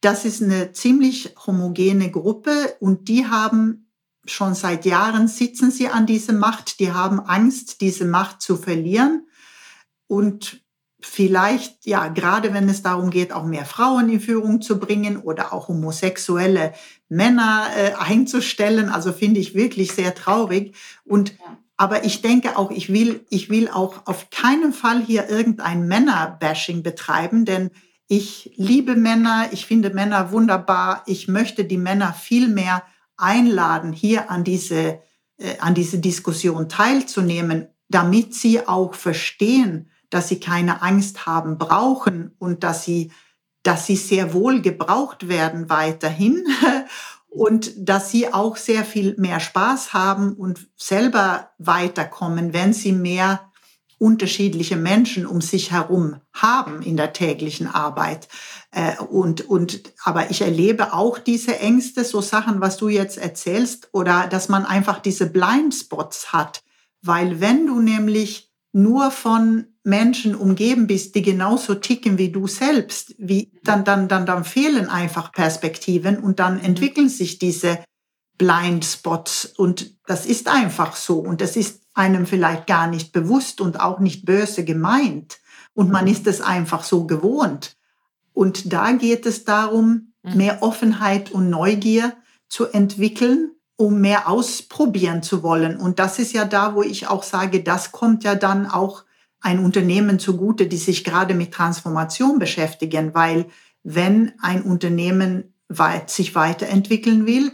das 0.00 0.24
ist 0.24 0.42
eine 0.42 0.72
ziemlich 0.72 1.34
homogene 1.46 2.10
Gruppe 2.10 2.76
und 2.80 3.08
die 3.08 3.26
haben 3.26 3.90
schon 4.26 4.54
seit 4.54 4.84
Jahren 4.86 5.28
sitzen 5.28 5.70
sie 5.70 5.88
an 5.88 6.06
dieser 6.06 6.32
Macht, 6.32 6.80
die 6.80 6.92
haben 6.92 7.20
Angst, 7.20 7.80
diese 7.80 8.04
Macht 8.04 8.40
zu 8.40 8.56
verlieren 8.56 9.26
und 10.06 10.64
vielleicht, 11.04 11.86
ja, 11.86 12.08
gerade 12.08 12.54
wenn 12.54 12.68
es 12.68 12.82
darum 12.82 13.10
geht, 13.10 13.32
auch 13.32 13.44
mehr 13.44 13.66
Frauen 13.66 14.08
in 14.08 14.20
Führung 14.20 14.62
zu 14.62 14.78
bringen 14.78 15.18
oder 15.18 15.52
auch 15.52 15.68
homosexuelle 15.68 16.72
Männer 17.08 17.66
äh, 17.76 17.92
einzustellen. 17.98 18.88
Also 18.88 19.12
finde 19.12 19.40
ich 19.40 19.54
wirklich 19.54 19.92
sehr 19.92 20.14
traurig. 20.14 20.74
Und 21.04 21.34
aber 21.76 22.04
ich 22.04 22.22
denke 22.22 22.56
auch, 22.56 22.70
ich 22.70 22.92
will, 22.92 23.26
ich 23.30 23.50
will 23.50 23.68
auch 23.68 24.06
auf 24.06 24.30
keinen 24.30 24.72
Fall 24.72 25.02
hier 25.02 25.28
irgendein 25.28 25.86
Männer-Bashing 25.88 26.82
betreiben, 26.82 27.44
denn 27.44 27.70
ich 28.06 28.52
liebe 28.56 28.96
Männer, 28.96 29.48
ich 29.50 29.66
finde 29.66 29.90
Männer 29.90 30.30
wunderbar. 30.30 31.02
Ich 31.06 31.26
möchte 31.26 31.64
die 31.64 31.78
Männer 31.78 32.12
viel 32.12 32.48
mehr 32.48 32.82
einladen, 33.16 33.92
hier 33.92 34.30
an 34.30 34.44
diese, 34.44 35.00
äh, 35.38 35.58
an 35.58 35.74
diese 35.74 35.98
Diskussion 35.98 36.68
teilzunehmen, 36.68 37.68
damit 37.88 38.34
sie 38.34 38.66
auch 38.66 38.94
verstehen, 38.94 39.90
dass 40.10 40.28
sie 40.28 40.38
keine 40.38 40.82
Angst 40.82 41.26
haben 41.26 41.58
brauchen 41.58 42.34
und 42.38 42.62
dass 42.62 42.84
sie, 42.84 43.10
dass 43.62 43.86
sie 43.86 43.96
sehr 43.96 44.34
wohl 44.34 44.60
gebraucht 44.60 45.28
werden 45.28 45.70
weiterhin 45.70 46.44
und 47.34 47.72
dass 47.76 48.10
sie 48.10 48.32
auch 48.32 48.56
sehr 48.56 48.84
viel 48.84 49.16
mehr 49.18 49.40
Spaß 49.40 49.92
haben 49.92 50.34
und 50.34 50.68
selber 50.76 51.50
weiterkommen, 51.58 52.52
wenn 52.52 52.72
sie 52.72 52.92
mehr 52.92 53.50
unterschiedliche 53.98 54.76
Menschen 54.76 55.26
um 55.26 55.40
sich 55.40 55.72
herum 55.72 56.20
haben 56.32 56.82
in 56.82 56.96
der 56.96 57.12
täglichen 57.12 57.66
Arbeit. 57.66 58.28
Äh, 58.70 58.98
und, 58.98 59.48
und, 59.48 59.82
aber 60.04 60.30
ich 60.30 60.42
erlebe 60.42 60.92
auch 60.92 61.18
diese 61.18 61.58
Ängste, 61.58 62.04
so 62.04 62.20
Sachen, 62.20 62.60
was 62.60 62.76
du 62.76 62.88
jetzt 62.88 63.18
erzählst, 63.18 63.88
oder 63.92 64.28
dass 64.28 64.48
man 64.48 64.64
einfach 64.64 65.00
diese 65.00 65.26
Blindspots 65.26 66.32
hat. 66.32 66.62
Weil 67.02 67.40
wenn 67.40 67.66
du 67.66 67.80
nämlich 67.80 68.53
nur 68.74 69.12
von 69.12 69.66
Menschen 69.84 70.34
umgeben 70.34 70.86
bist, 70.86 71.14
die 71.14 71.22
genauso 71.22 71.76
ticken 71.76 72.18
wie 72.18 72.32
du 72.32 72.48
selbst, 72.48 73.14
wie, 73.18 73.52
dann, 73.62 73.84
dann, 73.84 74.08
dann, 74.08 74.26
dann 74.26 74.44
fehlen 74.44 74.88
einfach 74.88 75.30
Perspektiven 75.30 76.18
und 76.18 76.40
dann 76.40 76.54
mhm. 76.56 76.64
entwickeln 76.64 77.08
sich 77.08 77.38
diese 77.38 77.78
Blindspots 78.36 79.46
und 79.56 79.94
das 80.06 80.26
ist 80.26 80.48
einfach 80.48 80.96
so 80.96 81.20
und 81.20 81.40
das 81.40 81.56
ist 81.56 81.82
einem 81.94 82.26
vielleicht 82.26 82.66
gar 82.66 82.88
nicht 82.88 83.12
bewusst 83.12 83.60
und 83.60 83.78
auch 83.78 84.00
nicht 84.00 84.24
böse 84.24 84.64
gemeint 84.64 85.38
und 85.74 85.92
man 85.92 86.06
mhm. 86.06 86.10
ist 86.10 86.26
es 86.26 86.40
einfach 86.40 86.82
so 86.82 87.06
gewohnt. 87.06 87.76
Und 88.32 88.72
da 88.72 88.90
geht 88.90 89.24
es 89.24 89.44
darum, 89.44 90.12
mhm. 90.22 90.36
mehr 90.36 90.62
Offenheit 90.64 91.30
und 91.30 91.48
Neugier 91.48 92.16
zu 92.48 92.66
entwickeln, 92.66 93.53
um 93.76 94.00
mehr 94.00 94.28
ausprobieren 94.28 95.22
zu 95.22 95.42
wollen. 95.42 95.76
Und 95.76 95.98
das 95.98 96.18
ist 96.18 96.32
ja 96.32 96.44
da, 96.44 96.74
wo 96.74 96.82
ich 96.82 97.08
auch 97.08 97.22
sage, 97.22 97.62
das 97.62 97.92
kommt 97.92 98.24
ja 98.24 98.34
dann 98.34 98.66
auch 98.66 99.04
ein 99.40 99.58
Unternehmen 99.58 100.18
zugute, 100.18 100.66
die 100.66 100.76
sich 100.76 101.04
gerade 101.04 101.34
mit 101.34 101.52
Transformation 101.52 102.38
beschäftigen, 102.38 103.14
weil 103.14 103.46
wenn 103.82 104.32
ein 104.40 104.62
Unternehmen 104.62 105.54
weit, 105.68 106.10
sich 106.10 106.34
weiterentwickeln 106.34 107.26
will, 107.26 107.52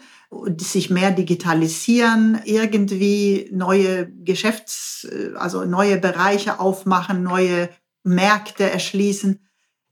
sich 0.59 0.91
mehr 0.91 1.11
digitalisieren, 1.11 2.41
irgendwie 2.45 3.49
neue 3.53 4.07
Geschäfts-, 4.07 5.09
also 5.37 5.65
neue 5.65 5.99
Bereiche 5.99 6.61
aufmachen, 6.61 7.23
neue 7.25 7.69
Märkte 8.05 8.71
erschließen, 8.71 9.41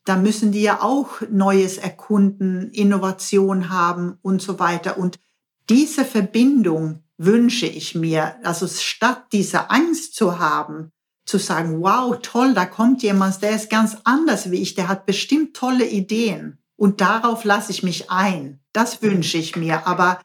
da 0.04 0.16
müssen 0.16 0.52
die 0.52 0.62
ja 0.62 0.80
auch 0.80 1.20
Neues 1.30 1.76
erkunden, 1.76 2.70
Innovation 2.70 3.68
haben 3.68 4.18
und 4.22 4.40
so 4.40 4.58
weiter. 4.58 4.96
Und 4.96 5.18
diese 5.70 6.04
Verbindung 6.04 7.02
wünsche 7.16 7.66
ich 7.66 7.94
mir, 7.94 8.37
also 8.44 8.66
statt 8.66 9.26
diese 9.33 9.70
Angst 9.70 10.14
zu 10.14 10.38
haben, 10.38 10.92
zu 11.26 11.38
sagen, 11.38 11.83
wow, 11.83 12.18
toll, 12.22 12.54
da 12.54 12.64
kommt 12.64 13.02
jemand, 13.02 13.42
der 13.42 13.50
ist 13.50 13.68
ganz 13.68 13.98
anders 14.04 14.50
wie 14.50 14.62
ich, 14.62 14.74
der 14.74 14.88
hat 14.88 15.04
bestimmt 15.04 15.54
tolle 15.54 15.87
Ideen. 15.87 16.59
Und 16.76 17.00
darauf 17.00 17.44
lasse 17.44 17.72
ich 17.72 17.83
mich 17.83 18.11
ein. 18.11 18.61
Das 18.72 19.02
wünsche 19.02 19.37
ich 19.37 19.57
mir. 19.57 19.87
Aber 19.87 20.20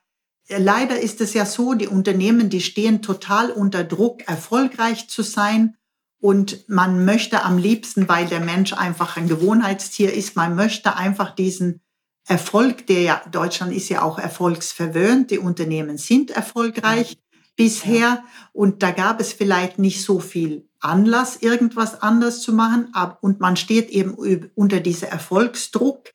leider 0.47 0.99
ist 0.99 1.19
es 1.19 1.33
ja 1.33 1.45
so, 1.45 1.73
die 1.73 1.87
Unternehmen, 1.87 2.49
die 2.49 2.61
stehen 2.61 3.01
total 3.01 3.49
unter 3.49 3.83
Druck, 3.83 4.27
erfolgreich 4.27 5.09
zu 5.09 5.23
sein. 5.23 5.75
Und 6.21 6.69
man 6.69 7.03
möchte 7.03 7.43
am 7.43 7.57
liebsten, 7.57 8.07
weil 8.07 8.27
der 8.27 8.39
Mensch 8.39 8.71
einfach 8.71 9.17
ein 9.17 9.27
Gewohnheitstier 9.27 10.13
ist, 10.13 10.35
man 10.37 10.55
möchte 10.55 10.95
einfach 10.95 11.35
diesen 11.35 11.81
Erfolg, 12.27 12.87
der 12.87 13.01
ja, 13.01 13.21
Deutschland 13.31 13.73
ist 13.73 13.89
ja 13.89 14.01
auch 14.01 14.17
erfolgsverwöhnt, 14.17 15.31
die 15.31 15.39
Unternehmen 15.39 15.97
sind 15.97 16.31
erfolgreich 16.31 17.17
bisher 17.55 18.23
und 18.53 18.81
da 18.81 18.91
gab 18.91 19.19
es 19.19 19.33
vielleicht 19.33 19.77
nicht 19.77 20.03
so 20.03 20.19
viel 20.19 20.67
Anlass, 20.79 21.37
irgendwas 21.37 22.01
anders 22.01 22.41
zu 22.41 22.53
machen. 22.53 22.93
Und 23.21 23.39
man 23.39 23.55
steht 23.55 23.89
eben 23.89 24.15
unter 24.55 24.79
diesem 24.79 25.09
Erfolgsdruck. 25.09 26.11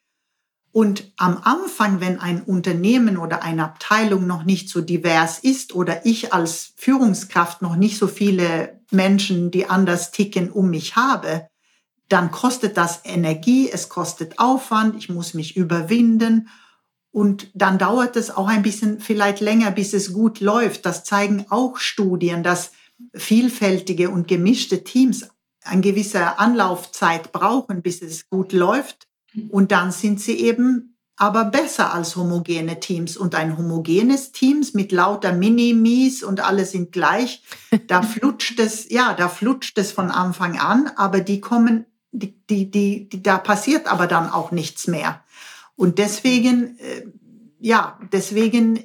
Und 0.73 1.13
am 1.17 1.39
Anfang, 1.43 2.01
wenn 2.01 2.21
ein 2.21 2.43
Unternehmen 2.43 3.17
oder 3.17 3.43
eine 3.43 3.65
Abteilung 3.65 4.27
noch 4.27 4.45
nicht 4.45 4.69
so 4.69 4.81
divers 4.83 5.39
ist 5.39 5.75
oder 5.75 6.05
ich 6.05 6.33
als 6.35 6.75
Führungskraft 6.77 7.63
noch 7.63 7.77
nicht 7.77 7.99
so 7.99 8.07
viele 8.07 8.81
Menschen, 8.91 9.51
die 9.51 9.67
anders 9.67 10.11
ticken, 10.11 10.51
um 10.51 10.71
mich 10.71 10.95
habe, 10.95 11.49
dann 12.09 12.31
kostet 12.31 12.77
das 12.77 13.01
Energie, 13.05 13.71
es 13.71 13.89
kostet 13.89 14.39
Aufwand, 14.39 14.97
ich 14.97 15.09
muss 15.09 15.35
mich 15.35 15.57
überwinden 15.57 16.49
und 17.11 17.51
dann 17.55 17.79
dauert 17.79 18.17
es 18.17 18.31
auch 18.31 18.49
ein 18.49 18.63
bisschen 18.63 19.01
vielleicht 19.01 19.41
länger, 19.41 19.71
bis 19.71 19.93
es 19.93 20.13
gut 20.13 20.41
läuft. 20.41 20.87
Das 20.87 21.05
zeigen 21.05 21.47
auch 21.49 21.79
Studien, 21.79 22.43
dass 22.43 22.73
vielfältige 23.15 24.11
und 24.11 24.29
gemischte 24.29 24.85
Teams 24.85 25.29
eine 25.63 25.81
gewisse 25.81 26.39
Anlaufzeit 26.39 27.33
brauchen, 27.33 27.83
bis 27.83 28.03
es 28.03 28.29
gut 28.29 28.53
läuft. 28.53 29.09
Und 29.49 29.73
dann 29.73 29.93
sind 29.93 30.21
sie 30.21 30.39
eben 30.39 30.97
aber 31.17 31.47
besser 31.47 31.93
als 31.93 32.15
homogene 32.15 32.79
Teams. 32.79 33.17
Und 33.17 33.35
ein 33.35 33.59
homogenes 33.59 34.31
Teams 34.33 34.75
mit 34.75 34.93
lauter 34.93 35.33
Minimis 35.33 36.23
und 36.23 36.41
alle 36.41 36.65
sind 36.65 36.93
gleich, 36.93 37.43
da 37.89 38.03
flutscht 38.03 38.61
es, 38.61 38.89
ja, 38.89 39.15
da 39.15 39.29
flutscht 39.29 39.77
es 39.79 39.91
von 39.91 40.11
Anfang 40.11 40.59
an, 40.59 40.91
aber 40.97 41.21
die 41.21 41.41
kommen 41.41 41.85
die, 42.13 42.35
die, 42.49 42.71
die, 42.71 43.09
die, 43.09 43.23
da 43.23 43.39
passiert 43.39 43.87
aber 43.87 44.07
dann 44.07 44.31
auch 44.31 44.51
nichts 44.51 44.87
mehr. 44.87 45.23
Und 45.77 45.99
deswegen, 45.99 46.79
äh, 46.79 47.07
ja, 47.61 47.99
deswegen 48.13 48.85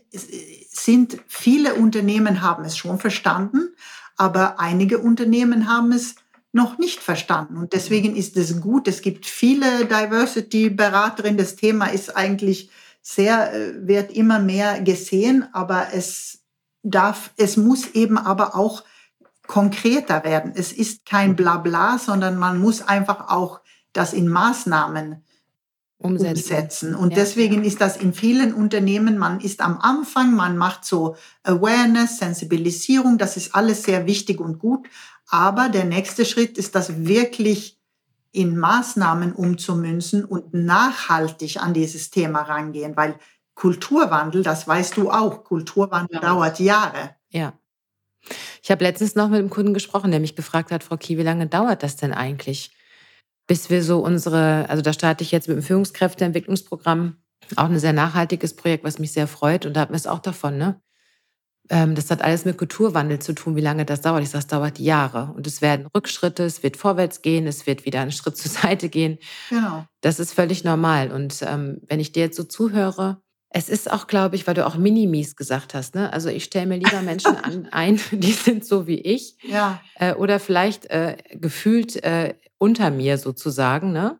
sind 0.69 1.17
viele 1.27 1.75
Unternehmen 1.75 2.41
haben 2.41 2.65
es 2.65 2.77
schon 2.77 2.99
verstanden, 2.99 3.69
aber 4.17 4.59
einige 4.59 4.99
Unternehmen 4.99 5.67
haben 5.67 5.91
es 5.91 6.15
noch 6.51 6.77
nicht 6.77 7.01
verstanden. 7.01 7.57
Und 7.57 7.73
deswegen 7.73 8.15
ist 8.15 8.37
es 8.37 8.61
gut. 8.61 8.87
Es 8.87 9.01
gibt 9.01 9.25
viele 9.25 9.85
Diversity-Beraterinnen. 9.85 11.37
Das 11.37 11.55
Thema 11.55 11.87
ist 11.87 12.15
eigentlich 12.15 12.69
sehr, 13.01 13.53
äh, 13.53 13.87
wird 13.87 14.11
immer 14.11 14.39
mehr 14.39 14.81
gesehen, 14.81 15.47
aber 15.51 15.87
es 15.93 16.43
darf, 16.83 17.31
es 17.37 17.57
muss 17.57 17.87
eben 17.93 18.17
aber 18.17 18.55
auch 18.55 18.83
konkreter 19.53 20.23
werden. 20.23 20.53
Es 20.55 20.71
ist 20.71 21.05
kein 21.05 21.35
Blabla, 21.35 21.99
sondern 21.99 22.37
man 22.37 22.57
muss 22.57 22.81
einfach 22.81 23.29
auch 23.29 23.61
das 23.93 24.11
in 24.11 24.27
Maßnahmen 24.27 25.23
umsetzen. 25.99 26.37
umsetzen. 26.37 26.95
Und 26.95 27.11
ja. 27.11 27.17
deswegen 27.17 27.63
ist 27.63 27.79
das 27.79 27.95
in 27.95 28.13
vielen 28.13 28.55
Unternehmen, 28.55 29.19
man 29.19 29.39
ist 29.41 29.61
am 29.61 29.79
Anfang, 29.79 30.33
man 30.33 30.57
macht 30.57 30.85
so 30.85 31.17
Awareness, 31.43 32.17
Sensibilisierung, 32.17 33.19
das 33.19 33.37
ist 33.37 33.53
alles 33.53 33.83
sehr 33.83 34.07
wichtig 34.07 34.39
und 34.39 34.57
gut. 34.57 34.87
Aber 35.27 35.69
der 35.69 35.85
nächste 35.85 36.25
Schritt 36.25 36.57
ist 36.57 36.73
das 36.73 37.05
wirklich 37.05 37.79
in 38.31 38.57
Maßnahmen 38.57 39.33
umzumünzen 39.33 40.25
und 40.25 40.51
nachhaltig 40.55 41.61
an 41.61 41.75
dieses 41.75 42.09
Thema 42.09 42.41
rangehen, 42.41 42.97
weil 42.97 43.19
Kulturwandel, 43.53 44.41
das 44.41 44.67
weißt 44.67 44.97
du 44.97 45.11
auch, 45.11 45.43
Kulturwandel 45.43 46.15
ja. 46.15 46.21
dauert 46.21 46.59
Jahre. 46.59 47.11
Ja. 47.29 47.53
Ich 48.61 48.71
habe 48.71 48.83
letztens 48.83 49.15
noch 49.15 49.29
mit 49.29 49.39
einem 49.39 49.49
Kunden 49.49 49.73
gesprochen, 49.73 50.11
der 50.11 50.19
mich 50.19 50.35
gefragt 50.35 50.71
hat, 50.71 50.83
Frau 50.83 50.97
Kie, 50.97 51.17
wie 51.17 51.23
lange 51.23 51.47
dauert 51.47 51.83
das 51.83 51.95
denn 51.95 52.13
eigentlich, 52.13 52.71
bis 53.47 53.69
wir 53.69 53.83
so 53.83 53.99
unsere, 53.99 54.69
also 54.69 54.81
da 54.81 54.93
starte 54.93 55.23
ich 55.23 55.31
jetzt 55.31 55.47
mit 55.47 55.57
dem 55.57 55.63
Führungskräfteentwicklungsprogramm, 55.63 57.17
auch 57.57 57.65
ein 57.65 57.79
sehr 57.79 57.93
nachhaltiges 57.93 58.55
Projekt, 58.55 58.83
was 58.83 58.99
mich 58.99 59.11
sehr 59.11 59.27
freut 59.27 59.65
und 59.65 59.73
da 59.75 59.81
hatten 59.81 59.93
wir 59.93 59.97
es 59.97 60.07
auch 60.07 60.19
davon, 60.19 60.57
ne? 60.57 60.81
Ähm, 61.69 61.95
das 61.95 62.11
hat 62.11 62.21
alles 62.21 62.43
mit 62.45 62.57
Kulturwandel 62.57 63.19
zu 63.19 63.33
tun, 63.33 63.55
wie 63.55 63.61
lange 63.61 63.85
das 63.85 64.01
dauert. 64.01 64.23
Ich 64.23 64.29
sage, 64.29 64.41
es 64.41 64.47
dauert 64.47 64.79
Jahre. 64.79 65.33
Und 65.35 65.47
es 65.47 65.61
werden 65.61 65.87
Rückschritte, 65.95 66.43
es 66.43 66.61
wird 66.61 66.75
vorwärts 66.75 67.21
gehen, 67.21 67.47
es 67.47 67.65
wird 67.65 67.85
wieder 67.85 68.01
einen 68.01 68.11
Schritt 68.11 68.37
zur 68.37 68.51
Seite 68.51 68.89
gehen. 68.89 69.17
Genau. 69.49 69.85
Das 70.01 70.19
ist 70.19 70.33
völlig 70.33 70.63
normal. 70.63 71.11
Und 71.11 71.41
ähm, 71.41 71.79
wenn 71.87 71.99
ich 71.99 72.11
dir 72.11 72.23
jetzt 72.23 72.37
so 72.37 72.43
zuhöre, 72.43 73.22
es 73.53 73.69
ist 73.69 73.91
auch, 73.91 74.07
glaube 74.07 74.35
ich, 74.35 74.47
weil 74.47 74.55
du 74.55 74.65
auch 74.65 74.75
Minimis 74.75 75.35
gesagt 75.35 75.73
hast. 75.75 75.95
Ne? 75.95 76.11
Also 76.11 76.29
ich 76.29 76.43
stelle 76.43 76.65
mir 76.65 76.77
lieber 76.77 77.01
Menschen 77.01 77.37
an, 77.37 77.67
ein, 77.71 77.99
die 78.11 78.31
sind 78.31 78.65
so 78.65 78.87
wie 78.87 78.99
ich. 78.99 79.37
Ja. 79.43 79.79
Äh, 79.95 80.15
oder 80.15 80.39
vielleicht 80.39 80.87
äh, 80.87 81.17
gefühlt 81.31 82.03
äh, 82.03 82.33
unter 82.57 82.89
mir 82.89 83.17
sozusagen. 83.17 83.93
Ne? 83.93 84.19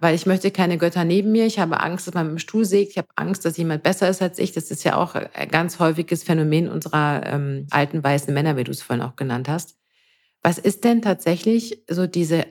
weil 0.00 0.14
ich 0.14 0.26
möchte 0.26 0.50
keine 0.50 0.76
Götter 0.76 1.04
neben 1.04 1.32
mir. 1.32 1.46
Ich 1.46 1.58
habe 1.58 1.80
Angst, 1.80 2.06
dass 2.06 2.14
man 2.14 2.26
mit 2.26 2.34
dem 2.34 2.38
Stuhl 2.38 2.64
sägt. 2.64 2.90
Ich 2.90 2.98
habe 2.98 3.08
Angst, 3.14 3.44
dass 3.44 3.56
jemand 3.56 3.82
besser 3.82 4.08
ist 4.08 4.20
als 4.20 4.38
ich. 4.38 4.52
Das 4.52 4.70
ist 4.70 4.84
ja 4.84 4.96
auch 4.96 5.14
ein 5.14 5.48
ganz 5.48 5.78
häufiges 5.78 6.24
Phänomen 6.24 6.68
unserer 6.68 7.22
ähm, 7.24 7.66
alten 7.70 8.02
weißen 8.02 8.34
Männer, 8.34 8.56
wie 8.56 8.64
du 8.64 8.72
es 8.72 8.82
vorhin 8.82 9.04
auch 9.04 9.16
genannt 9.16 9.48
hast. 9.48 9.76
Was 10.42 10.58
ist 10.58 10.84
denn 10.84 11.00
tatsächlich 11.00 11.84
so 11.88 12.06
diese 12.06 12.44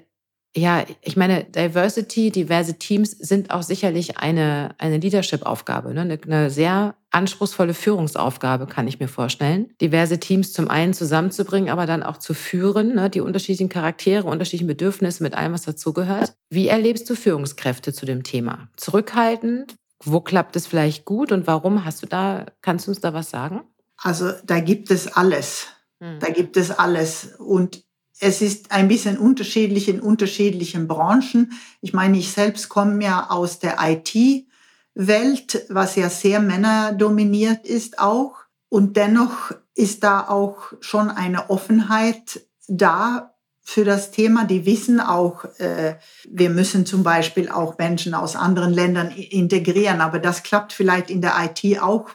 ja, 0.55 0.85
ich 1.01 1.17
meine, 1.17 1.45
Diversity, 1.45 2.29
diverse 2.29 2.75
Teams 2.75 3.11
sind 3.11 3.49
auch 3.49 3.63
sicherlich 3.63 4.19
eine, 4.19 4.75
eine 4.77 4.97
Leadership-Aufgabe, 4.97 5.93
ne? 5.93 6.01
eine, 6.01 6.19
eine 6.23 6.49
sehr 6.51 6.95
anspruchsvolle 7.09 7.73
Führungsaufgabe, 7.73 8.67
kann 8.67 8.87
ich 8.87 8.99
mir 8.99 9.07
vorstellen. 9.07 9.71
Diverse 9.81 10.19
Teams 10.19 10.53
zum 10.53 10.69
einen 10.69 10.93
zusammenzubringen, 10.93 11.69
aber 11.69 11.87
dann 11.87 12.03
auch 12.03 12.17
zu 12.17 12.35
führen, 12.35 12.95
ne? 12.95 13.09
die 13.09 13.21
unterschiedlichen 13.21 13.69
Charaktere, 13.69 14.27
unterschiedlichen 14.27 14.67
Bedürfnisse 14.67 15.23
mit 15.23 15.33
allem, 15.33 15.53
was 15.53 15.63
dazugehört. 15.63 16.35
Wie 16.49 16.67
erlebst 16.67 17.09
du 17.09 17.15
Führungskräfte 17.15 17.91
zu 17.91 18.05
dem 18.05 18.23
Thema? 18.23 18.69
Zurückhaltend? 18.77 19.75
Wo 20.03 20.21
klappt 20.21 20.55
es 20.55 20.67
vielleicht 20.67 21.05
gut 21.05 21.31
und 21.31 21.47
warum? 21.47 21.83
Hast 21.83 22.03
du 22.03 22.07
da, 22.07 22.45
kannst 22.61 22.85
du 22.85 22.91
uns 22.91 22.99
da 22.99 23.13
was 23.13 23.31
sagen? 23.31 23.61
Also 23.97 24.31
da 24.43 24.59
gibt 24.59 24.91
es 24.91 25.07
alles. 25.07 25.67
Hm. 25.99 26.19
Da 26.19 26.29
gibt 26.29 26.57
es 26.57 26.69
alles. 26.71 27.35
Und 27.39 27.83
es 28.23 28.41
ist 28.41 28.71
ein 28.71 28.87
bisschen 28.87 29.17
unterschiedlich 29.17 29.89
in 29.89 29.99
unterschiedlichen 29.99 30.87
Branchen. 30.87 31.51
Ich 31.81 31.93
meine, 31.93 32.17
ich 32.17 32.31
selbst 32.31 32.69
komme 32.69 33.03
ja 33.03 33.29
aus 33.29 33.59
der 33.59 33.77
IT-Welt, 33.81 35.65
was 35.69 35.95
ja 35.97 36.09
sehr 36.09 36.39
männerdominiert 36.39 37.67
ist 37.67 37.99
auch. 37.99 38.35
Und 38.69 38.95
dennoch 38.95 39.51
ist 39.75 40.03
da 40.05 40.27
auch 40.29 40.71
schon 40.79 41.09
eine 41.09 41.49
Offenheit 41.49 42.45
da 42.67 43.33
für 43.61 43.83
das 43.83 44.11
Thema. 44.11 44.45
Die 44.45 44.65
wissen 44.65 45.01
auch, 45.01 45.43
äh, 45.57 45.95
wir 46.29 46.49
müssen 46.49 46.85
zum 46.85 47.03
Beispiel 47.03 47.49
auch 47.49 47.77
Menschen 47.77 48.13
aus 48.13 48.37
anderen 48.37 48.71
Ländern 48.71 49.11
integrieren, 49.11 49.99
aber 49.99 50.19
das 50.19 50.43
klappt 50.43 50.71
vielleicht 50.71 51.09
in 51.09 51.21
der 51.21 51.33
IT 51.43 51.81
auch 51.81 52.09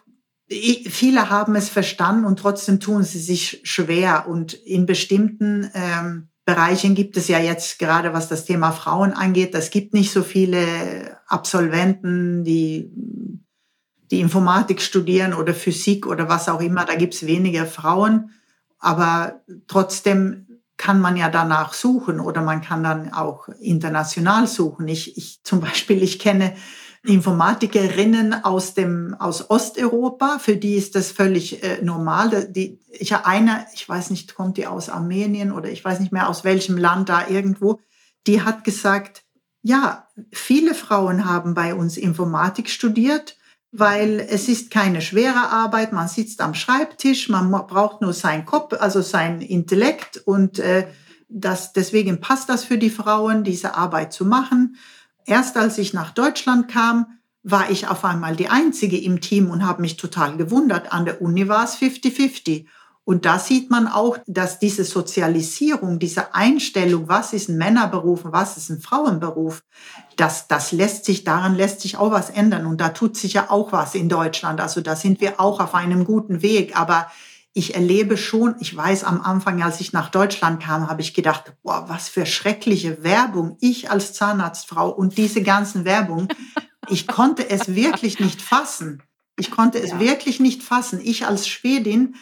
viele 0.49 1.31
haben 1.31 1.57
es 1.57 1.69
verstanden 1.69 2.25
und 2.25 2.39
trotzdem 2.39 2.81
tun 2.81 3.03
sie 3.05 3.19
sich 3.19 3.61
schwer. 3.65 4.27
Und 4.29 4.55
in 4.55 4.87
bestimmten 4.87 5.71
ähm, 5.75 6.29
Bereichen 6.45 6.95
gibt 6.95 7.17
es 7.17 7.29
ja 7.29 7.39
jetzt 7.39 7.79
gerade, 7.79 8.15
was 8.15 8.29
das 8.29 8.47
Thema 8.47 8.73
Frauen 8.73 9.13
angeht, 9.13 9.55
es 9.55 9.71
gibt 9.71 9.93
nicht 9.93 10.11
so 10.11 10.23
viele 10.23 11.19
Absolventen, 11.27 12.45
die 12.45 12.91
die 14.11 14.21
Informatik 14.21 14.81
studieren 14.81 15.35
oder 15.35 15.53
Physik 15.53 16.07
oder 16.07 16.31
was 16.31 16.49
auch 16.49 16.63
immer. 16.63 16.87
Da 16.87 16.95
gibt 16.95 17.13
es 17.13 17.27
weniger 17.27 17.67
Frauen, 17.67 18.31
aber 18.79 19.43
trotzdem 19.67 20.47
kann 20.79 21.01
man 21.01 21.17
ja 21.17 21.29
danach 21.29 21.75
suchen 21.75 22.21
oder 22.21 22.41
man 22.41 22.63
kann 22.63 22.83
dann 22.83 23.13
auch 23.13 23.49
international 23.61 24.47
suchen. 24.47 24.89
Ich, 24.89 25.19
ich 25.19 25.43
zum 25.43 25.61
Beispiel, 25.61 26.03
ich 26.03 26.19
kenne 26.19 26.55
Informatikerinnen 27.05 28.45
aus 28.45 28.75
dem 28.75 29.15
aus 29.19 29.51
Osteuropa, 29.51 30.39
für 30.39 30.57
die 30.57 30.75
ist 30.75 30.95
das 30.95 31.13
völlig 31.13 31.63
äh, 31.63 31.81
normal. 31.83 32.51
Die, 32.51 32.81
ich 32.91 33.15
eine, 33.15 33.67
ich 33.75 33.89
weiß 33.89 34.11
nicht, 34.11 34.35
kommt 34.35 34.57
die 34.57 34.67
aus 34.67 34.89
Armenien 34.89 35.53
oder 35.53 35.71
ich 35.71 35.85
weiß 35.85 36.01
nicht 36.01 36.13
mehr 36.13 36.29
aus 36.29 36.45
welchem 36.45 36.77
Land 36.77 37.09
da 37.09 37.29
irgendwo, 37.29 37.81
die 38.27 38.43
hat 38.43 38.65
gesagt, 38.65 39.25
ja, 39.63 40.09
viele 40.33 40.75
Frauen 40.75 41.25
haben 41.25 41.55
bei 41.55 41.75
uns 41.75 41.97
Informatik 41.97 42.69
studiert, 42.69 43.37
weil 43.71 44.21
es 44.21 44.49
ist 44.49 44.71
keine 44.71 45.01
schwere 45.01 45.51
Arbeit, 45.51 45.93
man 45.93 46.09
sitzt 46.09 46.41
am 46.41 46.55
Schreibtisch, 46.55 47.29
man 47.29 47.51
braucht 47.51 48.01
nur 48.01 48.13
sein 48.13 48.45
Kopf, 48.45 48.75
also 48.79 49.03
sein 49.03 49.41
Intellekt 49.41 50.17
und 50.17 50.59
äh, 50.59 50.89
das, 51.29 51.75
deswegen 51.75 52.21
passt 52.21 52.49
das 52.49 52.65
für 52.65 52.79
die 52.79 52.91
Frauen, 52.91 53.45
diese 53.45 53.75
Arbeit 53.75 54.13
zu 54.13 54.25
machen. 54.25 54.77
Erst 55.29 55.59
als 55.59 55.77
ich 55.77 55.93
nach 55.93 56.13
Deutschland 56.13 56.69
kam, 56.69 57.19
war 57.43 57.71
ich 57.71 57.87
auf 57.87 58.03
einmal 58.03 58.35
die 58.35 58.49
Einzige 58.49 58.99
im 58.99 59.21
Team 59.21 59.51
und 59.51 59.67
habe 59.67 59.83
mich 59.83 59.99
total 59.99 60.39
gewundert. 60.39 60.91
An 60.91 61.05
der 61.05 61.21
Uni 61.21 61.49
war 61.49 61.65
es 61.65 61.77
50-50. 61.77 62.67
Und 63.05 63.27
da 63.27 63.39
sieht 63.39 63.71
man 63.71 63.89
auch, 63.89 64.17
dass 64.27 64.59
diese 64.59 64.85
Sozialisierung, 64.85 65.99
diese 65.99 66.35
Einstellung, 66.35 67.09
was 67.09 67.35
ist 67.35 67.51
ein 67.51 67.59
Männerberuf, 67.59 68.21
was 68.25 68.57
ist 68.57 68.71
ein 68.71 68.81
Frauenberuf, 68.81 69.63
das, 70.17 70.49
das 70.49 70.73
lässt 70.73 71.05
sich, 71.05 71.25
daran 71.25 71.55
lässt 71.55 71.83
sich 71.83 71.99
auch 71.99 72.11
was 72.11 72.31
ändern. 72.31 72.65
Und 72.65 72.81
da 72.81 72.89
tut 72.89 73.17
sich 73.17 73.35
ja 73.35 73.51
auch 73.51 73.71
was 73.71 73.95
in 73.95 74.09
Deutschland. 74.09 74.63
Also 74.63 74.81
da 74.81 74.97
sind 74.97 75.21
wir 75.21 75.41
auch 75.41 75.61
auf 75.61 75.75
einem 75.75 76.05
guten 76.05 76.41
Weg. 76.41 76.79
Aber 76.79 77.11
ich 77.59 77.75
erlebe 77.75 78.17
schon, 78.17 78.55
ich 78.61 78.75
weiß 78.75 79.03
am 79.03 79.21
Anfang, 79.21 79.61
als 79.65 79.81
ich 79.81 79.93
nach 79.93 80.11
Deutschland 80.11 80.63
kam, 80.63 80.89
habe 80.89 81.03
ich 81.03 81.13
gedacht, 81.13 81.55
boah, 81.65 81.87
was 81.89 82.09
für 82.09 82.25
schreckliche 82.25 83.03
Werbung. 83.03 83.57
Ich 83.61 83.91
als 83.91 84.13
Zahnarztfrau 84.13 84.89
und 84.91 85.19
diese 85.19 85.43
ganzen 85.43 85.85
Werbung, 85.85 86.29
ich 86.89 87.09
konnte 87.09 87.51
es 87.51 87.75
wirklich 87.75 88.21
nicht 88.21 88.41
fassen. 88.41 89.03
Ich 89.37 89.51
konnte 89.51 89.81
es 89.83 89.91
ja. 89.91 90.01
wirklich 90.01 90.39
nicht 90.39 90.63
fassen. 90.63 91.01
Ich 91.03 91.27
als 91.27 91.49
Schwedin 91.49 92.15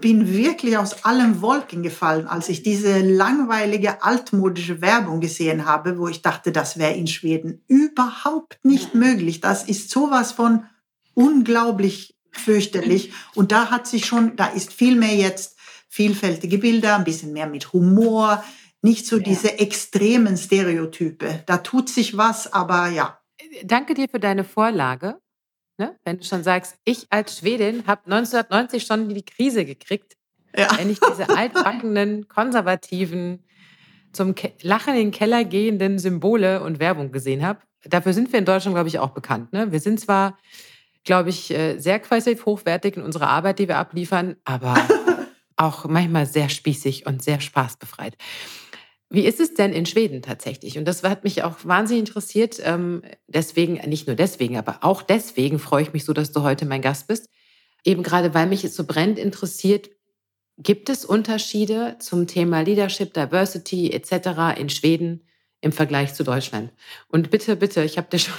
bin 0.00 0.32
wirklich 0.32 0.76
aus 0.76 1.04
allen 1.04 1.40
Wolken 1.42 1.84
gefallen, 1.84 2.26
als 2.26 2.48
ich 2.48 2.64
diese 2.64 2.98
langweilige, 2.98 4.02
altmodische 4.02 4.80
Werbung 4.80 5.20
gesehen 5.20 5.64
habe, 5.64 5.96
wo 5.96 6.08
ich 6.08 6.22
dachte, 6.22 6.50
das 6.50 6.76
wäre 6.76 6.94
in 6.94 7.06
Schweden 7.06 7.62
überhaupt 7.68 8.58
nicht 8.64 8.96
möglich. 8.96 9.40
Das 9.40 9.62
ist 9.62 9.90
sowas 9.90 10.32
von 10.32 10.64
unglaublich 11.14 12.16
fürchterlich. 12.32 13.12
Und 13.34 13.52
da 13.52 13.70
hat 13.70 13.86
sich 13.86 14.06
schon, 14.06 14.36
da 14.36 14.46
ist 14.46 14.72
viel 14.72 14.96
mehr 14.96 15.14
jetzt 15.14 15.56
vielfältige 15.88 16.58
Bilder, 16.58 16.96
ein 16.96 17.04
bisschen 17.04 17.32
mehr 17.32 17.46
mit 17.46 17.72
Humor, 17.72 18.44
nicht 18.82 19.06
so 19.06 19.16
ja. 19.16 19.22
diese 19.22 19.58
extremen 19.58 20.36
Stereotype. 20.36 21.42
Da 21.46 21.58
tut 21.58 21.88
sich 21.88 22.16
was, 22.16 22.52
aber 22.52 22.88
ja. 22.88 23.18
Danke 23.64 23.94
dir 23.94 24.08
für 24.08 24.20
deine 24.20 24.44
Vorlage. 24.44 25.18
Ne? 25.78 25.96
Wenn 26.04 26.18
du 26.18 26.24
schon 26.24 26.42
sagst, 26.42 26.76
ich 26.84 27.06
als 27.10 27.38
Schwedin 27.38 27.86
habe 27.86 28.02
1990 28.04 28.84
schon 28.84 29.08
die 29.08 29.24
Krise 29.24 29.64
gekriegt, 29.64 30.16
ja. 30.56 30.68
wenn 30.78 30.90
ich 30.90 31.00
diese 31.00 31.28
altbackenen, 31.36 32.28
konservativen, 32.28 33.44
zum 34.12 34.34
Lachen 34.62 34.94
in 34.94 35.00
den 35.06 35.10
Keller 35.10 35.44
gehenden 35.44 35.98
Symbole 35.98 36.62
und 36.62 36.80
Werbung 36.80 37.12
gesehen 37.12 37.46
habe. 37.46 37.60
Dafür 37.84 38.12
sind 38.12 38.32
wir 38.32 38.38
in 38.38 38.44
Deutschland, 38.44 38.74
glaube 38.74 38.88
ich, 38.88 38.98
auch 38.98 39.10
bekannt. 39.10 39.52
Ne? 39.52 39.72
Wir 39.72 39.80
sind 39.80 40.00
zwar 40.00 40.36
glaube 41.04 41.30
ich, 41.30 41.50
äh, 41.50 41.78
sehr 41.78 41.98
qualitativ 41.98 42.46
hochwertig 42.46 42.96
in 42.96 43.02
unserer 43.02 43.28
Arbeit, 43.28 43.58
die 43.58 43.68
wir 43.68 43.78
abliefern, 43.78 44.36
aber 44.44 44.74
auch 45.56 45.86
manchmal 45.86 46.26
sehr 46.26 46.48
spießig 46.48 47.06
und 47.06 47.22
sehr 47.22 47.40
spaßbefreit. 47.40 48.16
Wie 49.12 49.24
ist 49.24 49.40
es 49.40 49.54
denn 49.54 49.72
in 49.72 49.86
Schweden 49.86 50.22
tatsächlich? 50.22 50.78
Und 50.78 50.84
das 50.84 51.02
hat 51.02 51.24
mich 51.24 51.42
auch 51.42 51.56
wahnsinnig 51.64 52.08
interessiert. 52.08 52.60
Ähm, 52.62 53.02
deswegen, 53.26 53.74
nicht 53.88 54.06
nur 54.06 54.14
deswegen, 54.14 54.56
aber 54.56 54.78
auch 54.82 55.02
deswegen 55.02 55.58
freue 55.58 55.82
ich 55.82 55.92
mich 55.92 56.04
so, 56.04 56.12
dass 56.12 56.30
du 56.30 56.42
heute 56.42 56.64
mein 56.64 56.80
Gast 56.80 57.08
bist. 57.08 57.28
Eben 57.84 58.04
gerade, 58.04 58.34
weil 58.34 58.46
mich 58.46 58.62
es 58.62 58.76
so 58.76 58.84
brennend 58.84 59.18
interessiert, 59.18 59.90
gibt 60.58 60.90
es 60.90 61.04
Unterschiede 61.04 61.96
zum 61.98 62.28
Thema 62.28 62.60
Leadership, 62.60 63.12
Diversity 63.14 63.90
etc. 63.90 64.58
in 64.60 64.68
Schweden 64.68 65.26
im 65.60 65.72
Vergleich 65.72 66.14
zu 66.14 66.24
Deutschland? 66.24 66.72
Und 67.08 67.30
bitte, 67.30 67.56
bitte, 67.56 67.82
ich 67.84 67.98
habe 67.98 68.08
dir 68.10 68.18
schon, 68.18 68.34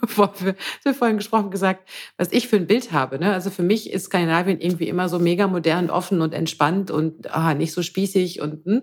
bevor 0.00 0.34
wir, 0.40 0.54
wir 0.82 0.94
vorhin 0.94 1.18
gesprochen, 1.18 1.50
gesagt, 1.50 1.88
was 2.16 2.32
ich 2.32 2.48
für 2.48 2.56
ein 2.56 2.66
Bild 2.66 2.92
habe. 2.92 3.18
Ne? 3.18 3.32
Also 3.32 3.50
für 3.50 3.62
mich 3.62 3.90
ist 3.90 4.06
Skandinavien 4.06 4.60
irgendwie 4.60 4.88
immer 4.88 5.08
so 5.08 5.18
mega 5.18 5.46
modern, 5.46 5.90
offen 5.90 6.20
und 6.20 6.34
entspannt 6.34 6.90
und 6.90 7.34
ah, 7.34 7.54
nicht 7.54 7.72
so 7.72 7.82
spießig 7.82 8.40
und 8.40 8.64
hm. 8.64 8.82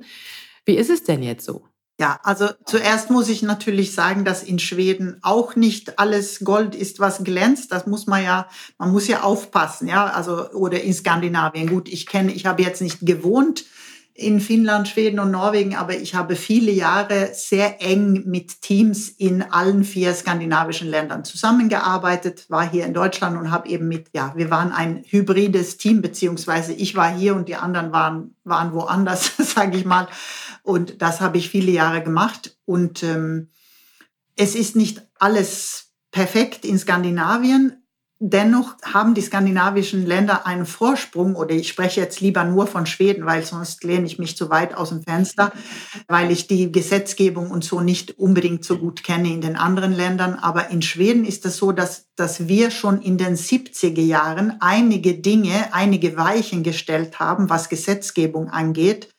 Wie 0.65 0.75
ist 0.75 0.89
es 0.89 1.03
denn 1.03 1.23
jetzt 1.23 1.45
so? 1.45 1.65
Ja, 1.99 2.19
also 2.23 2.49
zuerst 2.65 3.11
muss 3.11 3.29
ich 3.29 3.43
natürlich 3.43 3.93
sagen, 3.93 4.25
dass 4.25 4.41
in 4.41 4.57
Schweden 4.57 5.19
auch 5.21 5.55
nicht 5.55 5.99
alles 5.99 6.39
Gold 6.39 6.73
ist, 6.73 6.99
was 6.99 7.23
glänzt. 7.23 7.71
Das 7.71 7.85
muss 7.85 8.07
man 8.07 8.23
ja, 8.23 8.47
man 8.79 8.91
muss 8.91 9.07
ja 9.07 9.21
aufpassen, 9.21 9.87
ja, 9.87 10.07
also 10.07 10.49
oder 10.51 10.81
in 10.81 10.93
Skandinavien. 10.93 11.69
Gut, 11.69 11.87
ich 11.87 12.07
kenne, 12.07 12.31
ich 12.31 12.47
habe 12.47 12.63
jetzt 12.63 12.81
nicht 12.81 13.05
gewohnt 13.05 13.65
in 14.21 14.39
Finnland, 14.39 14.87
Schweden 14.87 15.19
und 15.19 15.31
Norwegen, 15.31 15.75
aber 15.75 15.95
ich 15.97 16.15
habe 16.15 16.35
viele 16.35 16.71
Jahre 16.71 17.31
sehr 17.33 17.81
eng 17.81 18.23
mit 18.25 18.61
Teams 18.61 19.09
in 19.09 19.41
allen 19.41 19.83
vier 19.83 20.13
skandinavischen 20.13 20.87
Ländern 20.87 21.25
zusammengearbeitet, 21.25 22.45
war 22.49 22.69
hier 22.69 22.85
in 22.85 22.93
Deutschland 22.93 23.37
und 23.37 23.51
habe 23.51 23.67
eben 23.67 23.87
mit, 23.87 24.09
ja, 24.13 24.33
wir 24.35 24.49
waren 24.51 24.71
ein 24.71 25.03
hybrides 25.07 25.77
Team, 25.77 26.01
beziehungsweise 26.01 26.73
ich 26.73 26.95
war 26.95 27.13
hier 27.13 27.35
und 27.35 27.49
die 27.49 27.55
anderen 27.55 27.91
waren, 27.91 28.35
waren 28.43 28.73
woanders, 28.73 29.33
sage 29.37 29.77
ich 29.77 29.85
mal. 29.85 30.07
Und 30.63 31.01
das 31.01 31.19
habe 31.19 31.37
ich 31.37 31.49
viele 31.49 31.71
Jahre 31.71 32.03
gemacht. 32.03 32.57
Und 32.65 33.03
ähm, 33.03 33.49
es 34.35 34.55
ist 34.55 34.75
nicht 34.75 35.01
alles 35.19 35.91
perfekt 36.11 36.65
in 36.65 36.77
Skandinavien, 36.77 37.80
Dennoch 38.23 38.75
haben 38.83 39.15
die 39.15 39.21
skandinavischen 39.21 40.05
Länder 40.05 40.45
einen 40.45 40.67
Vorsprung, 40.67 41.35
oder 41.35 41.55
ich 41.55 41.67
spreche 41.67 42.01
jetzt 42.01 42.21
lieber 42.21 42.43
nur 42.43 42.67
von 42.67 42.85
Schweden, 42.85 43.25
weil 43.25 43.43
sonst 43.43 43.83
lehne 43.83 44.05
ich 44.05 44.19
mich 44.19 44.37
zu 44.37 44.51
weit 44.51 44.75
aus 44.75 44.89
dem 44.89 45.01
Fenster, 45.01 45.51
weil 46.07 46.29
ich 46.29 46.45
die 46.45 46.71
Gesetzgebung 46.71 47.49
und 47.49 47.63
so 47.63 47.81
nicht 47.81 48.19
unbedingt 48.19 48.63
so 48.63 48.77
gut 48.77 49.03
kenne 49.03 49.33
in 49.33 49.41
den 49.41 49.55
anderen 49.55 49.91
Ländern. 49.91 50.35
Aber 50.35 50.69
in 50.69 50.83
Schweden 50.83 51.25
ist 51.25 51.47
es 51.47 51.57
so, 51.57 51.71
dass, 51.71 52.09
dass 52.15 52.47
wir 52.47 52.69
schon 52.69 53.01
in 53.01 53.17
den 53.17 53.35
70er 53.35 54.01
Jahren 54.01 54.55
einige 54.59 55.15
Dinge, 55.15 55.73
einige 55.73 56.15
Weichen 56.15 56.61
gestellt 56.61 57.19
haben, 57.19 57.49
was 57.49 57.69
Gesetzgebung 57.69 58.49
angeht, 58.49 59.09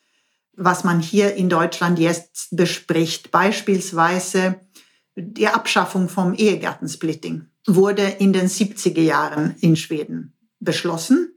was 0.57 0.85
man 0.85 1.01
hier 1.01 1.35
in 1.35 1.49
Deutschland 1.49 1.99
jetzt 1.99 2.55
bespricht. 2.57 3.33
Beispielsweise 3.33 4.61
die 5.17 5.49
Abschaffung 5.49 6.09
vom 6.09 6.35
Ehegattensplitting 6.35 7.49
wurde 7.67 8.03
in 8.03 8.33
den 8.33 8.49
70er 8.49 9.01
Jahren 9.01 9.57
in 9.61 9.77
Schweden 9.77 10.37
beschlossen. 10.61 11.37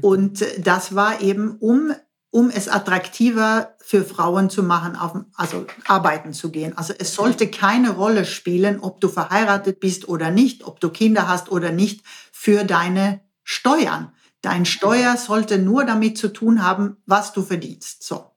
Und 0.00 0.44
das 0.58 0.94
war 0.94 1.20
eben, 1.20 1.56
um, 1.58 1.92
um 2.30 2.50
es 2.50 2.68
attraktiver 2.68 3.74
für 3.80 4.04
Frauen 4.04 4.48
zu 4.48 4.62
machen, 4.62 4.96
auf, 4.96 5.12
also 5.34 5.66
arbeiten 5.86 6.32
zu 6.32 6.50
gehen. 6.50 6.76
Also 6.76 6.94
es 6.98 7.14
sollte 7.14 7.50
keine 7.50 7.90
Rolle 7.90 8.24
spielen, 8.24 8.80
ob 8.80 9.00
du 9.00 9.08
verheiratet 9.08 9.80
bist 9.80 10.08
oder 10.08 10.30
nicht, 10.30 10.64
ob 10.64 10.80
du 10.80 10.88
Kinder 10.88 11.28
hast 11.28 11.50
oder 11.50 11.70
nicht, 11.70 12.02
für 12.32 12.64
deine 12.64 13.20
Steuern. 13.42 14.12
Dein 14.40 14.64
Steuer 14.64 15.16
sollte 15.16 15.58
nur 15.58 15.84
damit 15.84 16.16
zu 16.18 16.28
tun 16.28 16.62
haben, 16.62 16.96
was 17.06 17.32
du 17.32 17.42
verdienst. 17.42 18.02
So. 18.02 18.30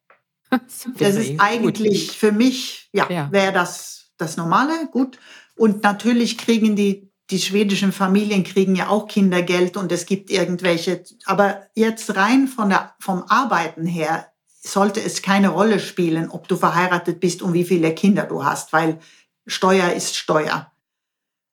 Das 0.97 1.15
ist 1.15 1.39
eigentlich 1.39 2.17
für 2.17 2.31
mich, 2.31 2.89
ja, 2.93 3.09
ja. 3.09 3.31
wäre 3.31 3.51
das 3.51 3.97
das 4.17 4.37
Normale, 4.37 4.87
gut. 4.91 5.19
Und 5.55 5.83
natürlich 5.83 6.37
kriegen 6.37 6.75
die 6.75 7.06
die 7.29 7.39
schwedischen 7.39 7.91
Familien 7.91 8.43
kriegen 8.43 8.75
ja 8.75 8.89
auch 8.89 9.07
Kindergeld 9.07 9.75
und 9.75 9.91
es 9.91 10.05
gibt 10.05 10.29
irgendwelche, 10.29 11.03
aber 11.25 11.67
jetzt 11.75 12.15
rein 12.15 12.47
von 12.47 12.69
der, 12.69 12.95
vom 12.99 13.23
Arbeiten 13.27 13.85
her 13.85 14.31
sollte 14.61 15.01
es 15.01 15.21
keine 15.21 15.49
Rolle 15.49 15.79
spielen, 15.79 16.29
ob 16.29 16.47
du 16.47 16.55
verheiratet 16.55 17.19
bist 17.19 17.41
und 17.41 17.53
wie 17.53 17.65
viele 17.65 17.93
Kinder 17.93 18.23
du 18.23 18.43
hast, 18.43 18.73
weil 18.73 18.99
Steuer 19.45 19.91
ist 19.93 20.15
Steuer. 20.15 20.71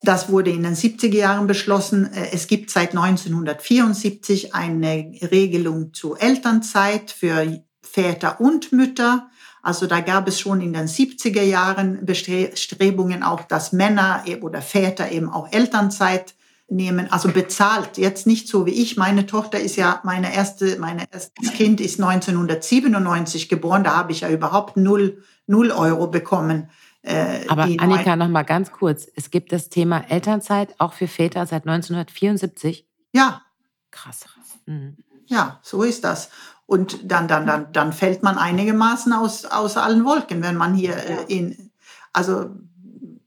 Das 0.00 0.28
wurde 0.28 0.50
in 0.50 0.62
den 0.62 0.74
70er 0.74 1.16
Jahren 1.16 1.46
beschlossen. 1.46 2.12
Es 2.12 2.46
gibt 2.46 2.70
seit 2.70 2.90
1974 2.90 4.54
eine 4.54 5.12
Regelung 5.30 5.94
zur 5.94 6.20
Elternzeit 6.20 7.10
für 7.10 7.62
Väter 7.82 8.40
und 8.40 8.72
Mütter. 8.72 9.30
Also 9.64 9.86
da 9.86 10.00
gab 10.00 10.28
es 10.28 10.38
schon 10.38 10.60
in 10.60 10.74
den 10.74 10.86
70er 10.86 11.42
Jahren 11.42 12.04
Bestrebungen 12.04 13.22
auch, 13.22 13.42
dass 13.42 13.72
Männer 13.72 14.22
e- 14.26 14.40
oder 14.40 14.60
Väter 14.60 15.10
eben 15.10 15.30
auch 15.30 15.50
Elternzeit 15.50 16.34
nehmen, 16.68 17.10
also 17.10 17.30
bezahlt. 17.30 17.96
Jetzt 17.96 18.26
nicht 18.26 18.46
so 18.46 18.66
wie 18.66 18.72
ich. 18.72 18.96
Meine 18.98 19.26
Tochter 19.26 19.58
ist 19.58 19.76
ja 19.76 20.00
meine 20.04 20.34
erste, 20.34 20.78
mein 20.78 20.98
erstes 20.98 21.52
Kind 21.54 21.80
ist 21.80 21.98
1997 21.98 23.48
geboren. 23.48 23.84
Da 23.84 23.96
habe 23.96 24.12
ich 24.12 24.20
ja 24.20 24.28
überhaupt 24.28 24.76
null, 24.76 25.22
null 25.46 25.70
Euro 25.70 26.08
bekommen. 26.08 26.68
Äh, 27.00 27.46
Aber 27.48 27.62
Annika, 27.62 28.16
noch 28.16 28.28
mal 28.28 28.42
ganz 28.42 28.70
kurz. 28.70 29.06
Es 29.14 29.30
gibt 29.30 29.52
das 29.52 29.70
Thema 29.70 30.04
Elternzeit 30.10 30.74
auch 30.78 30.92
für 30.92 31.08
Väter 31.08 31.46
seit 31.46 31.66
1974. 31.66 32.86
Ja. 33.12 33.42
Krass. 33.90 34.26
Mhm. 34.66 34.96
Ja, 35.26 35.58
so 35.62 35.82
ist 35.82 36.04
das. 36.04 36.30
Und 36.66 37.10
dann, 37.10 37.28
dann, 37.28 37.46
dann, 37.46 37.72
dann 37.72 37.92
fällt 37.92 38.22
man 38.22 38.38
einigermaßen 38.38 39.12
aus, 39.12 39.44
aus 39.44 39.76
allen 39.76 40.04
Wolken, 40.04 40.42
wenn 40.42 40.56
man 40.56 40.74
hier 40.74 40.96
äh, 40.96 41.24
in, 41.28 41.70
also 42.12 42.50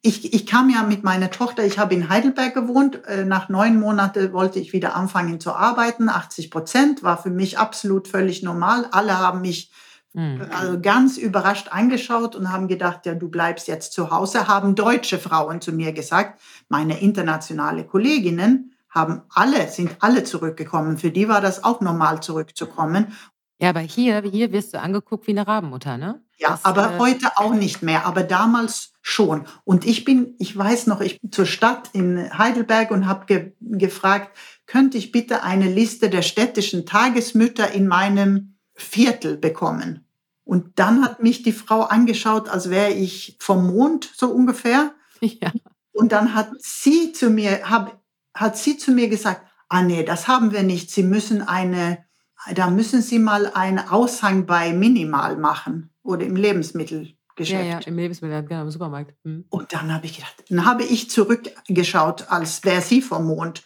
ich, 0.01 0.33
ich 0.33 0.45
kam 0.45 0.69
ja 0.69 0.83
mit 0.83 1.03
meiner 1.03 1.29
Tochter, 1.29 1.65
ich 1.65 1.77
habe 1.77 1.93
in 1.93 2.09
Heidelberg 2.09 2.53
gewohnt. 2.53 3.05
Äh, 3.05 3.25
nach 3.25 3.49
neun 3.49 3.79
Monaten 3.79 4.31
wollte 4.33 4.59
ich 4.59 4.73
wieder 4.73 4.95
anfangen 4.95 5.39
zu 5.39 5.53
arbeiten. 5.53 6.09
80 6.09 6.49
Prozent 6.49 7.03
war 7.03 7.21
für 7.21 7.29
mich 7.29 7.59
absolut 7.59 8.07
völlig 8.07 8.41
normal. 8.41 8.87
Alle 8.91 9.17
haben 9.17 9.41
mich 9.41 9.71
mhm. 10.13 10.41
also 10.51 10.79
ganz 10.79 11.17
überrascht 11.17 11.69
angeschaut 11.71 12.35
und 12.35 12.51
haben 12.51 12.67
gedacht, 12.67 13.05
ja, 13.05 13.15
du 13.15 13.29
bleibst 13.29 13.67
jetzt 13.67 13.93
zu 13.93 14.09
Hause, 14.09 14.47
haben 14.47 14.75
deutsche 14.75 15.19
Frauen 15.19 15.61
zu 15.61 15.73
mir 15.73 15.91
gesagt, 15.91 16.39
meine 16.69 17.01
internationale 17.01 17.83
Kolleginnen 17.83 18.73
haben 18.97 19.21
alle, 19.29 19.69
sind 19.69 19.95
alle 19.99 20.23
zurückgekommen. 20.23 20.97
Für 20.97 21.11
die 21.11 21.29
war 21.29 21.41
das 21.41 21.63
auch 21.63 21.81
normal 21.81 22.21
zurückzukommen. 22.21 23.13
Ja, 23.59 23.69
aber 23.69 23.79
hier, 23.79 24.21
hier 24.21 24.51
wirst 24.51 24.73
du 24.73 24.79
angeguckt 24.79 25.25
wie 25.27 25.31
eine 25.31 25.47
Rabenmutter, 25.47 25.97
ne? 25.97 26.21
Ja, 26.37 26.51
das, 26.51 26.65
aber 26.65 26.95
äh, 26.95 26.99
heute 26.99 27.37
auch 27.37 27.53
nicht 27.53 27.81
mehr, 27.81 28.05
aber 28.05 28.23
damals 28.23 28.93
schon. 29.01 29.45
Und 29.63 29.85
ich 29.85 30.03
bin, 30.03 30.35
ich 30.37 30.55
weiß 30.55 30.85
noch, 30.87 31.01
ich 31.01 31.19
bin 31.21 31.31
zur 31.31 31.47
Stadt 31.47 31.89
in 31.93 32.37
Heidelberg 32.37 32.91
und 32.91 33.07
habe 33.07 33.25
ge 33.25 33.53
gefragt, 33.59 34.37
könnte 34.67 34.97
ich 34.97 35.11
bitte 35.11 35.43
eine 35.43 35.67
Liste 35.71 36.09
der 36.09 36.21
städtischen 36.21 36.85
Tagesmütter 36.85 37.71
in 37.71 37.87
meinem 37.87 38.57
Viertel 38.75 39.37
bekommen? 39.37 40.05
Und 40.43 40.79
dann 40.79 41.03
hat 41.03 41.23
mich 41.23 41.41
die 41.41 41.51
Frau 41.51 41.81
angeschaut, 41.81 42.47
als 42.47 42.69
wäre 42.69 42.91
ich 42.91 43.37
vom 43.39 43.67
Mond 43.67 44.09
so 44.15 44.29
ungefähr. 44.29 44.93
Ja. 45.19 45.51
Und 45.93 46.11
dann 46.11 46.35
hat 46.35 46.51
sie 46.59 47.11
zu 47.11 47.31
mir, 47.31 47.71
hab, 47.71 47.96
hat 48.39 48.57
sie 48.57 48.77
zu 48.77 48.91
mir 48.91 49.09
gesagt, 49.09 49.41
ah 49.69 49.81
nee, 49.81 50.03
das 50.03 50.27
haben 50.27 50.51
wir 50.51 50.63
nicht. 50.63 50.91
Sie 50.91 51.03
müssen 51.03 51.41
eine, 51.41 52.05
da 52.53 52.69
müssen 52.69 53.01
Sie 53.01 53.19
mal 53.19 53.51
einen 53.53 53.79
Aushang 53.79 54.45
bei 54.45 54.73
Minimal 54.73 55.37
machen 55.37 55.93
oder 56.03 56.25
im 56.25 56.35
Lebensmittelgeschäft. 56.35 57.17
Ja, 57.37 57.61
ja, 57.61 57.79
im 57.79 57.97
Lebensmittel, 57.97 58.43
genau, 58.43 58.61
im 58.61 58.71
Supermarkt. 58.71 59.13
Hm. 59.23 59.45
Und 59.49 59.73
dann 59.73 59.93
habe 59.93 60.05
ich 60.05 60.15
gedacht, 60.15 60.43
dann 60.49 60.65
habe 60.65 60.83
ich 60.83 61.09
zurückgeschaut, 61.09 62.29
als 62.29 62.63
wäre 62.63 62.81
sie 62.81 63.01
vom 63.01 63.27
Mond. 63.27 63.63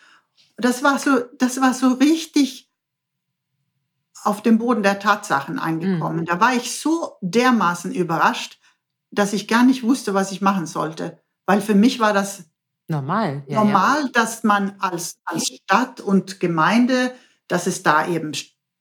Das 0.57 0.83
war 0.83 0.99
so, 0.99 1.19
das 1.37 1.59
war 1.61 1.73
so 1.73 1.93
richtig 1.93 2.69
auf 4.23 4.41
dem 4.41 4.57
Boden 4.57 4.83
der 4.83 4.99
Tatsachen 4.99 5.57
angekommen. 5.59 6.21
Mhm. 6.21 6.25
Da 6.25 6.39
war 6.39 6.53
ich 6.53 6.79
so 6.79 7.17
dermaßen 7.21 7.91
überrascht, 7.91 8.59
dass 9.09 9.33
ich 9.33 9.47
gar 9.47 9.63
nicht 9.63 9.83
wusste, 9.83 10.13
was 10.13 10.31
ich 10.31 10.41
machen 10.41 10.67
sollte. 10.67 11.19
Weil 11.47 11.59
für 11.59 11.73
mich 11.73 11.99
war 11.99 12.13
das 12.13 12.45
Normal. 12.91 13.43
Ja, 13.47 13.63
normal, 13.63 14.03
ja. 14.03 14.09
dass 14.13 14.43
man 14.43 14.75
als, 14.79 15.17
als 15.25 15.47
Stadt 15.47 16.01
und 16.01 16.39
Gemeinde, 16.39 17.13
dass 17.47 17.65
es 17.65 17.81
da 17.83 18.07
eben 18.07 18.33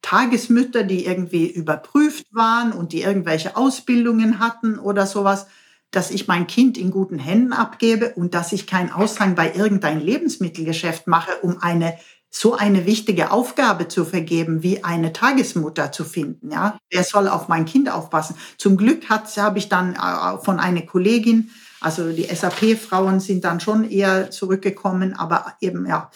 Tagesmütter, 0.02 0.82
die 0.82 1.06
irgendwie 1.06 1.48
überprüft 1.48 2.26
waren 2.32 2.72
und 2.72 2.92
die 2.92 3.02
irgendwelche 3.02 3.56
Ausbildungen 3.56 4.38
hatten 4.38 4.78
oder 4.78 5.06
sowas, 5.06 5.46
dass 5.90 6.10
ich 6.10 6.28
mein 6.28 6.46
Kind 6.46 6.76
in 6.78 6.90
guten 6.90 7.18
Händen 7.18 7.52
abgebe 7.52 8.12
und 8.14 8.34
dass 8.34 8.52
ich 8.52 8.66
keinen 8.66 8.92
Aushang 8.92 9.34
bei 9.34 9.52
irgendein 9.52 10.00
Lebensmittelgeschäft 10.00 11.06
mache, 11.06 11.32
um 11.42 11.62
eine 11.62 11.96
so 12.32 12.54
eine 12.54 12.86
wichtige 12.86 13.32
Aufgabe 13.32 13.88
zu 13.88 14.04
vergeben, 14.04 14.62
wie 14.62 14.84
eine 14.84 15.12
Tagesmutter 15.12 15.90
zu 15.90 16.04
finden. 16.04 16.52
Ja, 16.52 16.78
wer 16.88 17.02
soll 17.02 17.28
auf 17.28 17.48
mein 17.48 17.64
Kind 17.64 17.90
aufpassen? 17.90 18.36
Zum 18.56 18.76
Glück 18.76 19.10
habe 19.10 19.58
ich 19.58 19.68
dann 19.68 19.94
äh, 19.94 20.38
von 20.38 20.60
einer 20.60 20.82
Kollegin 20.82 21.50
also 21.80 22.12
die 22.12 22.24
SAP-Frauen 22.24 23.20
sind 23.20 23.44
dann 23.44 23.60
schon 23.60 23.88
eher 23.88 24.30
zurückgekommen, 24.30 25.14
aber 25.14 25.54
eben 25.60 25.86
ja, 25.86 26.10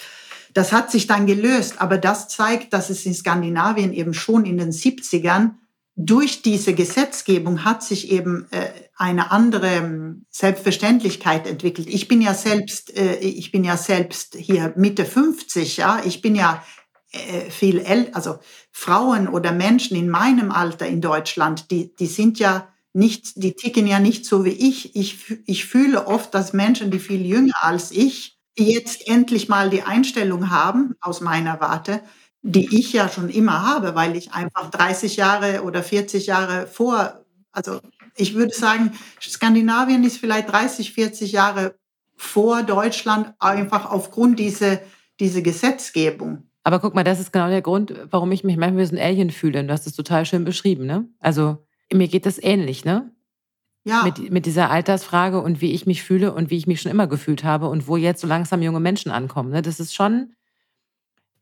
das 0.53 0.73
hat 0.73 0.91
sich 0.91 1.07
dann 1.07 1.27
gelöst. 1.27 1.81
Aber 1.81 1.99
das 1.99 2.29
zeigt, 2.29 2.73
dass 2.73 2.91
es 2.91 3.05
in 3.07 3.15
Skandinavien 3.15 3.93
eben 3.93 4.15
schon 4.15 4.45
in 4.45 4.59
den 4.59 4.71
70ern 4.71 5.53
durch 5.97 6.43
diese 6.43 6.75
Gesetzgebung 6.75 7.65
hat 7.65 7.83
sich 7.83 8.11
eben 8.11 8.49
äh, 8.51 8.69
eine 8.97 9.31
andere 9.31 9.69
ähm, 9.69 10.27
Selbstverständlichkeit 10.29 11.47
entwickelt. 11.47 11.89
Ich 11.89 12.09
bin 12.09 12.21
ja 12.21 12.35
selbst, 12.35 12.97
äh, 12.97 13.17
ich 13.17 13.53
bin 13.53 13.63
ja 13.63 13.77
selbst 13.77 14.35
hier 14.35 14.73
Mitte 14.77 15.05
50, 15.05 15.77
ja. 15.77 16.03
Ich 16.05 16.21
bin 16.21 16.35
ja 16.35 16.65
äh, 17.13 17.49
viel 17.49 17.79
älter, 17.79 18.17
also 18.17 18.39
Frauen 18.73 19.29
oder 19.29 19.53
Menschen 19.53 19.97
in 19.97 20.11
meinem 20.11 20.51
Alter 20.51 20.87
in 20.87 21.01
Deutschland, 21.01 21.71
die, 21.71 21.95
die 21.95 22.07
sind 22.07 22.41
ja 22.41 22.69
nicht, 22.95 23.43
die 23.43 23.55
ticken 23.55 23.87
ja 23.87 23.99
nicht 23.99 24.25
so 24.25 24.45
wie 24.45 24.51
ich. 24.51 24.97
Ich, 24.97 25.39
ich 25.47 25.67
fühle 25.67 26.07
oft, 26.07 26.35
dass 26.35 26.53
Menschen, 26.53 26.91
die 26.91 26.99
viel 26.99 27.27
jünger 27.27 27.63
als 27.63 27.91
ich, 27.91 28.39
jetzt 28.57 29.07
endlich 29.09 29.49
mal 29.49 29.69
die 29.69 29.83
Einstellung 29.83 30.51
haben, 30.51 30.95
aus 31.01 31.21
meiner 31.21 31.61
Warte, 31.61 32.01
die 32.43 32.79
ich 32.79 32.93
ja 32.93 33.09
schon 33.09 33.29
immer 33.29 33.63
habe, 33.63 33.95
weil 33.95 34.17
ich 34.17 34.33
einfach 34.33 34.71
30 34.71 35.17
Jahre 35.17 35.63
oder 35.65 35.83
40 35.83 36.27
Jahre 36.27 36.67
vor, 36.67 37.25
also 37.53 37.81
ich 38.17 38.35
würde 38.35 38.55
sagen, 38.55 38.93
Skandinavien 39.21 40.05
ist 40.05 40.19
vielleicht 40.19 40.53
30, 40.53 40.93
40 40.93 41.33
Jahre 41.33 41.75
vor 42.17 42.63
Deutschland, 42.63 43.35
einfach 43.41 43.91
aufgrund 43.91 44.39
dieser 44.39 44.79
diese 45.21 45.43
Gesetzgebung. 45.43 46.45
Aber 46.63 46.81
guck 46.81 46.95
mal, 46.95 47.05
das 47.05 47.21
ist 47.21 47.33
genau 47.33 47.49
der 47.49 47.63
Grund, 47.63 47.95
warum 48.11 48.33
ich 48.33 48.43
mich 48.43 48.57
manchmal 48.57 48.83
wie 48.83 48.87
so 48.87 48.97
ein 48.97 49.03
Alien 49.03 49.31
fühle. 49.31 49.61
Und 49.61 49.69
du 49.69 49.73
hast 49.73 49.87
es 49.87 49.95
total 49.95 50.25
schön 50.25 50.45
beschrieben, 50.45 50.87
ne? 50.87 51.07
Also 51.21 51.59
mir 51.93 52.09
geht 52.09 52.27
das 52.27 52.43
ähnlich, 52.43 52.85
ne? 52.85 53.11
Ja. 53.87 54.03
Mit, 54.03 54.31
mit 54.31 54.47
dieser 54.47 54.71
Altersfrage 54.71 55.43
und 55.43 55.61
wie 55.61 55.73
ich 55.73 55.85
mich 55.85 56.03
fühle 56.03 56.33
und 56.33 56.49
wie 56.49 56.57
ich 56.57 56.67
mich 56.67 56.81
schon 56.81 56.91
immer 56.91 57.07
gefühlt 57.07 57.45
habe 57.45 57.69
und 57.69 57.87
wo 57.87 57.99
jetzt 57.99 58.23
so 58.23 58.27
langsam 58.27 58.63
junge 58.63 58.81
Menschen 58.81 59.13
ankommen. 59.13 59.51
Ne? 59.51 59.61
Das 59.61 59.79
ist 59.79 59.95
schon, 59.95 60.33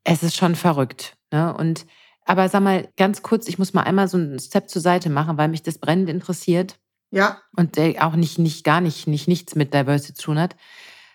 es 0.02 0.24
ist 0.24 0.36
schon 0.36 0.56
verrückt. 0.56 1.16
Ne? 1.30 1.54
Und 1.54 1.86
aber 2.24 2.48
sag 2.48 2.62
mal 2.62 2.88
ganz 2.96 3.22
kurz, 3.22 3.46
ich 3.48 3.58
muss 3.58 3.74
mal 3.74 3.82
einmal 3.82 4.08
so 4.08 4.16
einen 4.16 4.40
Step 4.40 4.68
zur 4.68 4.82
Seite 4.82 5.08
machen, 5.08 5.38
weil 5.38 5.48
mich 5.48 5.62
das 5.62 5.78
brennend 5.78 6.08
interessiert. 6.08 6.80
Ja. 7.12 7.38
Und 7.56 7.76
der 7.76 8.06
auch 8.06 8.16
nicht, 8.16 8.38
nicht 8.38 8.64
gar 8.64 8.80
nicht, 8.80 9.06
nicht 9.06 9.28
nichts 9.28 9.54
mit 9.54 9.74
Diversity 9.74 10.14
zu 10.14 10.24
tun 10.24 10.40
hat. 10.40 10.56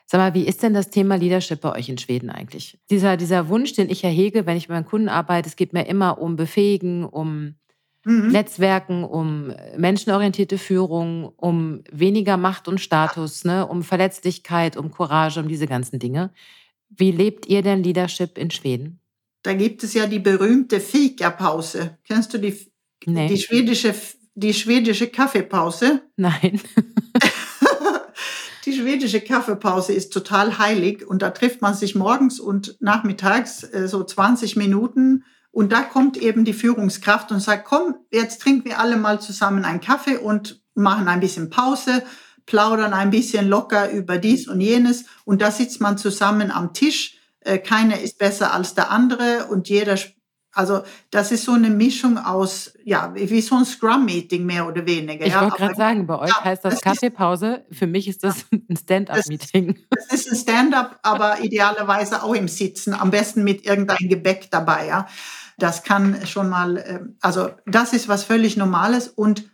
Sag 0.06 0.20
mal, 0.20 0.34
wie 0.34 0.48
ist 0.48 0.64
denn 0.64 0.74
das 0.74 0.90
Thema 0.90 1.16
Leadership 1.16 1.60
bei 1.60 1.74
euch 1.74 1.90
in 1.90 1.98
Schweden 1.98 2.30
eigentlich? 2.30 2.80
Dieser, 2.90 3.18
dieser 3.18 3.50
Wunsch, 3.50 3.74
den 3.74 3.90
ich 3.90 4.06
erhege, 4.06 4.46
wenn 4.46 4.56
ich 4.56 4.70
mit 4.70 4.76
meinen 4.76 4.86
Kunden 4.86 5.10
arbeite, 5.10 5.50
es 5.50 5.58
geht 5.58 5.74
mir 5.74 5.86
immer 5.88 6.20
um 6.20 6.38
Befähigen, 6.38 7.04
um 7.04 7.56
mhm. 8.08 8.30
Netzwerken, 8.30 9.04
um 9.04 9.54
menschenorientierte 9.78 10.58
Führung, 10.58 11.34
um 11.38 11.84
weniger 11.92 12.38
Macht 12.38 12.68
und 12.68 12.80
Status, 12.80 13.44
ne, 13.44 13.68
um 13.68 13.84
Verletzlichkeit, 13.84 14.78
um 14.78 14.92
Courage, 14.92 15.40
um 15.40 15.48
diese 15.48 15.68
ganzen 15.68 16.00
Dinge. 16.00 16.32
Wie 16.90 17.12
lebt 17.12 17.46
ihr 17.48 17.62
denn 17.62 17.84
Leadership 17.84 18.38
in 18.38 18.50
Schweden? 18.50 19.00
Da 19.44 19.54
gibt 19.54 19.84
es 19.84 19.94
ja 19.94 20.08
die 20.08 20.20
berühmte 20.20 20.80
Fika-Pause. 20.80 21.98
Kennst 22.06 22.34
du 22.34 22.38
die, 22.38 22.58
nee. 23.06 23.28
die, 23.28 23.38
schwedische, 23.38 23.94
die 24.36 24.54
schwedische 24.54 25.08
Kaffeepause? 25.08 26.02
Nein. 26.16 26.62
die 28.66 28.74
schwedische 28.74 29.22
Kaffeepause 29.22 29.94
ist 29.94 30.12
total 30.12 30.58
heilig 30.58 31.06
und 31.06 31.22
da 31.22 31.30
trifft 31.32 31.62
man 31.62 31.74
sich 31.74 31.96
morgens 31.96 32.40
und 32.40 32.78
nachmittags 32.80 33.64
äh, 33.64 33.88
so 33.88 34.04
20 34.04 34.56
Minuten 34.56 35.24
und 35.58 35.72
da 35.72 35.82
kommt 35.82 36.18
eben 36.18 36.46
die 36.46 36.54
Führungskraft 36.54 37.32
und 37.32 37.40
sagt, 37.40 37.66
komm, 37.66 37.96
jetzt 38.12 38.42
trinken 38.42 38.66
wir 38.66 38.80
alle 38.80 38.96
mal 38.96 39.20
zusammen 39.20 39.66
einen 39.66 39.82
Kaffee 39.82 40.18
und 40.18 40.62
machen 40.76 41.08
ein 41.08 41.20
bisschen 41.20 41.50
Pause 41.50 42.04
plaudern 42.48 42.94
ein 42.94 43.12
bisschen 43.12 43.48
locker 43.48 43.92
über 43.92 44.18
dies 44.18 44.48
und 44.48 44.62
jenes 44.62 45.06
und 45.26 45.42
da 45.42 45.52
sitzt 45.52 45.80
man 45.80 45.98
zusammen 46.00 46.50
am 46.50 46.74
Tisch. 46.74 47.18
Äh, 47.42 47.60
keiner 47.60 48.00
ist 48.00 48.18
besser 48.18 48.54
als 48.54 48.74
der 48.74 48.90
andere 48.90 49.48
und 49.52 49.70
jeder, 49.70 49.98
also 50.54 50.82
das 51.12 51.32
ist 51.32 51.44
so 51.44 51.52
eine 51.52 51.70
Mischung 51.70 52.18
aus, 52.18 52.74
ja, 52.84 53.14
wie 53.16 53.42
so 53.42 53.56
ein 53.56 53.66
Scrum-Meeting 53.66 54.46
mehr 54.46 54.66
oder 54.68 54.86
weniger. 54.88 55.26
Ich 55.26 55.34
ja. 55.34 55.42
wollte 55.42 55.58
gerade 55.58 55.76
sagen, 55.76 56.08
bei 56.08 56.18
euch 56.18 56.30
ja, 56.30 56.44
heißt 56.44 56.66
das, 56.66 56.76
das 56.76 56.82
Kaffeepause. 56.82 57.66
Für 57.70 57.86
mich 57.86 58.08
ist 58.08 58.24
das 58.24 58.46
ein 58.52 58.76
Stand-up-Meeting. 58.76 59.78
Das, 59.90 60.08
das, 60.08 60.20
ist 60.22 60.32
ein 60.32 60.38
Stand-up, 60.38 61.00
aber 61.04 61.40
idealerweise 61.44 62.24
auch 62.24 62.34
im 62.34 62.48
Sitzen, 62.48 62.94
am 62.94 63.12
besten 63.12 63.44
mit 63.44 63.66
irgendein 63.66 64.10
Gebäck 64.10 64.50
dabei, 64.50 64.88
ja. 64.88 65.08
Das 65.58 65.84
kann 65.84 66.26
schon 66.26 66.50
mal, 66.50 66.84
ähm, 66.86 67.18
also 67.22 67.50
das 67.66 67.94
ist 67.94 68.08
was 68.08 68.24
völlig 68.24 68.58
Normales 68.58 69.08
und 69.08 69.50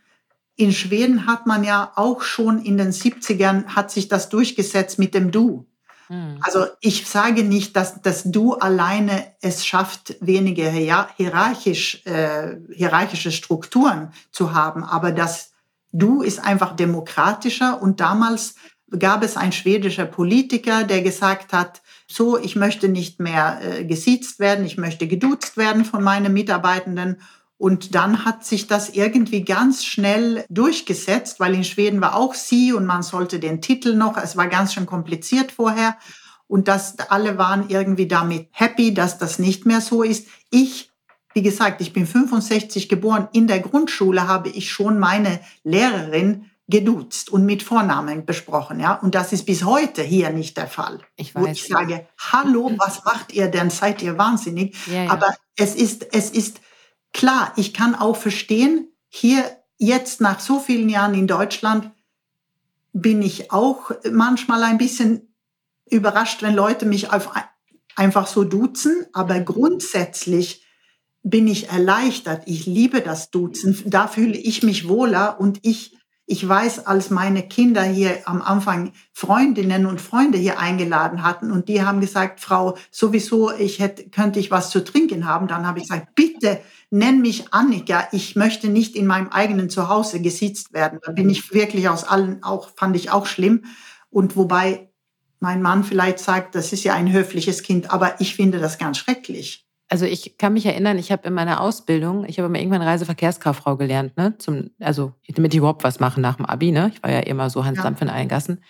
in 0.55 0.71
Schweden 0.71 1.25
hat 1.25 1.47
man 1.47 1.63
ja 1.63 1.91
auch 1.95 2.21
schon 2.21 2.59
in 2.59 2.77
den 2.77 2.91
70ern 2.91 3.67
hat 3.67 3.89
sich 3.89 4.07
das 4.07 4.29
durchgesetzt 4.29 4.99
mit 4.99 5.15
dem 5.15 5.31
Du. 5.31 5.67
Mhm. 6.09 6.37
Also 6.41 6.67
ich 6.79 7.07
sage 7.07 7.43
nicht, 7.43 7.75
dass 7.75 8.01
das 8.01 8.23
Du 8.23 8.53
alleine 8.53 9.33
es 9.41 9.65
schafft, 9.65 10.15
weniger 10.19 10.69
hierarchisch, 10.69 12.05
äh, 12.05 12.57
hierarchische 12.71 13.31
Strukturen 13.31 14.13
zu 14.31 14.53
haben, 14.53 14.83
aber 14.83 15.11
das 15.11 15.51
Du 15.95 16.23
ist 16.23 16.43
einfach 16.43 16.75
demokratischer 16.75 17.79
und 17.79 17.99
damals 17.99 18.55
gab 18.97 19.23
es 19.23 19.37
ein 19.37 19.51
schwedischer 19.51 20.05
Politiker, 20.05 20.83
der 20.83 21.03
gesagt 21.03 21.53
hat, 21.53 21.83
so, 22.13 22.37
ich 22.37 22.55
möchte 22.55 22.89
nicht 22.89 23.19
mehr 23.19 23.59
äh, 23.61 23.85
gesiezt 23.85 24.39
werden, 24.39 24.65
ich 24.65 24.77
möchte 24.77 25.07
geduzt 25.07 25.57
werden 25.57 25.85
von 25.85 26.03
meinen 26.03 26.33
Mitarbeitenden 26.33 27.17
und 27.63 27.95
dann 27.95 28.25
hat 28.25 28.43
sich 28.43 28.67
das 28.67 28.89
irgendwie 28.89 29.45
ganz 29.45 29.85
schnell 29.85 30.43
durchgesetzt, 30.49 31.39
weil 31.39 31.53
in 31.53 31.63
Schweden 31.63 32.01
war 32.01 32.15
auch 32.15 32.33
sie 32.33 32.73
und 32.73 32.85
man 32.85 33.03
sollte 33.03 33.39
den 33.39 33.61
Titel 33.61 33.95
noch, 33.95 34.17
es 34.17 34.35
war 34.35 34.47
ganz 34.47 34.73
schön 34.73 34.85
kompliziert 34.85 35.53
vorher. 35.53 35.97
Und 36.47 36.67
das, 36.67 36.99
alle 36.99 37.37
waren 37.37 37.69
irgendwie 37.69 38.07
damit 38.07 38.49
happy, 38.51 38.93
dass 38.93 39.17
das 39.17 39.39
nicht 39.39 39.65
mehr 39.65 39.79
so 39.79 40.03
ist. 40.03 40.27
Ich, 40.49 40.91
wie 41.33 41.41
gesagt, 41.41 41.79
ich 41.79 41.93
bin 41.93 42.05
65 42.05 42.89
geboren. 42.89 43.29
In 43.31 43.47
der 43.47 43.61
Grundschule 43.61 44.27
habe 44.27 44.49
ich 44.49 44.69
schon 44.69 44.99
meine 44.99 45.39
Lehrerin 45.63 46.51
geduzt 46.67 47.29
und 47.29 47.45
mit 47.45 47.61
Vornamen 47.61 48.25
besprochen, 48.25 48.79
ja. 48.79 48.93
Und 48.95 49.15
das 49.15 49.33
ist 49.33 49.45
bis 49.45 49.65
heute 49.65 50.01
hier 50.01 50.29
nicht 50.29 50.57
der 50.57 50.67
Fall. 50.67 50.99
Ich 51.15 51.35
weiß. 51.35 51.43
Wo 51.43 51.47
ich 51.47 51.67
sage, 51.67 52.07
hallo, 52.17 52.71
was 52.77 53.03
macht 53.03 53.33
ihr 53.33 53.47
denn? 53.47 53.69
Seid 53.69 54.01
ihr 54.01 54.17
wahnsinnig? 54.17 54.75
Ja, 54.87 55.03
ja. 55.03 55.11
Aber 55.11 55.35
es 55.57 55.75
ist, 55.75 56.13
es 56.13 56.29
ist, 56.29 56.61
Klar, 57.13 57.53
ich 57.55 57.73
kann 57.73 57.93
auch 57.95 58.17
verstehen, 58.17 58.91
hier 59.07 59.45
jetzt 59.77 60.19
nach 60.19 60.39
so 60.39 60.59
vielen 60.59 60.89
Jahren 60.89 61.13
in 61.13 61.27
Deutschland 61.27 61.91
bin 62.91 63.21
ich 63.21 63.51
auch 63.51 63.91
manchmal 64.11 64.63
ein 64.63 64.79
bisschen 64.79 65.33
überrascht, 65.89 66.41
wenn 66.41 66.55
Leute 66.55 66.85
mich 66.85 67.11
einfach 67.11 68.27
so 68.27 68.43
duzen, 68.43 69.05
aber 69.13 69.39
grundsätzlich 69.39 70.65
bin 71.21 71.47
ich 71.47 71.69
erleichtert. 71.69 72.43
Ich 72.47 72.65
liebe 72.65 73.01
das 73.01 73.29
Duzen. 73.29 73.81
Da 73.85 74.07
fühle 74.07 74.37
ich 74.37 74.63
mich 74.63 74.87
wohler 74.87 75.39
und 75.39 75.59
ich 75.61 75.95
ich 76.25 76.47
weiß, 76.47 76.87
als 76.87 77.09
meine 77.09 77.43
Kinder 77.43 77.83
hier 77.83 78.21
am 78.25 78.41
Anfang 78.41 78.93
Freundinnen 79.11 79.85
und 79.85 79.99
Freunde 79.99 80.37
hier 80.37 80.57
eingeladen 80.57 81.23
hatten 81.23 81.51
und 81.51 81.67
die 81.67 81.83
haben 81.83 81.99
gesagt, 81.99 82.39
Frau, 82.39 82.77
sowieso, 82.91 83.51
ich 83.51 83.79
hätte, 83.79 84.09
könnte 84.09 84.39
ich 84.39 84.49
was 84.49 84.69
zu 84.69 84.83
trinken 84.83 85.25
haben, 85.25 85.47
dann 85.47 85.67
habe 85.67 85.79
ich 85.79 85.89
gesagt, 85.89 86.15
bitte 86.15 86.61
nenn 86.89 87.21
mich 87.21 87.53
Annika, 87.53 88.07
ich 88.13 88.35
möchte 88.35 88.69
nicht 88.69 88.95
in 88.95 89.05
meinem 89.05 89.29
eigenen 89.29 89.69
Zuhause 89.69 90.21
gesitzt 90.21 90.73
werden. 90.73 90.99
Da 91.03 91.11
bin 91.11 91.29
ich 91.29 91.53
wirklich 91.53 91.89
aus 91.89 92.05
allen, 92.05 92.41
auch, 92.43 92.69
fand 92.75 92.95
ich 92.95 93.11
auch 93.11 93.25
schlimm. 93.25 93.65
Und 94.09 94.37
wobei 94.37 94.89
mein 95.39 95.61
Mann 95.61 95.83
vielleicht 95.83 96.19
sagt, 96.19 96.55
das 96.55 96.71
ist 96.71 96.85
ja 96.85 96.93
ein 96.93 97.11
höfliches 97.11 97.63
Kind, 97.63 97.91
aber 97.91 98.21
ich 98.21 98.35
finde 98.35 98.59
das 98.59 98.77
ganz 98.77 98.97
schrecklich 98.97 99.62
also 99.93 100.07
ich 100.07 100.39
kann 100.39 100.53
mich 100.53 100.65
erinnern, 100.65 100.97
ich 100.97 101.11
habe 101.11 101.27
in 101.27 101.35
meiner 101.35 101.61
Ausbildung, 101.61 102.25
ich 102.27 102.39
habe 102.39 102.49
mal 102.49 102.57
irgendwann 102.57 102.81
Reiseverkehrskauffrau 102.81 103.77
gelernt, 103.77 104.17
ne? 104.17 104.35
Zum, 104.39 104.71
also 104.79 105.13
damit 105.27 105.53
ich 105.53 105.59
überhaupt 105.59 105.83
was 105.83 105.99
machen 105.99 106.21
nach 106.21 106.37
dem 106.37 106.47
Abi, 106.47 106.71
ne? 106.71 106.89
Ich 106.95 107.03
war 107.03 107.11
ja 107.11 107.19
immer 107.19 107.51
so 107.51 107.63
Hans 107.63 107.77
ja. 107.77 107.83
Dampf 107.83 108.01
in 108.01 108.09
allen 108.09 108.27
Gassen. 108.27 108.63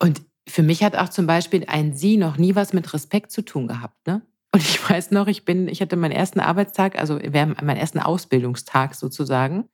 Und 0.00 0.22
für 0.48 0.64
mich 0.64 0.82
hat 0.82 0.96
auch 0.96 1.08
zum 1.08 1.28
Beispiel 1.28 1.66
ein 1.68 1.94
Sie 1.94 2.16
noch 2.16 2.36
nie 2.36 2.56
was 2.56 2.72
mit 2.72 2.92
Respekt 2.92 3.30
zu 3.30 3.42
tun 3.42 3.68
gehabt, 3.68 4.08
ne? 4.08 4.22
Und 4.50 4.60
ich 4.60 4.90
weiß 4.90 5.12
noch, 5.12 5.28
ich 5.28 5.44
bin, 5.44 5.68
ich 5.68 5.80
hatte 5.80 5.94
meinen 5.94 6.10
ersten 6.10 6.40
Arbeitstag, 6.40 6.98
also 6.98 7.14
meinen 7.14 7.76
ersten 7.76 8.00
Ausbildungstag 8.00 8.96
sozusagen. 8.96 9.68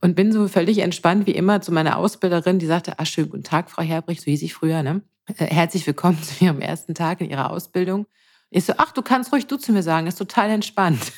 Und 0.00 0.14
bin 0.14 0.30
so 0.30 0.46
völlig 0.46 0.78
entspannt 0.78 1.26
wie 1.26 1.34
immer 1.34 1.60
zu 1.60 1.72
meiner 1.72 1.96
Ausbilderin, 1.96 2.60
die 2.60 2.66
sagte, 2.66 3.00
ah, 3.00 3.04
schönen 3.04 3.30
guten 3.30 3.42
Tag, 3.42 3.68
Frau 3.68 3.82
Herbrich, 3.82 4.20
so 4.20 4.26
hieß 4.26 4.42
ich 4.42 4.54
früher, 4.54 4.84
ne? 4.84 5.02
Äh, 5.26 5.46
herzlich 5.46 5.84
willkommen 5.88 6.22
zu 6.22 6.44
Ihrem 6.44 6.60
ersten 6.60 6.94
Tag 6.94 7.20
in 7.20 7.28
Ihrer 7.28 7.50
Ausbildung. 7.50 8.06
Ich 8.50 8.64
so, 8.64 8.74
ach, 8.76 8.92
du 8.92 9.02
kannst 9.02 9.32
ruhig 9.32 9.46
du 9.46 9.56
zu 9.56 9.72
mir 9.72 9.82
sagen, 9.82 10.06
ist 10.06 10.16
total 10.16 10.50
entspannt. 10.50 11.12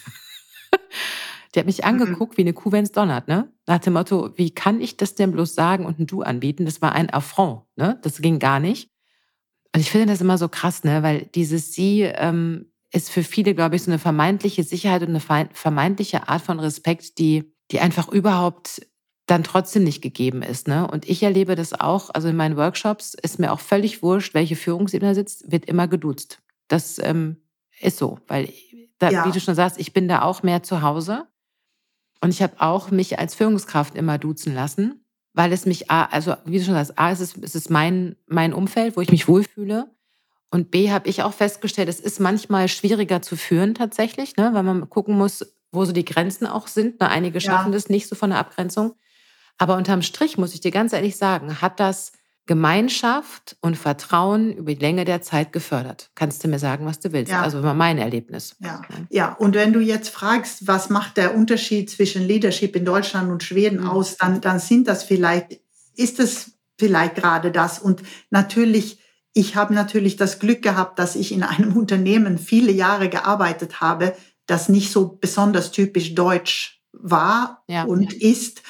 Die 1.55 1.59
hat 1.59 1.66
mich 1.66 1.79
mhm. 1.79 1.85
angeguckt 1.85 2.37
wie 2.37 2.43
eine 2.43 2.53
Kuh, 2.53 2.72
wenn's 2.72 2.93
donnert, 2.93 3.29
ne? 3.29 3.51
Nach 3.66 3.79
dem 3.79 3.95
Motto, 3.95 4.31
wie 4.37 4.51
kann 4.51 4.81
ich 4.81 4.97
das 4.97 5.14
denn 5.14 5.33
bloß 5.33 5.55
sagen 5.55 5.87
und 5.87 5.99
ein 5.99 6.07
Du 6.07 6.22
anbieten? 6.22 6.66
Das 6.66 6.83
war 6.83 6.93
ein 6.93 7.11
Affront, 7.11 7.62
ne? 7.76 7.99
Das 8.03 8.20
ging 8.20 8.39
gar 8.39 8.61
nicht. 8.61 8.91
Und 9.74 9.81
ich 9.81 9.91
finde 9.91 10.07
das 10.07 10.20
immer 10.20 10.39
so 10.39 10.49
krass, 10.49 10.85
ne? 10.85 11.03
Weil 11.03 11.26
dieses 11.35 11.72
Sie 11.72 12.03
ähm, 12.03 12.70
ist 12.93 13.11
für 13.11 13.22
viele, 13.22 13.55
glaube 13.55 13.76
ich, 13.76 13.83
so 13.83 13.91
eine 13.91 13.99
vermeintliche 13.99 14.62
Sicherheit 14.62 15.03
und 15.03 15.09
eine 15.09 15.49
vermeintliche 15.53 16.29
Art 16.29 16.43
von 16.43 16.61
Respekt, 16.61 17.18
die, 17.18 17.53
die 17.70 17.81
einfach 17.81 18.09
überhaupt 18.09 18.83
dann 19.26 19.45
trotzdem 19.45 19.85
nicht 19.85 20.01
gegeben 20.01 20.43
ist. 20.43 20.68
Ne? 20.68 20.87
Und 20.87 21.09
ich 21.09 21.22
erlebe 21.22 21.55
das 21.55 21.79
auch, 21.79 22.11
also 22.11 22.29
in 22.29 22.37
meinen 22.37 22.57
Workshops 22.57 23.14
ist 23.14 23.39
mir 23.39 23.53
auch 23.53 23.61
völlig 23.61 24.03
wurscht, 24.03 24.33
welche 24.33 24.57
Führungsebene 24.57 25.14
sitzt, 25.14 25.53
wird 25.53 25.66
immer 25.66 25.87
geduzt. 25.87 26.41
Das 26.69 26.99
ähm, 26.99 27.37
ist 27.81 27.99
so, 27.99 28.19
weil, 28.29 28.53
da, 28.99 29.11
ja. 29.11 29.27
wie 29.27 29.33
du 29.33 29.41
schon 29.41 29.55
sagst, 29.55 29.79
ich 29.79 29.93
bin 29.93 30.09
da 30.09 30.23
auch 30.23 30.43
mehr 30.43 30.62
zu 30.62 30.83
Hause. 30.83 31.27
Und 32.21 32.31
ich 32.31 32.43
habe 32.43 32.61
auch 32.61 32.91
mich 32.91 33.19
als 33.19 33.35
Führungskraft 33.35 33.95
immer 33.95 34.19
duzen 34.19 34.55
lassen, 34.55 35.05
weil 35.35 35.53
es 35.53 35.66
mich, 35.66 35.91
A, 35.91 36.05
also 36.05 36.35
wie 36.45 36.59
du 36.59 36.64
schon 36.64 36.75
sagst, 36.75 36.99
A, 36.99 37.12
es 37.12 37.21
ist, 37.21 37.39
es 37.39 37.55
ist 37.55 37.71
mein, 37.71 38.16
mein 38.27 38.53
Umfeld, 38.53 38.97
wo 38.97 39.01
ich 39.01 39.11
mich 39.11 39.29
wohlfühle. 39.29 39.89
Und 40.51 40.71
B, 40.71 40.91
habe 40.91 41.09
ich 41.09 41.23
auch 41.23 41.35
festgestellt, 41.35 41.89
es 41.89 42.01
ist 42.01 42.21
manchmal 42.21 42.69
schwieriger 42.69 43.23
zu 43.23 43.37
führen 43.37 43.75
tatsächlich, 43.75 44.37
ne, 44.37 44.51
weil 44.53 44.62
man 44.62 44.89
gucken 44.89 45.16
muss, 45.16 45.55
wo 45.71 45.85
so 45.85 45.93
die 45.93 46.05
Grenzen 46.05 46.47
auch 46.47 46.66
sind. 46.66 47.01
Ne, 47.01 47.09
einige 47.09 47.41
schaffen 47.41 47.71
ja. 47.71 47.77
das 47.77 47.89
nicht 47.89 48.09
so 48.09 48.16
von 48.16 48.31
der 48.31 48.39
Abgrenzung. 48.39 48.95
Aber 49.59 49.77
unterm 49.77 50.03
Strich 50.03 50.39
muss 50.39 50.55
ich 50.55 50.61
dir 50.61 50.71
ganz 50.71 50.93
ehrlich 50.93 51.16
sagen, 51.16 51.61
hat 51.61 51.79
das 51.79 52.12
Gemeinschaft 52.49 53.57
und 53.61 53.76
Vertrauen 53.76 54.53
über 54.53 54.74
die 54.74 54.80
Länge 54.80 55.05
der 55.05 55.20
Zeit 55.20 55.53
gefördert. 55.53 56.11
Kannst 56.14 56.42
du 56.42 56.49
mir 56.49 56.59
sagen, 56.59 56.86
was 56.86 56.99
du 56.99 57.12
willst? 57.12 57.30
Ja. 57.30 57.42
Also 57.42 57.62
war 57.62 57.74
mein 57.74 57.99
Erlebnis. 57.99 58.57
Ja. 58.59 58.82
ja, 59.11 59.32
und 59.34 59.55
wenn 59.55 59.74
du 59.74 59.80
jetzt 59.80 60.09
fragst, 60.09 60.66
was 60.66 60.88
macht 60.88 61.18
der 61.18 61.36
Unterschied 61.36 61.90
zwischen 61.90 62.26
Leadership 62.26 62.74
in 62.74 62.86
Deutschland 62.86 63.30
und 63.30 63.42
Schweden 63.42 63.82
mhm. 63.82 63.90
aus, 63.90 64.16
dann, 64.16 64.40
dann 64.40 64.59
sind 64.59 64.88
das 64.88 65.05
vielleicht, 65.05 65.61
ist 65.94 66.18
es 66.18 66.53
vielleicht 66.78 67.16
gerade 67.16 67.53
das. 67.53 67.78
Und 67.78 68.03
natürlich, 68.30 68.99
ich 69.34 69.55
habe 69.55 69.74
natürlich 69.74 70.16
das 70.16 70.38
Glück 70.38 70.62
gehabt, 70.62 70.99
dass 70.99 71.16
ich 71.16 71.32
in 71.32 71.42
einem 71.42 71.76
Unternehmen 71.76 72.38
viele 72.38 72.72
Jahre 72.72 73.11
gearbeitet 73.11 73.82
habe, 73.82 74.16
das 74.46 74.70
nicht 74.70 74.90
so 74.90 75.18
besonders 75.20 75.70
typisch 75.70 76.14
deutsch 76.14 76.82
war 76.92 77.62
ja. 77.68 77.84
und 77.84 78.14
ist 78.14 78.62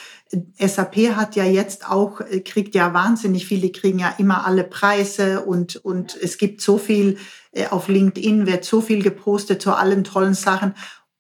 SAP 0.59 1.17
hat 1.17 1.37
ja 1.37 1.45
jetzt 1.45 1.89
auch, 1.89 2.21
äh, 2.21 2.41
kriegt 2.41 2.75
ja 2.75 2.93
wahnsinnig 2.93 3.47
viele, 3.47 3.71
kriegen 3.71 3.99
ja 3.99 4.15
immer 4.19 4.47
alle 4.47 4.65
Preise 4.65 5.41
und, 5.45 5.77
und 5.77 6.17
es 6.21 6.39
gibt 6.39 6.61
so 6.61 6.79
viel, 6.79 7.19
äh, 7.53 7.69
auf 7.69 7.89
LinkedIn 7.89 8.47
wird 8.47 8.65
so 8.65 8.81
viel 8.81 9.03
gepostet 9.03 9.63
zu 9.63 9.73
allen 9.73 10.05
tollen 10.05 10.35
Sachen. 10.35 10.75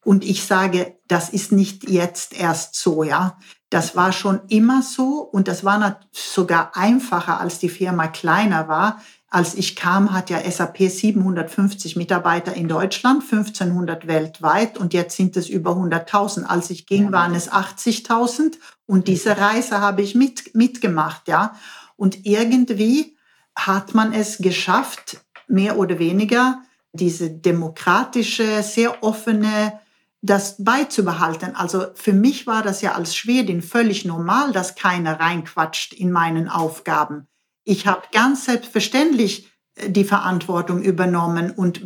Und 0.04 0.24
ich 0.24 0.44
sage, 0.44 0.98
das 1.06 1.30
ist 1.30 1.52
nicht 1.52 1.88
jetzt 1.88 2.38
erst 2.38 2.74
so, 2.76 3.02
ja. 3.02 3.38
Das 3.70 3.96
war 3.96 4.12
schon 4.12 4.40
immer 4.48 4.82
so 4.82 5.20
und 5.20 5.48
das 5.48 5.64
war 5.64 6.00
sogar 6.12 6.74
einfacher, 6.74 7.40
als 7.40 7.58
die 7.58 7.68
Firma 7.68 8.08
kleiner 8.08 8.68
war. 8.68 9.02
Als 9.30 9.54
ich 9.54 9.76
kam, 9.76 10.12
hat 10.12 10.30
ja 10.30 10.40
SAP 10.50 10.78
750 10.78 11.96
Mitarbeiter 11.96 12.54
in 12.54 12.66
Deutschland, 12.66 13.22
1500 13.22 14.06
weltweit 14.06 14.78
und 14.78 14.94
jetzt 14.94 15.16
sind 15.16 15.36
es 15.36 15.50
über 15.50 15.72
100.000. 15.72 16.44
Als 16.44 16.70
ich 16.70 16.86
ging, 16.86 17.12
waren 17.12 17.34
es 17.34 17.52
80.000 17.52 18.56
und 18.86 19.06
diese 19.06 19.36
Reise 19.36 19.80
habe 19.80 20.00
ich 20.00 20.14
mit, 20.14 20.54
mitgemacht, 20.54 21.28
ja. 21.28 21.54
Und 21.96 22.24
irgendwie 22.24 23.18
hat 23.54 23.94
man 23.94 24.14
es 24.14 24.38
geschafft, 24.38 25.20
mehr 25.46 25.78
oder 25.78 25.98
weniger 25.98 26.62
diese 26.92 27.30
demokratische, 27.30 28.62
sehr 28.62 29.02
offene, 29.02 29.78
das 30.22 30.56
beizubehalten. 30.58 31.54
Also 31.54 31.86
für 31.94 32.14
mich 32.14 32.46
war 32.46 32.62
das 32.62 32.80
ja 32.80 32.92
als 32.92 33.14
Schwedin 33.14 33.60
völlig 33.60 34.04
normal, 34.04 34.52
dass 34.52 34.74
keiner 34.74 35.20
reinquatscht 35.20 35.92
in 35.92 36.10
meinen 36.10 36.48
Aufgaben. 36.48 37.28
Ich 37.68 37.86
habe 37.86 38.00
ganz 38.12 38.46
selbstverständlich 38.46 39.46
äh, 39.74 39.90
die 39.90 40.04
Verantwortung 40.04 40.80
übernommen 40.80 41.50
und 41.50 41.82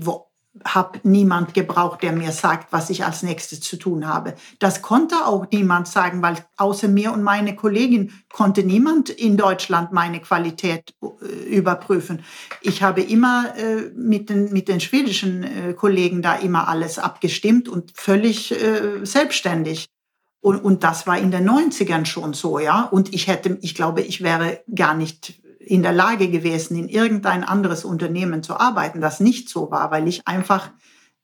habe 0.64 1.00
niemand 1.02 1.54
gebraucht, 1.54 2.02
der 2.02 2.12
mir 2.12 2.30
sagt, 2.30 2.72
was 2.72 2.88
ich 2.88 3.04
als 3.04 3.24
nächstes 3.24 3.62
zu 3.62 3.76
tun 3.76 4.06
habe. 4.06 4.34
Das 4.60 4.80
konnte 4.80 5.26
auch 5.26 5.46
niemand 5.50 5.88
sagen, 5.88 6.22
weil 6.22 6.36
außer 6.56 6.86
mir 6.86 7.12
und 7.12 7.24
meine 7.24 7.56
Kollegin 7.56 8.12
konnte 8.32 8.62
niemand 8.62 9.10
in 9.10 9.36
Deutschland 9.36 9.90
meine 9.90 10.20
Qualität 10.20 10.94
äh, 11.02 11.56
überprüfen. 11.56 12.22
Ich 12.60 12.84
habe 12.84 13.00
immer 13.00 13.52
äh, 13.56 13.90
mit, 13.96 14.30
den, 14.30 14.52
mit 14.52 14.68
den 14.68 14.78
schwedischen 14.78 15.42
äh, 15.42 15.74
Kollegen 15.74 16.22
da 16.22 16.36
immer 16.36 16.68
alles 16.68 17.00
abgestimmt 17.00 17.68
und 17.68 17.90
völlig 17.96 18.52
äh, 18.52 19.04
selbstständig. 19.04 19.88
Und, 20.40 20.58
und 20.58 20.84
das 20.84 21.08
war 21.08 21.18
in 21.18 21.32
den 21.32 21.48
90ern 21.48 22.04
schon 22.04 22.34
so, 22.34 22.60
ja. 22.60 22.82
Und 22.82 23.12
ich 23.12 23.26
hätte, 23.26 23.58
ich 23.62 23.74
glaube, 23.74 24.02
ich 24.02 24.22
wäre 24.22 24.62
gar 24.72 24.94
nicht 24.94 25.41
in 25.66 25.82
der 25.82 25.92
Lage 25.92 26.28
gewesen, 26.28 26.76
in 26.76 26.88
irgendein 26.88 27.44
anderes 27.44 27.84
Unternehmen 27.84 28.42
zu 28.42 28.58
arbeiten, 28.58 29.00
das 29.00 29.20
nicht 29.20 29.48
so 29.48 29.70
war, 29.70 29.90
weil 29.90 30.08
ich 30.08 30.26
einfach 30.26 30.70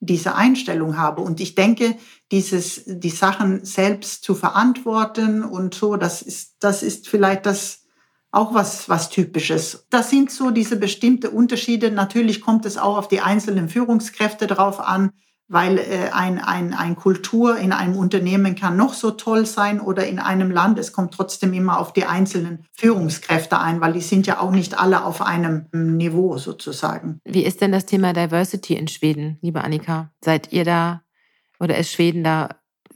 diese 0.00 0.34
Einstellung 0.34 0.96
habe. 0.96 1.22
Und 1.22 1.40
ich 1.40 1.54
denke, 1.54 1.96
dieses, 2.30 2.82
die 2.86 3.10
Sachen 3.10 3.64
selbst 3.64 4.22
zu 4.22 4.34
verantworten 4.34 5.42
und 5.42 5.74
so, 5.74 5.96
das 5.96 6.22
ist, 6.22 6.56
das 6.60 6.82
ist 6.82 7.08
vielleicht 7.08 7.46
das 7.46 7.84
auch 8.30 8.54
was, 8.54 8.88
was 8.88 9.08
typisches. 9.08 9.86
Das 9.90 10.10
sind 10.10 10.30
so 10.30 10.50
diese 10.50 10.76
bestimmte 10.76 11.30
Unterschiede. 11.30 11.90
Natürlich 11.90 12.40
kommt 12.40 12.66
es 12.66 12.76
auch 12.76 12.98
auf 12.98 13.08
die 13.08 13.20
einzelnen 13.20 13.68
Führungskräfte 13.68 14.46
drauf 14.46 14.80
an 14.80 15.12
weil 15.48 15.78
äh, 15.78 16.10
ein, 16.12 16.38
ein, 16.38 16.74
ein 16.74 16.94
Kultur 16.94 17.56
in 17.58 17.72
einem 17.72 17.96
Unternehmen 17.96 18.54
kann 18.54 18.76
noch 18.76 18.92
so 18.92 19.10
toll 19.10 19.46
sein 19.46 19.80
oder 19.80 20.06
in 20.06 20.18
einem 20.18 20.50
Land. 20.50 20.78
Es 20.78 20.92
kommt 20.92 21.14
trotzdem 21.14 21.54
immer 21.54 21.80
auf 21.80 21.92
die 21.92 22.04
einzelnen 22.04 22.64
Führungskräfte 22.72 23.58
ein, 23.58 23.80
weil 23.80 23.94
die 23.94 24.02
sind 24.02 24.26
ja 24.26 24.40
auch 24.40 24.50
nicht 24.50 24.78
alle 24.78 25.04
auf 25.04 25.22
einem 25.22 25.66
Niveau 25.72 26.36
sozusagen. 26.36 27.20
Wie 27.24 27.44
ist 27.44 27.62
denn 27.62 27.72
das 27.72 27.86
Thema 27.86 28.12
Diversity 28.12 28.74
in 28.74 28.88
Schweden, 28.88 29.38
liebe 29.40 29.64
Annika? 29.64 30.12
Seid 30.22 30.52
ihr 30.52 30.64
da 30.64 31.02
oder 31.58 31.78
ist 31.78 31.92
Schweden 31.92 32.22
da 32.22 32.50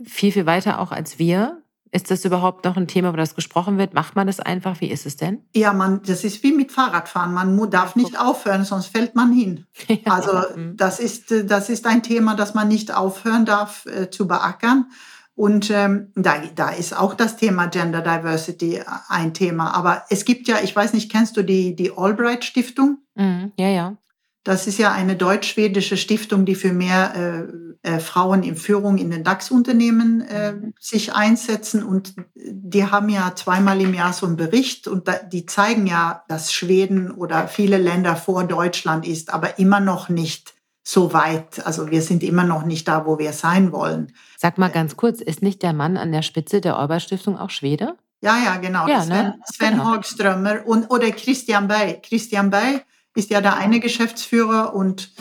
viel, 0.05 0.33
viel 0.33 0.47
weiter 0.47 0.79
auch 0.79 0.93
als 0.93 1.19
wir? 1.19 1.62
Ist 1.95 2.11
das 2.11 2.25
überhaupt 2.25 2.65
noch 2.65 2.79
ein 2.79 2.89
Thema, 2.89 3.13
wo 3.13 3.17
das 3.19 3.35
gesprochen 3.35 3.77
wird? 3.77 3.93
Macht 3.93 4.17
man 4.17 4.27
das 4.27 4.41
einfach? 4.41 4.81
Wie 4.81 4.91
ist 4.91 5.05
es 5.05 5.19
denn? 5.19 5.45
Ja, 5.55 5.75
man, 5.75 6.03
das 6.03 6.25
ist 6.25 6.43
wie 6.43 6.53
mit 6.53 6.73
Fahrradfahren. 6.73 7.35
Man 7.35 7.71
darf 7.71 7.97
nicht 7.97 8.19
aufhören, 8.19 8.65
sonst 8.65 8.87
fällt 8.87 9.15
man 9.15 9.31
hin. 9.31 9.67
Also 10.07 10.33
mhm. 10.57 10.77
das 10.77 11.01
ist, 11.01 11.33
das 11.45 11.69
ist 11.69 11.87
ein 11.87 12.03
Thema, 12.03 12.35
das 12.35 12.55
man 12.55 12.69
nicht 12.69 12.95
aufhören 12.95 13.45
darf 13.45 13.87
äh, 13.87 14.09
zu 14.11 14.27
beackern. 14.27 14.87
Und 15.35 15.71
ähm, 15.71 16.13
da, 16.15 16.43
da 16.55 16.71
ist 16.71 16.97
auch 16.97 17.15
das 17.15 17.37
Thema 17.37 17.67
Gender 17.67 18.01
Diversity 18.01 18.83
ein 19.09 19.35
Thema. 19.35 19.75
Aber 19.75 20.05
es 20.09 20.25
gibt 20.25 20.49
ja, 20.49 20.57
ich 20.63 20.75
weiß 20.75 20.95
nicht, 20.95 21.11
kennst 21.11 21.37
du 21.37 21.43
die, 21.43 21.77
die 21.77 21.93
Albright 21.97 22.45
Stiftung? 22.45 22.99
Mhm, 23.15 23.53
ja, 23.59 23.69
ja. 23.69 23.97
Das 24.45 24.67
ist 24.67 24.79
ja 24.79 24.93
eine 24.93 25.17
deutsch-schwedische 25.17 25.97
Stiftung, 25.97 26.45
die 26.45 26.57
für 26.57 26.73
mehr 26.73 27.49
äh, 27.85 27.89
äh, 27.95 27.99
Frauen 27.99 28.43
in 28.43 28.57
Führung 28.57 28.99
in 28.99 29.11
den 29.11 29.25
DAX-Unternehmen 29.25 30.21
äh, 30.23 30.55
sich 30.81 31.15
einsetzen. 31.15 31.83
Und 31.83 32.15
die 32.35 32.85
haben 32.85 33.09
ja 33.09 33.35
zweimal 33.35 33.81
im 33.81 33.95
Jahr 33.95 34.13
so 34.13 34.27
einen 34.27 34.37
Bericht 34.37 34.89
und 34.89 35.09
da, 35.09 35.15
die 35.15 35.47
zeigen 35.47 35.87
ja, 35.87 36.25
dass 36.29 36.53
Schweden 36.53 37.11
oder 37.11 37.49
viele 37.49 37.79
Länder 37.79 38.17
vor 38.17 38.45
Deutschland 38.45 39.07
ist, 39.07 39.33
aber 39.33 39.59
immer 39.59 39.81
noch 39.81 40.09
nicht 40.09 40.55
so 40.85 41.13
weit. 41.13 41.65
Also 41.65 41.91
wir 41.91 42.03
sind 42.03 42.23
immer 42.23 42.45
noch 42.45 42.65
nicht 42.65 42.89
da, 42.89 43.07
wo 43.07 43.19
wir 43.19 43.33
sein 43.33 43.73
wollen. 43.73 44.13
Sag 44.37 44.59
mal 44.59 44.71
ganz 44.71 44.97
kurz, 44.97 45.21
ist 45.21 45.43
nicht 45.43 45.63
der 45.63 45.73
Mann 45.73 45.97
an 45.97 46.13
der 46.13 46.23
Spitze 46.23 46.61
der 46.61 46.77
Orber-Stiftung 46.77 47.39
auch 47.39 47.51
Schwede? 47.51 47.97
Ja, 48.21 48.39
ja, 48.45 48.57
genau. 48.57 48.87
Ja, 48.87 49.03
Sven, 49.03 49.17
ne? 49.17 49.39
Sven 49.45 49.71
genau. 49.73 49.85
Hagströmer 49.85 50.67
und, 50.67 50.89
oder 50.91 51.11
Christian 51.11 51.67
Bay. 51.67 52.01
Christian 52.01 52.51
Bay 52.51 52.83
ist 53.15 53.31
ja 53.31 53.41
der 53.41 53.57
eine 53.57 53.81
Geschäftsführer 53.81 54.75
und 54.75 55.13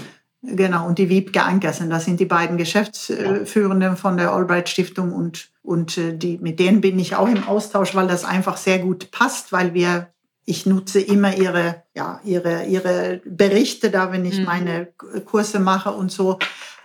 genau 0.41 0.87
und 0.87 0.97
die 0.97 1.09
Wiebke 1.09 1.43
Ankersen. 1.43 1.89
Das 1.89 2.05
sind 2.05 2.19
die 2.19 2.25
beiden 2.25 2.57
Geschäftsführenden 2.57 3.97
von 3.97 4.17
der 4.17 4.31
Albright 4.31 4.69
Stiftung 4.69 5.13
und 5.13 5.49
und 5.63 5.97
äh, 5.97 6.17
die 6.17 6.37
mit 6.39 6.59
denen 6.59 6.81
bin 6.81 6.97
ich 6.99 7.15
auch 7.15 7.27
im 7.27 7.47
Austausch, 7.47 7.93
weil 7.95 8.07
das 8.07 8.25
einfach 8.25 8.57
sehr 8.57 8.79
gut 8.79 9.11
passt, 9.11 9.51
weil 9.51 9.73
wir 9.73 10.07
ich 10.45 10.65
nutze 10.65 10.99
immer 10.99 11.35
ihre 11.37 11.83
ja 11.95 12.19
ihre 12.23 12.65
ihre 12.65 13.21
Berichte 13.25 13.91
da, 13.91 14.11
wenn 14.11 14.25
ich 14.25 14.39
mhm. 14.39 14.45
meine 14.45 14.87
Kurse 15.25 15.59
mache 15.59 15.91
und 15.91 16.11
so. 16.11 16.39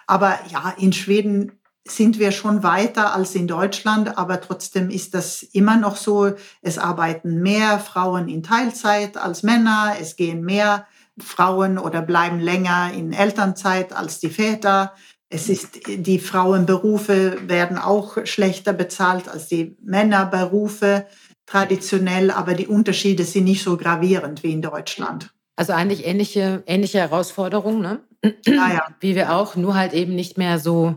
Aber 0.06 0.38
ja, 0.50 0.74
in 0.78 0.92
Schweden 0.92 1.52
sind 1.88 2.18
wir 2.18 2.32
schon 2.32 2.62
weiter 2.62 3.14
als 3.14 3.34
in 3.34 3.46
Deutschland, 3.46 4.18
aber 4.18 4.40
trotzdem 4.40 4.90
ist 4.90 5.14
das 5.14 5.42
immer 5.42 5.76
noch 5.76 5.96
so. 5.96 6.32
Es 6.60 6.78
arbeiten 6.78 7.42
mehr 7.42 7.78
Frauen 7.78 8.28
in 8.28 8.42
Teilzeit 8.42 9.16
als 9.16 9.42
Männer. 9.42 9.94
Es 10.00 10.16
gehen 10.16 10.44
mehr 10.44 10.86
Frauen 11.18 11.78
oder 11.78 12.02
bleiben 12.02 12.40
länger 12.40 12.92
in 12.92 13.12
Elternzeit 13.12 13.92
als 13.92 14.20
die 14.20 14.30
Väter. 14.30 14.94
Es 15.28 15.48
ist, 15.48 15.80
die 15.86 16.18
Frauenberufe 16.18 17.48
werden 17.48 17.78
auch 17.78 18.24
schlechter 18.26 18.72
bezahlt 18.72 19.28
als 19.28 19.48
die 19.48 19.76
Männerberufe 19.82 21.06
traditionell, 21.46 22.30
aber 22.30 22.54
die 22.54 22.66
Unterschiede 22.66 23.24
sind 23.24 23.44
nicht 23.44 23.62
so 23.62 23.76
gravierend 23.76 24.42
wie 24.42 24.52
in 24.52 24.62
Deutschland. 24.62 25.32
Also 25.56 25.72
eigentlich 25.72 26.06
ähnliche, 26.06 26.62
ähnliche 26.66 26.98
Herausforderungen, 26.98 27.80
ne? 27.80 28.00
Ja, 28.44 28.72
ja. 28.72 28.86
Wie 29.00 29.14
wir 29.14 29.32
auch, 29.32 29.56
nur 29.56 29.74
halt 29.74 29.94
eben 29.94 30.14
nicht 30.14 30.36
mehr 30.36 30.58
so. 30.58 30.96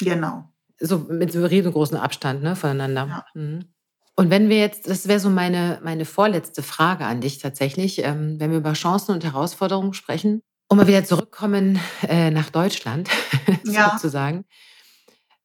Genau. 0.00 0.44
So 0.80 0.98
mit 0.98 1.32
so 1.32 1.44
riesengroßen 1.44 1.96
Abstand 1.96 2.42
ne, 2.42 2.56
voneinander. 2.56 3.06
Ja. 3.34 3.40
Mhm. 3.40 3.64
Und 4.18 4.30
wenn 4.30 4.48
wir 4.48 4.58
jetzt, 4.58 4.88
das 4.88 5.06
wäre 5.06 5.20
so 5.20 5.30
meine, 5.30 5.78
meine 5.84 6.04
vorletzte 6.04 6.64
Frage 6.64 7.04
an 7.04 7.20
dich 7.20 7.38
tatsächlich, 7.38 8.02
ähm, 8.02 8.34
wenn 8.40 8.50
wir 8.50 8.58
über 8.58 8.72
Chancen 8.72 9.12
und 9.12 9.22
Herausforderungen 9.22 9.94
sprechen, 9.94 10.42
um 10.68 10.78
mal 10.78 10.88
wieder 10.88 11.04
zurückkommen 11.04 11.78
äh, 12.02 12.32
nach 12.32 12.50
Deutschland 12.50 13.08
ja. 13.64 13.92
sozusagen. 13.92 14.44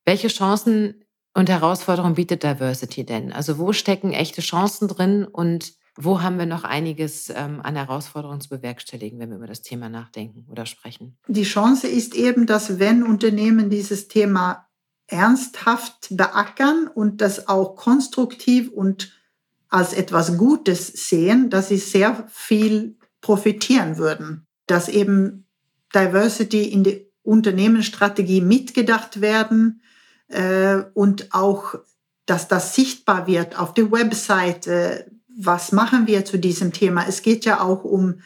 Welche 0.05 0.28
Chancen 0.28 1.05
und 1.36 1.49
Herausforderungen 1.49 2.15
bietet 2.15 2.41
Diversity 2.41 3.05
denn? 3.05 3.32
Also 3.32 3.59
wo 3.59 3.74
stecken 3.74 4.11
echte 4.11 4.41
Chancen 4.41 4.88
drin 4.88 5.24
und 5.24 5.74
wo 5.95 6.24
haben 6.24 6.39
wir 6.39 6.47
noch 6.47 6.63
einiges 6.63 7.30
ähm, 7.30 7.61
an 7.61 7.76
Herausforderungen 7.76 8.41
zu 8.41 8.49
bewerkstelligen, 8.49 9.19
wenn 9.19 9.30
wir 9.30 9.38
über 9.38 9.45
das 9.45 9.61
Thema 9.61 9.88
nachdenken 9.88 10.47
oder 10.49 10.65
sprechen? 10.65 11.19
Die 11.28 11.43
Chance 11.43 11.88
ist 11.88 12.15
eben, 12.15 12.47
dass 12.47 12.80
wenn 12.80 13.03
Unternehmen 13.03 13.69
dieses 13.69 14.07
Thema 14.07 14.65
ernsthaft 15.07 16.07
beackern 16.11 16.87
und 16.87 17.21
das 17.21 17.47
auch 17.47 17.75
konstruktiv 17.75 18.71
und 18.71 19.11
als 19.69 19.93
etwas 19.93 20.37
Gutes 20.37 20.87
sehen, 21.09 21.49
dass 21.49 21.69
sie 21.69 21.77
sehr 21.77 22.27
viel 22.31 22.95
profitieren 23.21 23.97
würden. 23.97 24.45
Dass 24.67 24.87
eben 24.87 25.47
Diversity 25.93 26.65
in 26.65 26.83
die 26.83 27.07
Unternehmensstrategie 27.23 28.41
mitgedacht 28.41 29.21
werden 29.21 29.81
äh, 30.27 30.83
und 30.93 31.33
auch, 31.33 31.75
dass 32.25 32.47
das 32.47 32.75
sichtbar 32.75 33.27
wird 33.27 33.57
auf 33.57 33.73
der 33.73 33.91
Webseite. 33.91 35.11
Was 35.35 35.71
machen 35.71 36.05
wir 36.05 36.25
zu 36.25 36.37
diesem 36.37 36.71
Thema? 36.73 37.05
Es 37.07 37.21
geht 37.21 37.45
ja 37.45 37.61
auch 37.61 37.83
um 37.83 38.21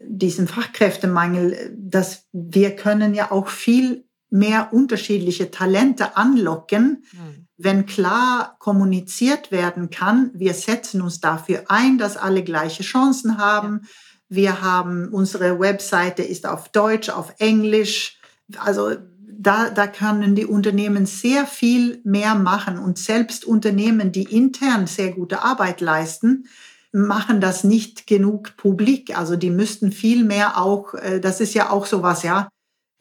diesen 0.00 0.48
Fachkräftemangel, 0.48 1.74
dass 1.76 2.26
wir 2.32 2.74
können 2.76 3.14
ja 3.14 3.30
auch 3.30 3.48
viel 3.48 4.04
mehr 4.30 4.72
unterschiedliche 4.72 5.50
Talente 5.50 6.16
anlocken, 6.16 7.04
mhm. 7.12 7.46
wenn 7.56 7.86
klar 7.86 8.56
kommuniziert 8.58 9.50
werden 9.50 9.90
kann, 9.90 10.30
wir 10.34 10.54
setzen 10.54 11.02
uns 11.02 11.20
dafür 11.20 11.64
ein, 11.68 11.98
dass 11.98 12.16
alle 12.16 12.42
gleiche 12.42 12.82
Chancen 12.82 13.38
haben. 13.38 13.80
Ja. 13.82 13.88
Wir 14.32 14.62
haben, 14.62 15.08
unsere 15.08 15.58
Webseite 15.58 16.22
ist 16.22 16.46
auf 16.46 16.68
Deutsch, 16.68 17.08
auf 17.08 17.34
Englisch. 17.38 18.20
Also 18.58 18.92
da, 19.26 19.70
da 19.70 19.86
können 19.88 20.36
die 20.36 20.46
Unternehmen 20.46 21.06
sehr 21.06 21.46
viel 21.46 22.00
mehr 22.04 22.36
machen 22.36 22.78
und 22.78 22.98
selbst 22.98 23.44
Unternehmen, 23.44 24.12
die 24.12 24.24
intern 24.24 24.86
sehr 24.86 25.12
gute 25.12 25.42
Arbeit 25.42 25.80
leisten, 25.80 26.44
machen 26.92 27.40
das 27.40 27.64
nicht 27.64 28.06
genug 28.06 28.56
publik. 28.56 29.16
Also 29.16 29.36
die 29.36 29.50
müssten 29.50 29.92
viel 29.92 30.24
mehr 30.24 30.60
auch, 30.60 30.94
äh, 30.94 31.20
das 31.20 31.40
ist 31.40 31.54
ja 31.54 31.70
auch 31.70 31.86
sowas, 31.86 32.22
ja, 32.22 32.48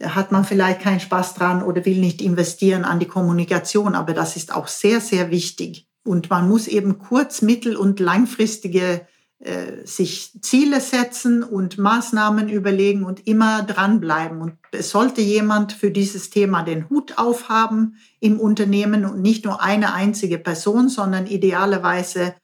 hat 0.04 0.32
man 0.32 0.46
vielleicht 0.46 0.82
keinen 0.82 1.00
Spaß 1.00 1.34
dran 1.34 1.62
oder 1.62 1.86
will 1.86 2.00
nicht 2.00 2.22
investieren 2.22 2.86
an 2.86 3.00
die 3.00 3.08
Kommunikation, 3.08 3.96
aber 3.96 4.14
das 4.14 4.36
ist 4.36 4.54
auch 4.54 4.68
sehr, 4.68 5.02
sehr 5.02 5.30
wichtig. 5.30 5.88
Und 6.04 6.30
man 6.30 6.48
muss 6.48 6.68
eben 6.68 7.00
kurz-, 7.00 7.42
mittel- 7.42 7.76
und 7.76 8.00
langfristige 8.00 9.06
äh, 9.40 9.86
sich 9.86 10.34
Ziele 10.42 10.82
setzen 10.82 11.44
und 11.44 11.78
Maßnahmen 11.78 12.50
überlegen 12.50 13.04
und 13.04 13.26
immer 13.26 13.64
dranbleiben. 13.64 14.42
Und 14.42 14.54
es 14.72 14.90
sollte 14.90 15.22
jemand 15.22 15.72
für 15.72 15.92
dieses 15.92 16.30
Thema 16.30 16.64
den 16.64 16.90
Hut 16.90 17.18
aufhaben 17.18 17.96
im 18.20 18.40
Unternehmen 18.40 19.06
und 19.06 19.22
nicht 19.22 19.46
nur 19.46 19.62
eine 19.62 19.94
einzige 19.94 20.40
Person, 20.40 20.90
sondern 20.90 21.26
idealerweise 21.26 22.36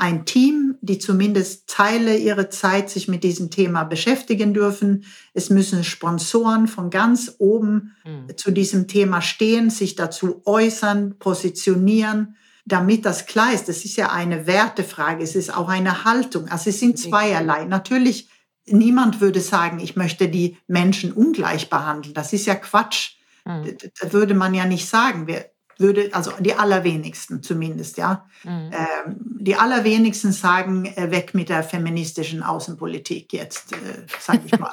ein 0.00 0.24
Team, 0.24 0.78
die 0.80 0.98
zumindest 0.98 1.68
Teile 1.68 2.16
ihrer 2.16 2.48
Zeit 2.48 2.88
sich 2.88 3.06
mit 3.06 3.22
diesem 3.22 3.50
Thema 3.50 3.84
beschäftigen 3.84 4.54
dürfen. 4.54 5.04
Es 5.34 5.50
müssen 5.50 5.84
Sponsoren 5.84 6.68
von 6.68 6.88
ganz 6.88 7.34
oben 7.36 7.94
mhm. 8.06 8.34
zu 8.34 8.50
diesem 8.50 8.88
Thema 8.88 9.20
stehen, 9.20 9.68
sich 9.68 9.96
dazu 9.96 10.40
äußern, 10.46 11.18
positionieren, 11.18 12.36
damit 12.64 13.04
das 13.04 13.26
klar 13.26 13.52
ist. 13.52 13.68
Das 13.68 13.84
ist 13.84 13.96
ja 13.96 14.10
eine 14.10 14.46
Wertefrage, 14.46 15.22
es 15.22 15.36
ist 15.36 15.54
auch 15.54 15.68
eine 15.68 16.04
Haltung. 16.04 16.48
Also 16.48 16.70
es 16.70 16.80
sind 16.80 16.98
zweierlei. 16.98 17.66
Natürlich, 17.66 18.30
niemand 18.66 19.20
würde 19.20 19.40
sagen, 19.40 19.80
ich 19.80 19.96
möchte 19.96 20.28
die 20.28 20.56
Menschen 20.66 21.12
ungleich 21.12 21.68
behandeln. 21.68 22.14
Das 22.14 22.32
ist 22.32 22.46
ja 22.46 22.54
Quatsch. 22.54 23.16
Mhm. 23.44 23.76
Da 24.00 24.12
würde 24.14 24.32
man 24.32 24.54
ja 24.54 24.64
nicht 24.64 24.88
sagen. 24.88 25.26
Wir, 25.26 25.50
würde, 25.80 26.10
also 26.12 26.32
die 26.38 26.54
allerwenigsten 26.54 27.42
zumindest, 27.42 27.96
ja. 27.96 28.26
Mhm. 28.44 28.70
Ähm, 28.72 29.16
die 29.40 29.56
allerwenigsten 29.56 30.32
sagen, 30.32 30.84
äh, 30.84 31.10
weg 31.10 31.34
mit 31.34 31.48
der 31.48 31.62
feministischen 31.62 32.42
Außenpolitik 32.42 33.32
jetzt, 33.32 33.72
äh, 33.72 34.06
sage 34.18 34.42
ich 34.46 34.58
mal. 34.58 34.72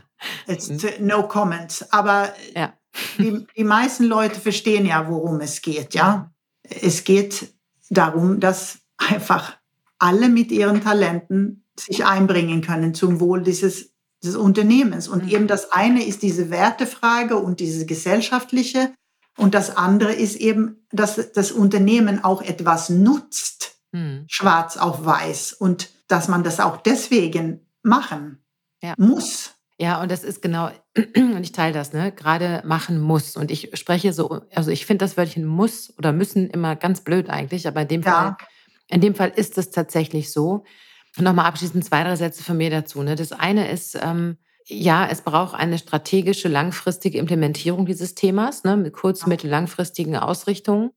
Jetzt, 0.46 0.70
mhm. 0.70 0.88
äh, 0.88 1.00
no 1.00 1.28
comments. 1.28 1.92
Aber 1.92 2.32
ja. 2.54 2.72
die, 3.18 3.46
die 3.56 3.64
meisten 3.64 4.04
Leute 4.04 4.40
verstehen 4.40 4.86
ja, 4.86 5.08
worum 5.08 5.40
es 5.40 5.60
geht, 5.60 5.94
ja. 5.94 6.32
Es 6.62 7.04
geht 7.04 7.52
darum, 7.90 8.40
dass 8.40 8.78
einfach 8.96 9.56
alle 9.98 10.28
mit 10.28 10.50
ihren 10.50 10.82
Talenten 10.82 11.64
sich 11.78 12.04
einbringen 12.04 12.62
können 12.62 12.94
zum 12.94 13.20
Wohl 13.20 13.42
dieses, 13.42 13.92
des 14.24 14.36
Unternehmens. 14.36 15.08
Und 15.08 15.24
mhm. 15.24 15.28
eben 15.28 15.46
das 15.46 15.72
eine 15.72 16.04
ist 16.04 16.22
diese 16.22 16.50
Wertefrage 16.50 17.36
und 17.36 17.60
diese 17.60 17.86
gesellschaftliche 17.86 18.92
und 19.36 19.54
das 19.54 19.76
andere 19.76 20.12
ist 20.12 20.36
eben, 20.36 20.86
dass 20.90 21.32
das 21.32 21.52
Unternehmen 21.52 22.24
auch 22.24 22.42
etwas 22.42 22.88
nutzt, 22.88 23.76
hm. 23.92 24.24
schwarz 24.28 24.76
auf 24.76 25.04
weiß, 25.04 25.52
und 25.54 25.90
dass 26.08 26.28
man 26.28 26.42
das 26.42 26.60
auch 26.60 26.78
deswegen 26.78 27.66
machen 27.82 28.42
ja. 28.82 28.94
muss. 28.96 29.52
Ja, 29.78 30.00
und 30.00 30.10
das 30.10 30.24
ist 30.24 30.40
genau, 30.40 30.70
und 30.96 31.42
ich 31.42 31.52
teile 31.52 31.74
das, 31.74 31.92
ne, 31.92 32.12
gerade 32.12 32.62
machen 32.64 32.98
muss. 32.98 33.36
Und 33.36 33.50
ich 33.50 33.70
spreche 33.74 34.12
so, 34.12 34.40
also 34.54 34.70
ich 34.70 34.86
finde 34.86 35.04
das 35.04 35.16
Wörtchen 35.16 35.44
muss 35.44 35.92
oder 35.98 36.12
müssen 36.12 36.48
immer 36.48 36.76
ganz 36.76 37.02
blöd 37.02 37.28
eigentlich, 37.28 37.68
aber 37.68 37.82
in 37.82 37.88
dem 37.88 38.02
ja. 38.02 38.12
Fall, 38.12 38.36
in 38.88 39.00
dem 39.00 39.14
Fall 39.14 39.32
ist 39.34 39.58
es 39.58 39.70
tatsächlich 39.70 40.32
so. 40.32 40.64
Nochmal 41.18 41.46
abschließend 41.46 41.84
zwei, 41.84 42.04
drei 42.04 42.16
Sätze 42.16 42.42
von 42.42 42.56
mir 42.56 42.70
dazu. 42.70 43.02
Ne? 43.02 43.16
Das 43.16 43.32
eine 43.32 43.70
ist, 43.70 43.98
ähm, 44.00 44.36
ja, 44.68 45.06
es 45.08 45.22
braucht 45.22 45.54
eine 45.54 45.78
strategische, 45.78 46.48
langfristige 46.48 47.18
Implementierung 47.18 47.86
dieses 47.86 48.14
Themas 48.14 48.64
ne, 48.64 48.76
mit 48.76 48.92
kurz-, 48.92 49.26
mittel-, 49.26 49.50
langfristigen 49.50 50.16
Ausrichtungen. 50.16 50.90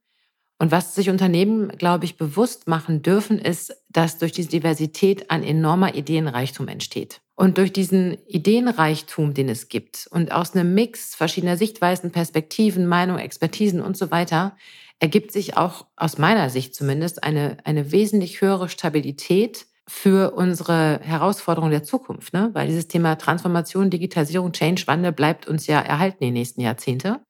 Und 0.61 0.72
was 0.72 0.93
sich 0.93 1.09
Unternehmen, 1.09 1.70
glaube 1.70 2.03
ich, 2.03 2.17
bewusst 2.17 2.67
machen 2.67 3.01
dürfen, 3.01 3.39
ist, 3.39 3.74
dass 3.88 4.17
durch 4.17 4.34
diese 4.34 4.49
Diversität 4.49 5.32
ein 5.32 5.43
enormer 5.43 5.95
Ideenreichtum 5.95 6.67
entsteht. 6.67 7.22
Und 7.36 7.57
durch 7.57 7.72
diesen 7.72 8.17
Ideenreichtum, 8.28 9.34
den 9.34 9.47
es 9.47 9.70
gibt 9.70 10.09
und 10.11 10.34
aus 10.34 10.53
einem 10.53 10.74
Mix 10.74 11.15
verschiedener 11.15 11.55
Sichtweisen, 11.55 12.11
Perspektiven, 12.11 12.86
Meinungen, 12.88 13.22
Expertisen 13.22 13.80
und 13.80 13.95
so 13.95 14.11
weiter, 14.11 14.57
ergibt 14.99 15.32
sich 15.32 15.55
auch 15.55 15.86
aus 15.95 16.17
meiner 16.17 16.49
Sicht 16.49 16.76
zumindest 16.76 17.24
eine, 17.24 17.55
eine 17.63 17.93
wesentlich 17.93 18.41
höhere 18.41 18.67
Stabilität 18.67 19.67
für 19.90 20.36
unsere 20.36 21.00
Herausforderungen 21.02 21.72
der 21.72 21.84
Zukunft, 21.84 22.32
ne? 22.32 22.52
weil 22.54 22.68
dieses 22.68 22.88
Thema 22.88 23.16
Transformation, 23.16 23.90
Digitalisierung, 23.90 24.52
Change, 24.52 24.84
Wandel 24.86 25.12
bleibt 25.12 25.48
uns 25.48 25.66
ja 25.66 25.80
erhalten 25.80 26.24
die 26.24 26.30
nächsten 26.30 26.62
Jahrzehnte. 26.62 27.22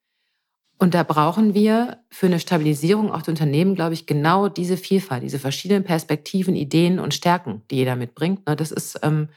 Und 0.78 0.94
da 0.94 1.04
brauchen 1.04 1.54
wir 1.54 2.00
für 2.10 2.26
eine 2.26 2.40
Stabilisierung 2.40 3.14
auch 3.14 3.22
der 3.22 3.32
Unternehmen, 3.32 3.76
glaube 3.76 3.94
ich, 3.94 4.06
genau 4.06 4.50
diese 4.50 4.76
Vielfalt, 4.76 5.24
diese 5.24 5.40
verschiedenen 5.40 5.86
Perspektiven, 5.86 6.56
Ideen 6.56 7.00
und 7.00 7.14
Stärken, 7.14 7.64
die 7.72 7.78
jeder 7.78 7.96
mitbringt. 7.96 8.46
Ne? 8.46 8.58
Das 8.58 8.72
ist, 8.72 9.00
ähm, 9.04 9.30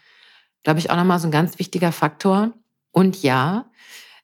glaube 0.64 0.80
ich, 0.80 0.90
auch 0.90 0.96
nochmal 0.96 1.20
so 1.20 1.28
ein 1.28 1.32
ganz 1.32 1.60
wichtiger 1.60 1.92
Faktor. 1.92 2.52
Und 2.90 3.22
ja, 3.22 3.70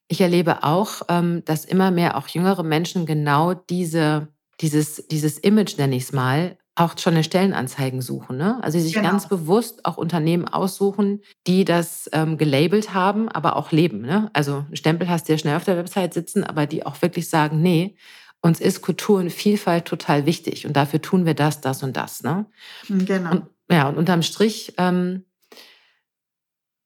ich 0.09 0.21
erlebe 0.21 0.65
auch, 0.65 1.03
ähm, 1.09 1.45
dass 1.45 1.65
immer 1.65 1.93
mehr 1.93 2.17
auch 2.17 2.27
jüngere 2.27 2.65
Menschen 2.65 3.07
genau 3.07 3.55
diese, 3.55 4.27
dieses, 4.61 5.07
dieses 5.07 5.39
Image, 5.39 5.79
nenne 5.79 5.95
ich 5.95 6.05
es 6.05 6.13
mal, 6.13 6.59
auch 6.79 6.99
schon 6.99 7.15
eine 7.15 7.25
Stellenanzeigen 7.25 8.03
suchen. 8.03 8.37
Ne? 8.37 8.59
Also 8.63 8.79
sich 8.79 8.95
genau. 8.95 9.11
ganz 9.11 9.29
bewusst 9.29 9.85
auch 9.85 9.97
Unternehmen 9.97 10.47
aussuchen, 10.47 11.23
die 11.47 11.65
das 11.65 12.09
ähm, 12.13 12.39
gelabelt 12.39 12.95
haben, 12.95 13.29
aber 13.29 13.57
auch 13.57 13.73
leben. 13.73 14.03
Ne? 14.03 14.31
Also 14.33 14.65
einen 14.67 14.77
Stempel 14.77 15.09
hast 15.09 15.29
du 15.29 15.33
ja 15.33 15.39
schnell 15.39 15.57
auf 15.57 15.65
der 15.65 15.77
Website 15.77 16.15
sitzen, 16.15 16.45
aber 16.45 16.67
die 16.67 16.87
auch 16.87 17.01
wirklich 17.03 17.29
sagen, 17.29 17.61
nee, 17.63 17.97
uns 18.41 18.61
ist 18.61 18.83
Kultur 18.83 19.19
und 19.19 19.31
Vielfalt 19.31 19.87
total 19.87 20.27
wichtig 20.27 20.67
und 20.67 20.75
dafür 20.77 21.03
tun 21.03 21.27
wir 21.27 21.35
das, 21.35 21.61
das 21.61 21.83
und 21.83 21.97
das. 21.97 22.23
Ne? 22.23 22.47
Hm, 22.87 23.05
genau. 23.05 23.31
Und, 23.33 23.47
ja, 23.71 23.89
und 23.89 23.97
unterm 23.97 24.23
Strich, 24.23 24.75
ähm, 24.79 25.25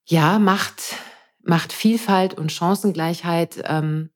ja, 0.07 0.39
macht, 0.39 0.97
macht 1.43 1.73
Vielfalt 1.73 2.35
und 2.35 2.51
Chancengleichheit 2.51 3.63
ähm, 3.67 4.11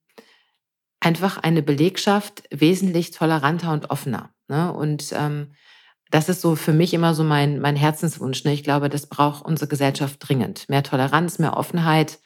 einfach 1.01 1.37
eine 1.39 1.63
Belegschaft 1.63 2.43
wesentlich 2.51 3.11
toleranter 3.11 3.73
und 3.73 3.91
offener. 3.91 4.31
Ne? 4.49 4.73
Und 4.73 5.13
ähm, 5.13 5.53
das 6.17 6.31
ist 6.31 6.41
so 6.41 6.57
für 6.57 6.73
mich 6.73 6.95
immer 6.95 7.15
so 7.15 7.23
mein, 7.25 7.61
mein 7.61 7.77
Herzenswunsch. 7.77 8.43
Ne? 8.45 8.55
Ich 8.55 8.63
glaube, 8.63 8.89
das 8.89 9.07
braucht 9.07 9.45
unsere 9.45 9.69
Gesellschaft 9.69 10.17
dringend. 10.19 10.67
Mehr 10.71 10.83
Toleranz, 10.83 11.39
mehr 11.39 11.59
Offenheit 11.59 12.21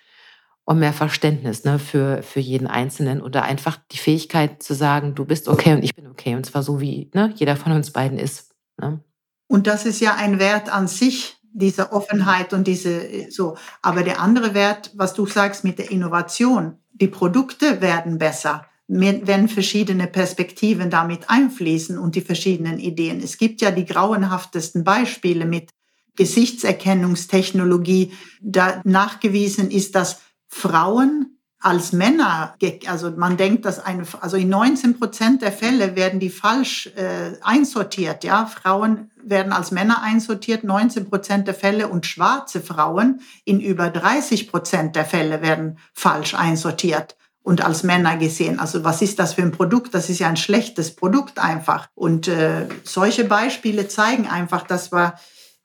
und 0.65 0.79
mehr 0.79 0.93
Verständnis 0.93 1.65
ne? 1.65 1.81
für, 1.81 2.23
für 2.23 2.39
jeden 2.39 2.69
Einzelnen 2.69 3.21
oder 3.21 3.43
einfach 3.43 3.79
die 3.91 3.99
Fähigkeit 3.99 4.63
zu 4.63 4.75
sagen, 4.75 5.17
du 5.17 5.25
bist 5.25 5.49
okay 5.49 5.73
und 5.73 5.83
ich 5.83 5.97
bin 5.97 6.07
okay. 6.07 6.37
Und 6.37 6.47
zwar 6.47 6.63
so, 6.63 6.81
wie 6.81 7.11
ne? 7.15 7.35
jeder 7.35 7.57
von 7.57 7.73
uns 7.73 7.91
beiden 7.91 8.17
ist. 8.17 8.55
Ne? 8.81 9.01
Und 9.49 9.67
das 9.67 9.85
ist 9.87 9.99
ja 9.99 10.15
ein 10.15 10.39
Wert 10.39 10.73
an 10.73 10.87
sich, 10.87 11.39
diese 11.53 11.91
Offenheit 11.91 12.53
und 12.53 12.69
diese 12.69 13.29
so. 13.33 13.57
Aber 13.83 14.05
der 14.05 14.21
andere 14.21 14.55
Wert, 14.55 14.93
was 14.95 15.15
du 15.15 15.27
sagst 15.27 15.65
mit 15.65 15.81
der 15.81 15.91
Innovation, 15.91 16.79
die 16.93 17.09
Produkte 17.09 17.81
werden 17.81 18.19
besser 18.19 18.67
wenn 18.93 19.49
verschiedene 19.49 20.09
Perspektiven 20.09 20.91
damit 20.91 21.31
einfließen 21.31 21.97
und 21.97 22.17
die 22.17 22.23
verschiedenen 22.23 22.81
Ideen. 22.81 23.21
Es 23.21 23.39
gibt 23.39 23.61
ja 23.61 23.71
die 23.71 23.85
grauenhaftesten 23.85 24.83
Beispiele 24.83 25.47
mit 25.47 25.71
Gesichtserkennungstechnologie, 26.17 28.13
da 28.41 28.81
nachgewiesen 28.85 29.71
ist, 29.71 29.95
dass 29.95 30.23
Frauen 30.49 31.39
als 31.61 31.93
Männer, 31.93 32.57
also 32.87 33.11
man 33.11 33.37
denkt, 33.37 33.65
dass 33.65 33.79
eine, 33.79 34.05
also 34.21 34.37
in 34.37 34.49
19 34.49 34.99
Prozent 34.99 35.43
der 35.43 35.53
Fälle 35.53 35.95
werden 35.95 36.19
die 36.19 36.31
falsch 36.31 36.91
äh, 36.97 37.33
einsortiert, 37.43 38.25
ja. 38.25 38.47
Frauen 38.47 39.11
werden 39.23 39.53
als 39.53 39.71
Männer 39.71 40.03
einsortiert, 40.03 40.65
19 40.65 41.09
Prozent 41.09 41.47
der 41.47 41.55
Fälle 41.55 41.89
und 41.89 42.07
schwarze 42.07 42.61
Frauen 42.61 43.21
in 43.45 43.61
über 43.61 43.91
30 43.91 44.51
Prozent 44.51 44.97
der 44.97 45.05
Fälle 45.05 45.43
werden 45.43 45.79
falsch 45.93 46.35
einsortiert. 46.35 47.17
Und 47.51 47.65
als 47.65 47.83
Männer 47.83 48.17
gesehen. 48.17 48.61
Also 48.61 48.85
was 48.85 49.03
ist 49.03 49.19
das 49.19 49.35
für 49.35 49.43
ein 49.43 49.51
Produkt? 49.51 49.93
Das 49.93 50.09
ist 50.09 50.21
ja 50.21 50.29
ein 50.29 50.37
schlechtes 50.37 50.95
Produkt 50.95 51.41
einfach. 51.41 51.89
Und 51.97 52.29
äh, 52.29 52.69
solche 52.85 53.25
Beispiele 53.25 53.89
zeigen 53.89 54.29
einfach, 54.29 54.65
dass 54.65 54.93
wir 54.93 55.15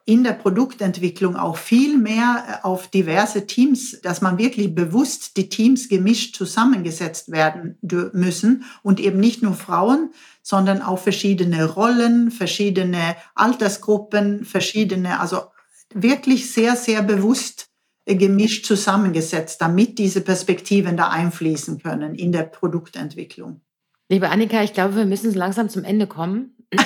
in 0.04 0.24
der 0.24 0.32
Produktentwicklung 0.32 1.36
auch 1.36 1.56
viel 1.56 1.96
mehr 1.96 2.44
äh, 2.48 2.66
auf 2.66 2.88
diverse 2.88 3.46
Teams, 3.46 4.00
dass 4.00 4.20
man 4.20 4.36
wirklich 4.36 4.74
bewusst 4.74 5.36
die 5.36 5.48
Teams 5.48 5.88
gemischt 5.88 6.34
zusammengesetzt 6.34 7.30
werden 7.30 7.78
müssen 8.12 8.64
und 8.82 8.98
eben 8.98 9.20
nicht 9.20 9.44
nur 9.44 9.54
Frauen, 9.54 10.10
sondern 10.42 10.82
auch 10.82 10.98
verschiedene 10.98 11.66
Rollen, 11.66 12.32
verschiedene 12.32 13.14
Altersgruppen, 13.36 14.44
verschiedene, 14.44 15.20
also 15.20 15.52
wirklich 15.94 16.52
sehr, 16.52 16.74
sehr 16.74 17.02
bewusst 17.02 17.68
gemischt 18.14 18.66
zusammengesetzt, 18.66 19.60
damit 19.60 19.98
diese 19.98 20.20
Perspektiven 20.20 20.96
da 20.96 21.08
einfließen 21.08 21.82
können 21.82 22.14
in 22.14 22.30
der 22.30 22.44
Produktentwicklung. 22.44 23.60
Liebe 24.08 24.28
Annika, 24.28 24.62
ich 24.62 24.72
glaube, 24.72 24.94
wir 24.94 25.06
müssen 25.06 25.34
langsam 25.34 25.68
zum 25.68 25.82
Ende 25.82 26.06
kommen. 26.06 26.52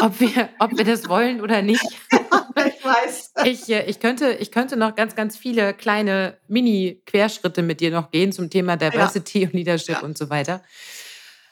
ob, 0.00 0.20
wir, 0.20 0.48
ob 0.58 0.76
wir 0.76 0.84
das 0.84 1.08
wollen 1.08 1.40
oder 1.40 1.62
nicht. 1.62 1.82
ich 2.12 2.84
weiß. 2.84 3.32
Ich, 3.44 3.68
äh, 3.70 3.84
ich, 3.86 4.00
könnte, 4.00 4.32
ich 4.32 4.50
könnte 4.50 4.76
noch 4.76 4.94
ganz, 4.94 5.14
ganz 5.14 5.36
viele 5.36 5.74
kleine 5.74 6.38
Mini-Querschritte 6.48 7.62
mit 7.62 7.80
dir 7.80 7.90
noch 7.90 8.10
gehen 8.10 8.32
zum 8.32 8.50
Thema 8.50 8.76
Diversity 8.76 9.40
ja. 9.40 9.46
und 9.48 9.54
Leadership 9.54 9.96
ja. 9.96 10.00
und 10.00 10.16
so 10.16 10.30
weiter. 10.30 10.62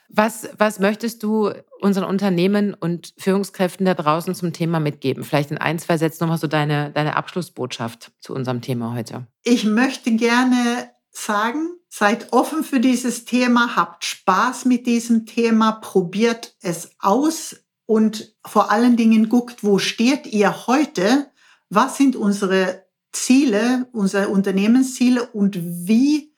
Was, 0.09 0.49
was 0.59 0.79
möchtest 0.79 1.23
du 1.23 1.51
unseren 1.81 2.05
Unternehmen 2.05 2.75
und 2.75 3.13
Führungskräften 3.19 3.87
da 3.87 3.95
draußen 3.95 4.35
zum 4.35 4.53
Thema 4.53 4.81
mitgeben? 4.81 5.25
Vielleicht 5.25 5.51
in 5.51 5.59
ein, 5.59 5.79
zwei 5.79 5.99
Sätzen 5.99 6.25
nochmal 6.25 6.39
so 6.39 6.47
deine, 6.47 6.91
deine 6.93 7.17
Abschlussbotschaft 7.17 8.13
zu 8.21 8.35
unserem 8.35 8.61
Thema 8.61 8.95
heute. 8.95 9.27
Ich 9.43 9.65
möchte 9.65 10.13
gerne 10.13 10.91
sagen, 11.11 11.71
seid 11.89 12.33
offen 12.33 12.63
für 12.63 12.81
dieses 12.81 13.25
Thema, 13.25 13.75
habt 13.75 14.05
Spaß 14.05 14.67
mit 14.67 14.87
diesem 14.87 15.27
Thema, 15.27 15.73
probiert 15.73 16.57
es 16.61 16.91
aus 16.99 17.57
und 17.87 18.37
vor 18.45 18.71
allen 18.71 18.97
Dingen 18.97 19.29
guckt, 19.29 19.65
wo 19.65 19.79
steht 19.79 20.27
ihr 20.27 20.67
heute? 20.67 21.31
Was 21.71 21.97
sind 21.97 22.17
unsere 22.17 22.87
Ziele, 23.13 23.89
unsere 23.93 24.29
Unternehmensziele 24.29 25.27
und 25.27 25.59
wie 25.59 26.35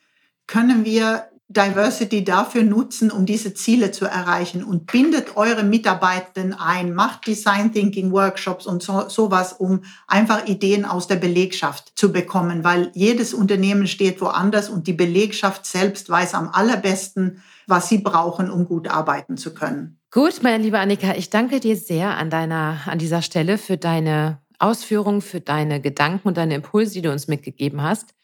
können 0.46 0.84
wir 0.84 1.28
Diversity 1.50 2.24
dafür 2.24 2.62
nutzen, 2.62 3.10
um 3.10 3.24
diese 3.24 3.54
Ziele 3.54 3.90
zu 3.90 4.04
erreichen 4.04 4.62
und 4.62 4.86
bindet 4.86 5.36
eure 5.36 5.62
Mitarbeitenden 5.62 6.52
ein, 6.52 6.92
macht 6.94 7.26
Design 7.26 7.72
Thinking 7.72 8.12
Workshops 8.12 8.66
und 8.66 8.82
so, 8.82 9.08
sowas, 9.08 9.54
um 9.54 9.82
einfach 10.06 10.46
Ideen 10.46 10.84
aus 10.84 11.06
der 11.06 11.16
Belegschaft 11.16 11.92
zu 11.94 12.12
bekommen, 12.12 12.64
weil 12.64 12.90
jedes 12.92 13.32
Unternehmen 13.32 13.86
steht 13.86 14.20
woanders 14.20 14.68
und 14.68 14.86
die 14.86 14.92
Belegschaft 14.92 15.64
selbst 15.64 16.10
weiß 16.10 16.34
am 16.34 16.50
allerbesten, 16.50 17.42
was 17.66 17.88
sie 17.88 17.98
brauchen, 17.98 18.50
um 18.50 18.66
gut 18.66 18.88
arbeiten 18.88 19.38
zu 19.38 19.54
können. 19.54 19.98
Gut, 20.10 20.42
meine 20.42 20.62
liebe 20.62 20.78
Annika, 20.78 21.14
ich 21.16 21.30
danke 21.30 21.60
dir 21.60 21.76
sehr 21.76 22.16
an 22.18 22.28
deiner, 22.28 22.80
an 22.86 22.98
dieser 22.98 23.22
Stelle 23.22 23.56
für 23.56 23.78
deine 23.78 24.38
Ausführungen, 24.58 25.22
für 25.22 25.40
deine 25.40 25.80
Gedanken 25.80 26.28
und 26.28 26.36
deine 26.36 26.56
Impulse, 26.56 26.94
die 26.94 27.02
du 27.02 27.12
uns 27.12 27.26
mitgegeben 27.26 27.82
hast. 27.82 28.14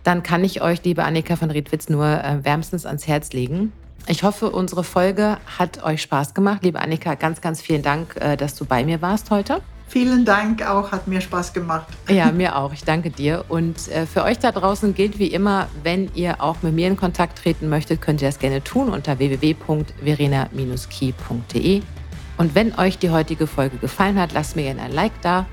dann 0.03 0.23
kann 0.23 0.45
ich 0.45 0.63
euch, 0.63 0.83
liebe 0.83 1.05
Annika 1.05 1.37
von 1.37 1.51
Riedwitz, 1.51 1.91
nur 1.91 2.07
äh, 2.07 2.43
wärmstens 2.43 2.87
ans 2.87 3.07
Herz 3.07 3.35
legen. 3.35 3.71
Ich 4.07 4.23
hoffe, 4.23 4.51
unsere 4.51 4.83
Folge 4.83 5.37
hat 5.59 5.85
euch 5.85 6.01
Spaß 6.01 6.33
gemacht. 6.33 6.65
Liebe 6.65 6.81
Annika, 6.81 7.15
ganz, 7.15 7.43
ganz 7.43 7.61
vielen 7.61 7.83
Dank, 7.83 8.17
äh, 8.17 8.39
dass 8.39 8.55
du 8.55 8.65
bei 8.65 8.85
mir 8.85 9.03
warst 9.03 9.31
heute. 9.31 9.61
Vielen 9.93 10.25
Dank 10.25 10.67
auch, 10.67 10.91
hat 10.91 11.07
mir 11.07 11.21
Spaß 11.21 11.53
gemacht. 11.53 11.87
Ja, 12.09 12.33
mir 12.33 12.57
auch. 12.57 12.73
Ich 12.73 12.83
danke 12.83 13.11
dir. 13.11 13.45
Und 13.51 13.89
äh, 13.89 14.07
für 14.07 14.25
euch 14.25 14.39
da 14.39 14.51
draußen 14.51 14.95
gilt 14.95 15.19
wie 15.19 15.27
immer, 15.27 15.69
wenn 15.83 16.11
ihr 16.15 16.41
auch 16.41 16.63
mit 16.63 16.73
mir 16.73 16.87
in 16.87 16.97
Kontakt 16.97 17.43
treten 17.43 17.69
möchtet, 17.69 18.01
könnt 18.01 18.23
ihr 18.23 18.29
das 18.29 18.39
gerne 18.39 18.65
tun 18.65 18.89
unter 18.89 19.19
www.verena-key.de. 19.19 21.83
Und 22.39 22.55
wenn 22.55 22.75
euch 22.79 22.97
die 22.97 23.11
heutige 23.11 23.47
Folge 23.47 23.77
gefallen 23.77 24.19
hat, 24.19 24.33
lasst 24.33 24.57
mir 24.57 24.63
gerne 24.63 24.81
ein 24.81 24.93
Like 24.93 25.21
da 25.21 25.45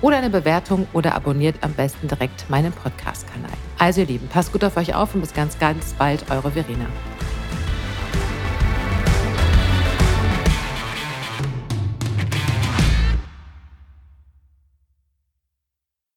oder 0.00 0.16
eine 0.16 0.30
Bewertung 0.30 0.86
oder 0.94 1.14
abonniert 1.14 1.56
am 1.60 1.74
besten 1.74 2.08
direkt 2.08 2.48
meinen 2.48 2.72
Podcast-Kanal. 2.72 3.52
Also 3.78 4.00
ihr 4.00 4.06
Lieben, 4.06 4.28
passt 4.28 4.50
gut 4.50 4.64
auf 4.64 4.78
euch 4.78 4.94
auf 4.94 5.14
und 5.14 5.20
bis 5.20 5.34
ganz, 5.34 5.58
ganz 5.58 5.92
bald, 5.92 6.30
eure 6.30 6.52
Verena. 6.52 6.86